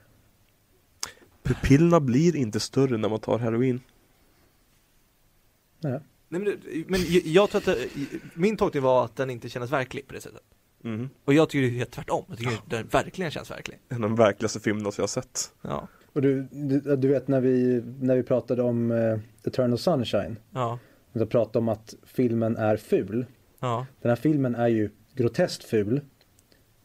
[1.43, 3.81] Pupillerna blir inte större när man tar heroin.
[5.79, 5.99] Nej.
[6.29, 6.57] Nej, men,
[6.87, 7.87] men jag, tror att det,
[8.33, 10.41] min tolkning var att den inte kändes verklig på det sättet.
[10.81, 11.09] Mhm.
[11.25, 12.25] Och jag tycker det är helt tvärtom.
[12.29, 13.79] Jag tycker att den verkligen känns verklig.
[13.89, 15.53] En av de verkligaste filmerna som jag har sett.
[15.61, 15.87] Ja.
[16.13, 20.37] Och du, du, du vet när vi, när vi pratade om eh, Eternal Sunshine.
[20.51, 20.79] Ja.
[21.13, 23.25] Vi pratade om att filmen är ful.
[23.59, 23.85] Ja.
[24.01, 26.01] Den här filmen är ju groteskt ful.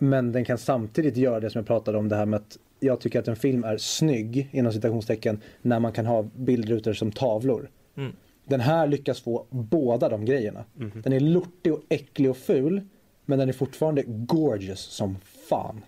[0.03, 3.01] Men den kan samtidigt göra det som jag pratade om det här med att jag
[3.01, 7.71] tycker att en film är snygg inom citationstecken när man kan ha bildrutor som tavlor.
[7.97, 8.13] Mm.
[8.45, 10.65] Den här lyckas få båda de grejerna.
[10.95, 12.83] Den är lortig och äcklig och ful
[13.25, 15.17] men den är fortfarande gorgeous som
[15.49, 15.81] fan.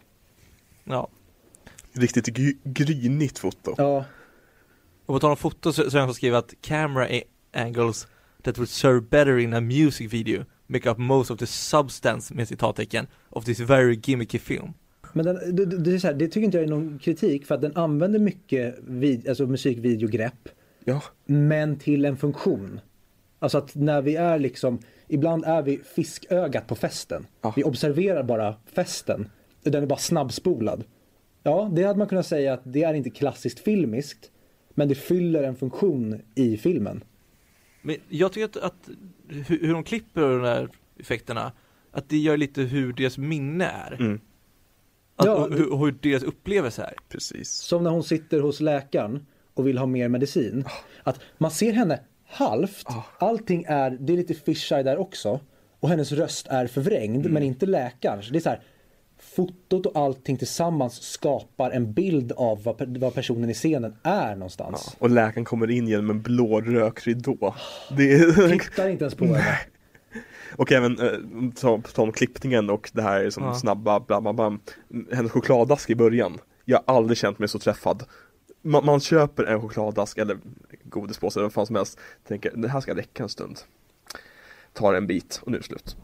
[0.84, 1.08] Ja.
[1.92, 3.74] Riktigt gry- grynigt foto.
[3.78, 4.04] Ja,
[5.06, 7.08] Och på tal om foto så, så har jag skrivit att camera
[7.52, 8.06] angles
[8.42, 12.48] that would serve better in a music video make up most of the substance med
[12.48, 14.72] citattecken of this very gimmicky film.
[15.12, 17.54] men den, det, det, är så här, det tycker inte jag är någon kritik för
[17.54, 20.48] att den använder mycket vid, alltså musikvideogrepp
[20.84, 21.02] Ja.
[21.26, 22.80] men till en funktion.
[23.38, 27.26] Alltså att när vi är liksom, ibland är vi fiskögat på festen.
[27.42, 27.52] Ja.
[27.56, 29.30] Vi observerar bara festen.
[29.62, 30.84] Den är bara snabbspolad.
[31.42, 34.30] Ja, det hade man kunnat säga att det är inte klassiskt filmiskt.
[34.74, 37.04] Men det fyller en funktion i filmen.
[37.82, 38.88] Men jag tycker att, att
[39.28, 40.68] hur, hur de klipper de där
[40.98, 41.52] effekterna,
[41.92, 43.92] att det gör lite hur deras minne är.
[44.00, 44.20] Mm.
[45.16, 46.94] Att, Ja, och, det- hur, hur deras upplevelse är.
[47.08, 47.50] Precis.
[47.50, 50.64] Som när hon sitter hos läkaren och vill ha mer medicin.
[51.02, 52.86] Att man ser henne halvt.
[52.86, 53.04] Ah.
[53.18, 55.40] Allting är, det är lite fisheye där också.
[55.80, 57.32] Och hennes röst är förvrängd Mm.
[57.32, 58.28] men inte läkarens.
[58.28, 58.60] Det är så här.
[59.22, 64.86] Fotot och allting tillsammans skapar en bild av vad, vad personen i scenen är någonstans.
[64.90, 64.96] Ja.
[64.98, 67.54] Och läkaren kommer in genom en blå rökridå.
[67.96, 68.58] Det är...
[68.58, 69.58] Tittar inte ens på henne.
[70.56, 71.10] Och även, eh,
[71.60, 73.54] ta- om klippningen och det här som Ja.
[73.54, 74.58] snabba bla bla bla.
[75.12, 76.38] Hennes chokladask i början.
[76.64, 78.02] Jag har aldrig känt mig så träffad.
[78.62, 80.38] Man, man köper en chokladask eller
[80.84, 81.98] godispåse eller vad fan som helst.
[82.28, 83.58] Tänker, det här ska räcka en stund.
[84.72, 85.96] Tar en bit och nu är det slut.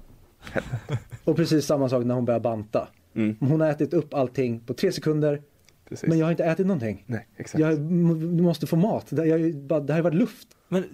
[1.25, 2.89] Och precis samma sak när hon börjar banta.
[3.19, 5.43] Mm, Hon har ätit upp allting på tre sekunder.
[5.89, 6.09] precis.
[6.09, 7.05] Men jag har inte ätit någonting.
[7.07, 7.61] Nej, exakt.
[7.61, 7.81] Jag
[8.43, 9.07] måste få mat.
[9.11, 10.49] Det, jag, bara- det här har varit luft.
[10.69, 10.85] Men,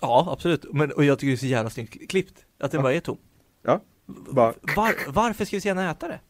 [0.00, 2.44] ja absolut, men, och jag tycker det är så jävla snyggt klippt.
[2.58, 2.82] Att den Ja.
[2.82, 3.16] bara är tom.
[3.62, 6.20] Ja, bara, Var, varför ska vi se henne äta det?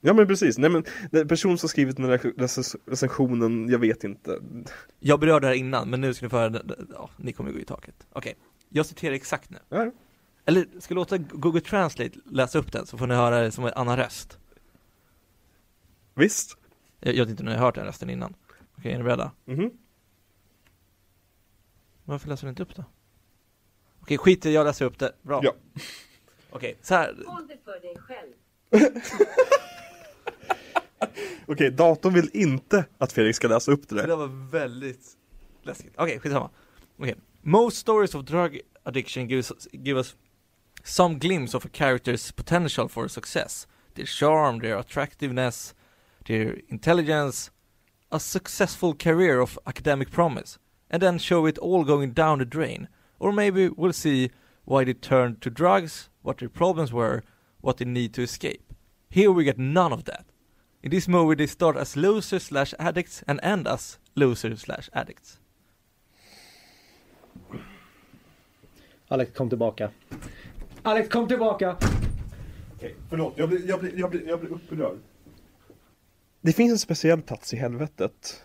[0.00, 0.58] ja men precis.
[0.58, 4.38] Nej men, den person som skrivit den här rec- recensionen, jag vet inte.
[5.00, 7.52] Jag berörde det här innan, men nu ska ni få höra, det- ja, ni kommer
[7.52, 7.94] gå i taket.
[8.12, 8.34] Okej,
[8.68, 9.58] jag citerar exakt nu.
[9.68, 9.90] Ja,
[10.44, 13.64] Eller ska jag låta Google Translate läsa upp den så får ni höra det som
[13.64, 14.38] en annan röst.
[16.14, 16.56] visst.
[17.00, 18.34] Jag, jag vet inte om ni har hört den rösten innan.
[18.78, 19.32] Okej, är ni beredda?
[19.44, 19.70] Mhm.
[22.04, 22.84] Varför läser ni inte upp det?
[24.00, 25.12] Okej, skit i jag läser upp det.
[25.22, 25.40] Bra.
[25.42, 25.54] Ja.
[26.50, 27.16] Okej, så här.
[27.26, 28.32] Håll det för dig själv.
[31.46, 34.08] Okej, datorn vill inte att Fredrik ska läsa upp det Det där.
[34.08, 35.16] där var väldigt
[35.62, 35.92] läskigt.
[35.96, 36.50] Okej, skitsamma.
[36.96, 37.14] Okej.
[37.42, 40.16] Most stories of drug addiction give us, give us
[40.84, 43.66] some glimpse of a character's potential for success.
[43.94, 45.74] Their charm, their attractiveness,
[46.26, 47.50] their intelligence,
[48.12, 50.58] a successful career of academic promise,
[50.90, 52.88] and then show it all going down the drain.
[53.18, 54.30] Or maybe we'll see
[54.66, 57.22] why they turned to drugs, what their problems were,
[57.62, 58.72] what they need to escape.
[59.08, 60.26] Here we get none of that.
[60.82, 65.38] In this movie they start as losers slash addicts and end as losers slash addicts.
[69.10, 69.90] Alex kom tillbaka.
[70.86, 71.76] Alex kom tillbaka!
[72.76, 73.34] Okej, förlåt.
[73.36, 74.98] Jag blir, jag, blir, jag, blir, jag blir upprörd.
[76.40, 78.42] Det finns en speciell plats i helvetet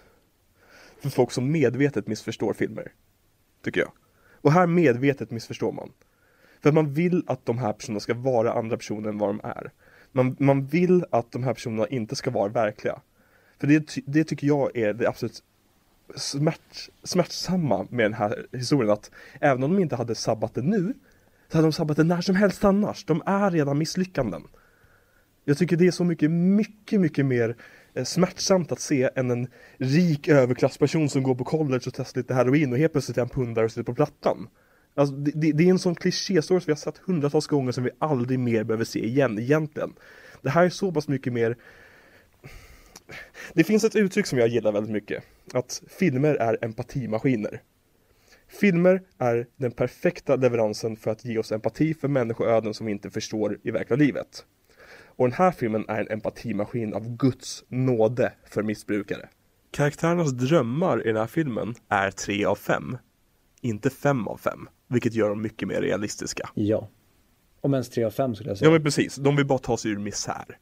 [0.99, 2.91] för folk som medvetet missförstår filmer.
[3.64, 3.91] Tycker jag.
[4.41, 5.91] Och här medvetet missförstår man.
[6.61, 9.41] För att man vill att de här personerna ska vara andra personer än vad de
[9.44, 9.72] är.
[10.11, 13.02] Man, man vill att de här personerna inte ska vara verkliga.
[13.60, 15.44] För det, det tycker jag är det absolut
[16.16, 19.11] smärt, smärtsamma med den här historien att
[19.41, 20.94] även om de inte hade sabbat det nu
[21.51, 23.05] så hade de sabbat det när som helst annars.
[23.05, 24.43] De är redan misslyckanden.
[25.45, 27.55] Jag tycker det är så mycket, mycket, mycket mer
[27.93, 29.47] eh, smärtsamt att se än en
[29.77, 33.30] rik överklassperson som går på college och testar lite heroin och helt plötsligt är en
[33.30, 34.47] pundare och sitter på plattan.
[34.95, 37.84] Alltså, det, det, det är en sån klichéstory som vi har sett hundratals gånger som
[37.84, 39.93] vi aldrig mer behöver se igen egentligen.
[40.41, 41.55] Det här är så pass mycket mer
[43.53, 45.23] det finns ett uttryck som jag gillar väldigt mycket.
[45.53, 47.61] Att filmer är empatimaskiner.
[48.49, 53.09] Filmer är den perfekta leveransen för att ge oss empati för människoöden som vi inte
[53.09, 54.45] förstår i verkliga livet.
[55.05, 59.30] Och den här filmen är en empatimaskin av Guds nåde för missbrukare.
[59.71, 62.97] Karaktärernas drömmar i den här filmen är 3 av 5.
[63.61, 64.67] Inte 5 av 5.
[64.88, 66.49] Vilket gör dem mycket mer realistiska.
[66.53, 66.89] Ja.
[67.61, 68.67] Om ens 3 av 5 skulle jag säga.
[68.67, 70.57] Ja men precis, de vill bara ta sig ur misär.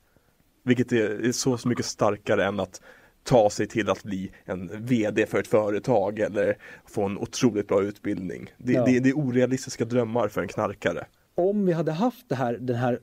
[0.63, 2.81] Vilket är så mycket starkare än att
[3.27, 7.83] ta sig till att bli en VD för ett företag eller få en otroligt bra
[7.83, 8.49] utbildning.
[8.57, 8.85] Det, Ja.
[8.85, 11.05] det, det är orealistiska drömmar för en knarkare.
[11.35, 12.99] Om vi hade haft det här, den här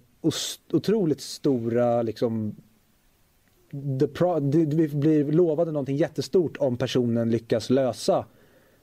[0.73, 2.57] otroligt stora liksom
[3.71, 8.27] vi blir lovade någonting jättestort om personen lyckas lösa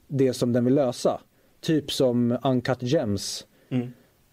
[0.08, 1.20] det som den vill lösa.
[1.60, 3.46] Typ som Uncut Gems.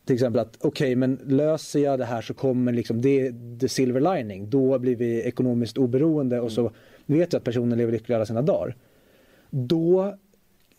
[0.05, 4.15] Till exempel att okej men löser jag det här så kommer liksom det the silver
[4.15, 4.49] lining.
[4.49, 6.71] Då blir vi ekonomiskt oberoende och så
[7.09, 8.75] vet jag att personen lever lycklig alla sina dagar.
[9.49, 10.17] Då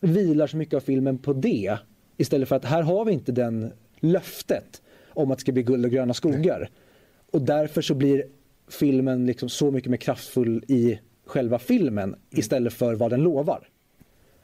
[0.01, 1.78] vilar så mycket av filmen på det.
[2.16, 5.85] Istället för att här har vi inte den löftet om att det ska bli guld
[5.85, 6.70] och gröna skogar.
[7.32, 8.24] Och därför så blir
[8.69, 13.69] filmen liksom så mycket mer kraftfull i själva filmen istället för vad den lovar.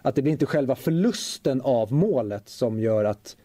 [0.02, 3.36] Att det blir inte själva förlusten av målet som gör att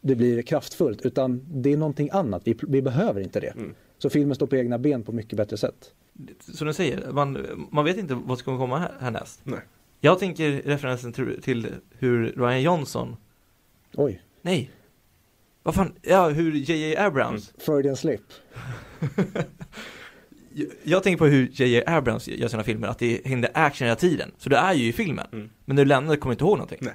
[0.00, 2.42] det blir kraftfullt utan det är någonting annat.
[2.44, 3.54] Vi, vi behöver inte det.
[3.98, 5.92] Så filmen står på egna ben på mycket bättre sätt.
[6.40, 9.40] Som du säger, man, man vet inte vad som kommer komma här, härnäst.
[9.44, 9.60] Nej.
[10.00, 13.16] Jag tänker referensen till, till hur Ryan Johnson,
[13.94, 14.70] Oj, nej,
[15.62, 16.96] vad fan, ja hur J.J.
[16.96, 18.20] Abrams, Freudian slip.
[20.52, 21.82] jag, jag tänker på hur J.J.
[21.86, 24.30] Abrams gör sina filmer, att det händer action hela tiden.
[24.38, 25.26] Så det är ju i filmen.
[25.32, 25.50] Mm.
[25.64, 26.78] Men när du lämnar kommer du inte ihåg någonting.
[26.80, 26.94] Nej.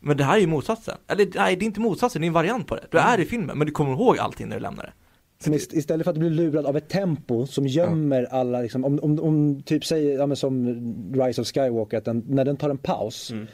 [0.00, 0.98] Men det här är ju motsatsen.
[1.06, 2.86] Eller nej, det är inte motsatsen, det är en variant på det.
[2.90, 3.10] Du Mm.
[3.12, 4.92] är i filmen, men du kommer ihåg allting när du lämnar det.
[5.38, 8.98] Som ist- istället för att bli lurad av ett tempo som gömmer alla, liksom, om,
[9.02, 10.66] om, om typ säger, ja, som
[11.14, 13.46] Rise of Skywalker, att den, när den tar en paus, Mm.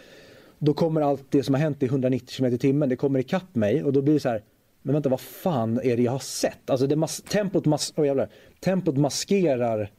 [0.58, 3.54] då kommer allt det som har hänt i 190 km i timmen, det kommer ikapp
[3.54, 4.42] mig och då blir det så här,
[4.82, 6.70] men vänta vad fan är det jag har sett?
[6.70, 8.28] Alltså det mas- tempot, mas- oh, jävlar,
[8.60, 9.90] tempot maskerar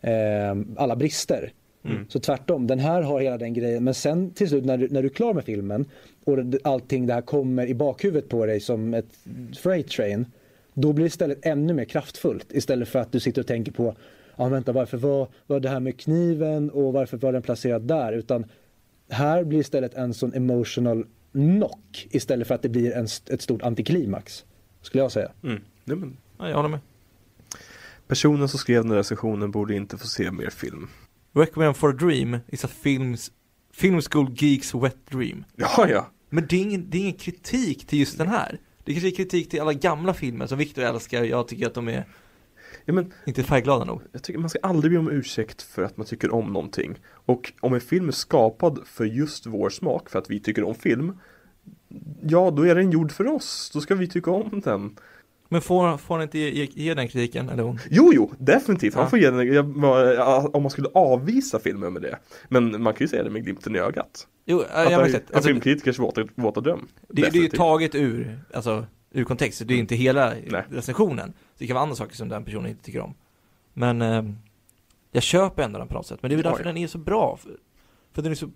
[0.00, 1.52] eh, alla brister.
[2.08, 3.84] Så tvärtom, den här har hela den grejen.
[3.84, 5.84] Men sen till slut när du, när du är klar med filmen
[6.24, 9.06] och allting det här kommer i bakhuvudet på dig som ett
[9.58, 10.26] freight train.
[10.80, 13.96] Då blir det istället ännu mer kraftfullt istället för att du sitter och tänker på
[14.36, 18.12] Ja vänta varför var, var det här med kniven och varför var den placerad där?
[18.12, 18.44] Utan
[19.08, 23.62] här blir istället en sån emotional knock istället för att det blir en, ett stort
[23.62, 24.44] antiklimax.
[24.82, 25.30] Skulle jag säga.
[25.42, 25.60] Mm.
[25.84, 26.80] Nej, men Ja, jag håller med.
[28.06, 30.88] personen som skrev den här recensionen borde inte få se mer film.
[31.32, 33.30] Requiem for a Dream is a films,
[33.72, 35.44] film school geeks wet dream.
[35.56, 36.10] Ja, ja.
[36.28, 38.58] Men det är, ingen, det är ingen kritik till just den här.
[38.84, 41.88] Det kanske är kritik till alla gamla filmer som Victor älskar, jag tycker att de
[41.88, 42.04] är
[42.84, 44.02] ja men, inte färgglada nog.
[44.12, 46.98] jag tycker man ska aldrig be om ursäkt för att man tycker om någonting.
[47.08, 50.74] Och om en film är skapad för just vår smak, för att vi tycker om
[50.74, 51.18] film,
[52.22, 53.70] ja då är den gjord för oss.
[53.74, 54.96] Då ska vi tycka om den.
[55.52, 57.78] Men får, får han inte ge, ge, ge den kritiken, eller hon?
[57.90, 58.94] Jo, jo, definitivt.
[58.94, 59.10] Han Ja.
[59.10, 59.74] får ge den, jag,
[60.14, 62.18] ja, om man skulle avvisa filmen med det.
[62.48, 64.26] Men man kan ju säga det med glimten i ögat.
[64.44, 65.30] Jo, Att jag det har är sett.
[65.30, 66.88] en Alltså, det, filmkritikers våta, våta dröm.
[67.08, 69.62] det är ju taget ur, alltså, ur kontext.
[69.66, 70.64] Det är inte hela Nej.
[70.70, 71.32] recensionen.
[71.58, 73.14] Det kan vara andra saker som den personen inte tycker om.
[73.72, 74.24] Men eh,
[75.12, 76.18] jag köper ändå den på något sätt.
[76.22, 76.66] Men det är väl därför ja.
[76.68, 77.36] den är så bra.
[77.36, 77.50] För,
[78.12, 78.50] för den är så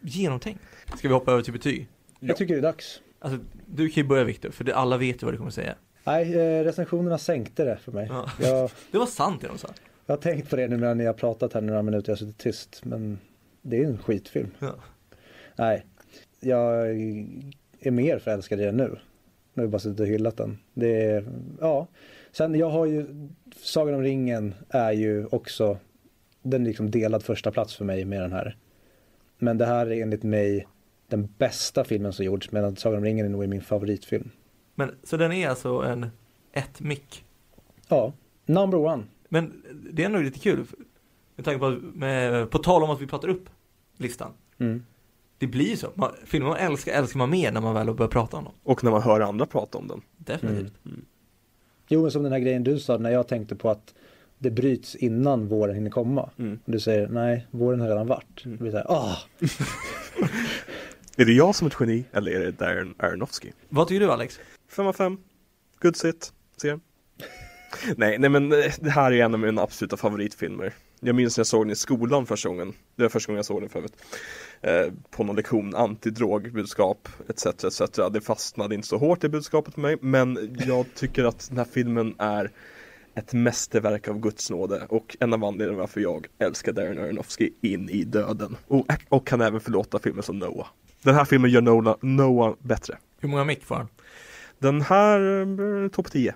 [0.00, 0.60] genomtänkt.
[0.98, 1.88] Ska vi hoppa över till betyg?
[2.20, 2.28] Ja.
[2.28, 3.00] Jag tycker det är dags.
[3.22, 5.74] Alltså, du kan ju börja Viktor, för det, alla vet ju vad du kommer säga.
[6.04, 8.06] Nej, eh, recensionerna sänkte det för mig.
[8.10, 8.26] Ja.
[8.40, 9.68] Jag, Det var sant det de sa.
[10.06, 12.18] jag har tänkt på det nu när ni har pratat här några minuter, jag har
[12.18, 12.80] suttit tyst.
[12.84, 13.18] Men
[13.62, 14.50] det är en skitfilm.
[14.58, 14.74] Ja.
[15.56, 15.84] Nej,
[16.40, 16.90] jag
[17.80, 18.88] är mer förälskad i den nu.
[19.54, 20.58] Nu har jag bara suttit och hyllat den.
[20.74, 21.24] Det är,
[21.60, 21.86] ja.
[22.32, 23.06] Sen jag har ju,
[23.56, 25.78] Sagan om ringen är ju också,
[26.42, 28.56] den är liksom delad första plats för mig med den här.
[29.38, 30.66] Men det här är enligt mig
[31.12, 34.30] den bästa filmen som gjorts, medan Sagan om ringen är nog min favoritfilm.
[34.74, 36.06] Men, så den är alltså en
[36.52, 37.24] ett mick.
[37.88, 38.12] Ja,
[38.46, 39.02] number one.
[39.28, 39.62] Men
[39.92, 40.64] det är nog lite kul.
[41.36, 43.48] Med tanke på, att- med, på tal om att vi pratar upp
[43.96, 44.30] listan.
[44.58, 44.84] Mm.
[45.38, 45.90] Det blir ju så.
[45.94, 48.52] Man, filmer man älskar, älskar man mer när man väl börjar prata om dem.
[48.62, 50.00] Och när man hör andra prata om den.
[50.16, 50.72] Definitivt.
[51.88, 53.94] Jo, men som den här grejen du sa när jag tänkte på att
[54.38, 56.30] det bryts innan våren hinner komma.
[56.38, 56.58] Mm.
[56.64, 58.42] Och du säger nej, våren har redan varit.
[58.44, 59.16] Det blir så här, ah,
[61.16, 63.52] Är det jag som är ett geni eller är det Darren Aronofsky?
[63.68, 64.40] Vad tycker du Alex?
[64.68, 65.18] 5 av 5.
[65.80, 66.32] Good sit.
[66.60, 66.80] Ser.
[67.96, 70.72] nej, nej men eh, det här är en av mina absoluta favoritfilmer.
[71.00, 72.74] Jag minns när jag såg den i skolan första gången.
[72.96, 73.92] Det var första gången jag såg den förut.
[74.60, 77.46] Eh, på någon lektion, antidrogbudskap etc.
[77.46, 77.80] etc.
[78.12, 79.98] Det fastnade inte så hårt i budskapet med mig.
[80.00, 82.50] Men jag tycker att den här filmen är
[83.14, 87.88] ett mästerverk av Guds nåde och en av anledningarna varför jag älskar Darren Aronofsky in
[87.88, 88.56] i döden.
[88.66, 90.66] Och, och kan även förlåta filmer som Noah.
[91.02, 92.98] Den här filmen gör Noah, Noah bättre.
[93.20, 93.88] Hur många mick får han?
[94.58, 95.40] Den här
[95.84, 96.34] eh, topp 10.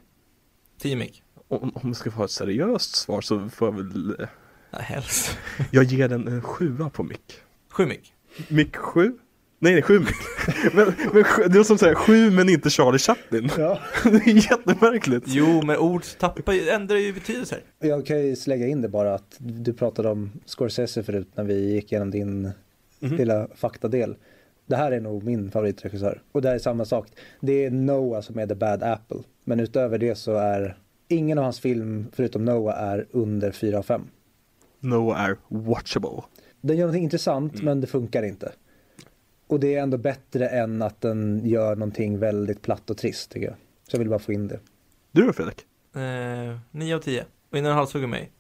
[0.80, 1.22] 10 mick?
[1.48, 4.26] Om, om jag ska få ett seriöst svar så får jag väl eh,
[4.72, 5.38] Nej, helst.
[5.70, 7.40] Jag ger den en sjua på mick.
[7.70, 8.12] 7 mick?
[8.48, 9.12] Mick 7?
[9.59, 10.16] Nej, nej, sju mick.
[10.74, 13.51] men, men sju- det är som säger sju men inte Charlie Chaplin.
[13.59, 13.78] ja.
[14.05, 15.24] det är jättemärkligt.
[15.26, 17.59] Jo, men ord tappar ju, ändrar ju betydelser.
[17.78, 21.72] Jag kan ju lägga in det bara att du pratade om Scorsese förut när vi
[21.74, 22.51] gick igenom din
[23.01, 23.16] Mhm.
[23.16, 24.16] lilla faktadel.
[24.66, 26.22] Det här är nog min favoritregissör.
[26.32, 27.09] Och det här är samma sak.
[27.40, 29.18] Det är Noah som är the bad apple.
[29.44, 30.78] Men utöver det så är
[31.09, 34.02] ingen av hans film förutom Noah är under 4 av 5.
[34.80, 36.22] Noah är watchable.
[36.60, 38.52] Den gör någonting intressant men det funkar inte.
[39.47, 43.47] Och det är ändå bättre än att den gör någonting väldigt platt och trist tycker
[43.47, 43.56] jag.
[43.88, 44.60] Så jag vill bara få in det.
[45.12, 45.66] Du då Fredrik?
[45.94, 47.24] Eh, 9 av 10.
[47.51, 48.32] Och innan halshugger mig.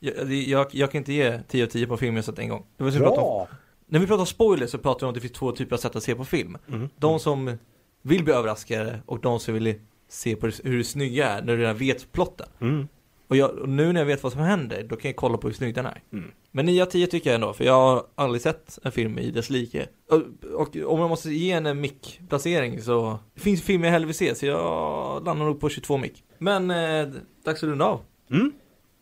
[0.00, 2.64] Jag, jag, jag kan inte ge 10 av 10 på film jag sett en gång.
[2.76, 3.48] Det var om, Bra!
[3.92, 5.78] När vi pratar om spoilers så pratar vi om att det finns två typer av
[5.80, 6.58] sätt att se på film.
[6.68, 6.88] Mm.
[6.96, 7.58] De som
[8.02, 9.74] vill bli överraskade och de som vill
[10.08, 12.46] se på hur det snygga är när du redan vet plotten.
[12.60, 12.88] Mm.
[13.28, 15.46] Och, jag, och nu när jag vet vad som händer, då kan jag kolla på
[15.46, 16.02] hur snygg den är.
[16.12, 16.30] Mm.
[16.50, 19.30] Men 9 av 10 tycker jag ändå, för jag har aldrig sett en film i
[19.30, 19.86] dess like.
[20.10, 20.22] Och,
[20.54, 24.34] och om jag måste ge en mick-placering så, det finns filmer jag hellre vill se,
[24.34, 26.24] så jag landar nog på 22 mick.
[26.38, 27.08] Men, eh,
[27.44, 28.00] dags att runda av.
[28.30, 28.52] Mm.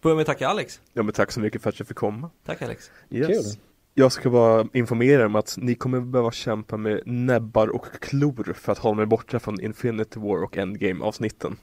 [0.02, 0.80] Börja med att tacka Alex.
[0.92, 2.30] Ja men tack så mycket för att jag fick komma.
[2.46, 2.90] Tack Alex.
[3.10, 3.28] Yes.
[3.28, 3.60] Kul.
[4.01, 8.52] Jag ska bara informera er om att ni kommer behöva kämpa med näbbar och klor
[8.52, 11.56] för att hålla mig borta från Infinity War och Endgame avsnitten.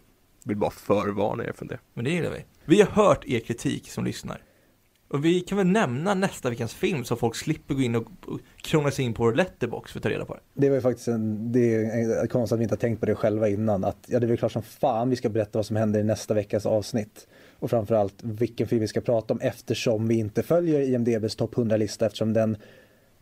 [0.43, 1.80] Vill bara förvarna er för det.
[1.93, 2.45] Men det gillar vi.
[2.65, 4.41] Vi har hört er kritik som lyssnar.
[5.07, 8.07] Och vi kan väl nämna nästa veckans film så folk slipper gå in och,
[8.55, 10.41] krona sig in på letterbox för att ta reda på det.
[10.53, 13.15] Det var ju faktiskt en, det är konstigt att vi inte har tänkt på det
[13.15, 13.84] själva innan.
[13.84, 16.03] Att, ja, det är väl klart som fan vi ska berätta vad som händer i
[16.03, 17.27] nästa veckas avsnitt.
[17.59, 22.05] Och framförallt vilken film vi ska prata om eftersom vi inte följer IMDBs topp 100-lista
[22.05, 22.57] eftersom den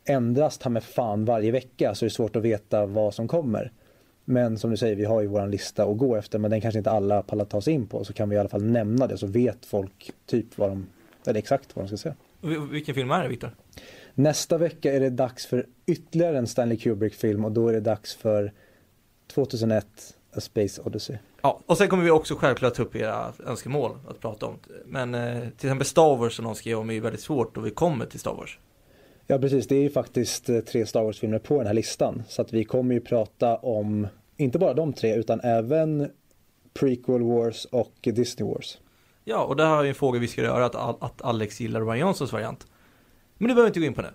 [0.06, 3.72] ändras ta med fan varje vecka så är det svårt att veta vad som kommer.
[4.26, 6.78] Men som du säger, vi har ju våran lista att gå efter men den kanske
[6.78, 9.18] inte alla pallar ta sig in på så kan vi i alla fall nämna det
[9.18, 10.88] så vet folk typ vad de,
[11.26, 13.52] eller exakt vad de ska vil- vilken film är det Viktor?
[14.14, 18.16] Nästa vecka är det dags för ytterligare en Stanley Kubrick-film och då är det dags
[18.16, 18.54] för
[19.28, 19.86] 2001
[20.32, 21.18] A Space Odyssey.
[21.46, 24.60] Ja, och sen kommer vi också självklart ta upp era önskemål att prata om.
[24.86, 27.66] Men eh, till exempel Star Wars som någon skrev om är ju väldigt svårt och
[27.66, 28.60] vi kommer till Star Wars.
[29.28, 32.24] Ja precis, det är ju faktiskt eh, tre Star Wars-filmer på den här listan.
[32.28, 34.08] Så att vi kommer ju prata om,
[34.38, 36.10] inte bara de tre, utan även
[36.74, 38.78] Prequel Wars och Disney Wars.
[39.24, 42.00] Ja, och där har jag en fråga vi ska göra, att, att Alex gillar Ryan
[42.00, 42.68] Johnsons variant.
[43.38, 44.10] Men det behöver vi inte gå in på nu.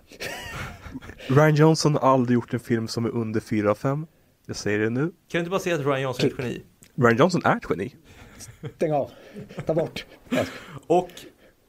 [1.35, 4.07] Ryan Johnson har aldrig gjort en film som är under 4 av 5.
[4.45, 5.01] Jag säger det nu.
[5.01, 6.63] Kan du inte bara säga att Ryan Johnson är ett geni?
[6.95, 7.95] Ryan Johnson är ett geni.
[8.75, 9.11] Stäng av,
[9.65, 10.05] ta bort.
[10.87, 11.09] Och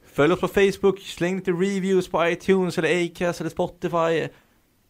[0.05, 4.27] följ oss på Facebook, släng lite reviews på iTunes eller Acast eller Spotify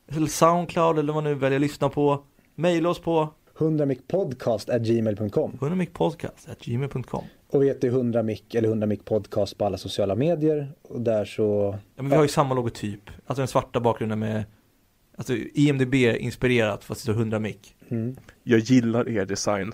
[0.07, 2.23] eller Soundcloud eller vad nu väljer att lyssna på.
[2.55, 10.15] Maila oss på 100micpodcast.gmail.com 100micpodcast.gmail.com Och vi heter 100mic eller 100mic podcast på alla sociala
[10.15, 10.71] medier.
[10.81, 14.43] Och där så, Ja men vi har ju samma logotyp, alltså den svarta bakgrunden med
[15.15, 17.57] Alltså IMDB inspirerat fast det står 100 mic.
[17.89, 18.15] mm.
[18.43, 19.73] Jag gillar er design.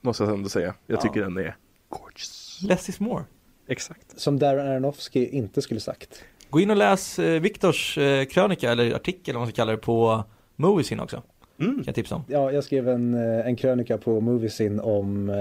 [0.00, 0.74] Måste jag ändå säga.
[0.86, 1.00] Jag Ja.
[1.02, 1.56] tycker den är
[1.88, 2.60] gorgeous.
[2.68, 3.24] Less is more.
[3.70, 4.20] Exakt.
[4.20, 6.22] som Darren Aronofsky inte skulle sagt.
[6.50, 9.78] Gå in och läs eh, Viktors eh, krönika eller artikel vad man ska kalla det
[9.78, 10.24] på
[10.56, 11.22] Moviesin också.
[11.60, 11.74] Mm.
[11.74, 12.22] Kan jag tipsa om.
[12.28, 15.36] Ja, jag skrev en, eh, en krönika på Moviesin om eh,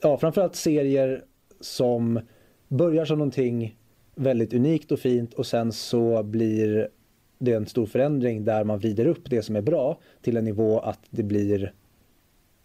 [0.00, 1.22] ja, framförallt serier
[1.60, 2.20] som
[2.68, 3.76] börjar som någonting
[4.14, 6.88] väldigt unikt och fint och sen så blir
[7.38, 10.80] det en stor förändring där man vrider upp det som är bra till en nivå
[10.80, 11.72] att det blir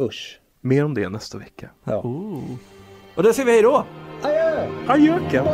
[0.02, 0.40] usch.
[0.62, 1.70] Mer om det nästa vecka.
[1.84, 1.98] Ja.
[3.16, 3.86] Och där säger vi hej då!
[4.22, 4.68] Adjö!
[4.88, 5.46] Adjöken!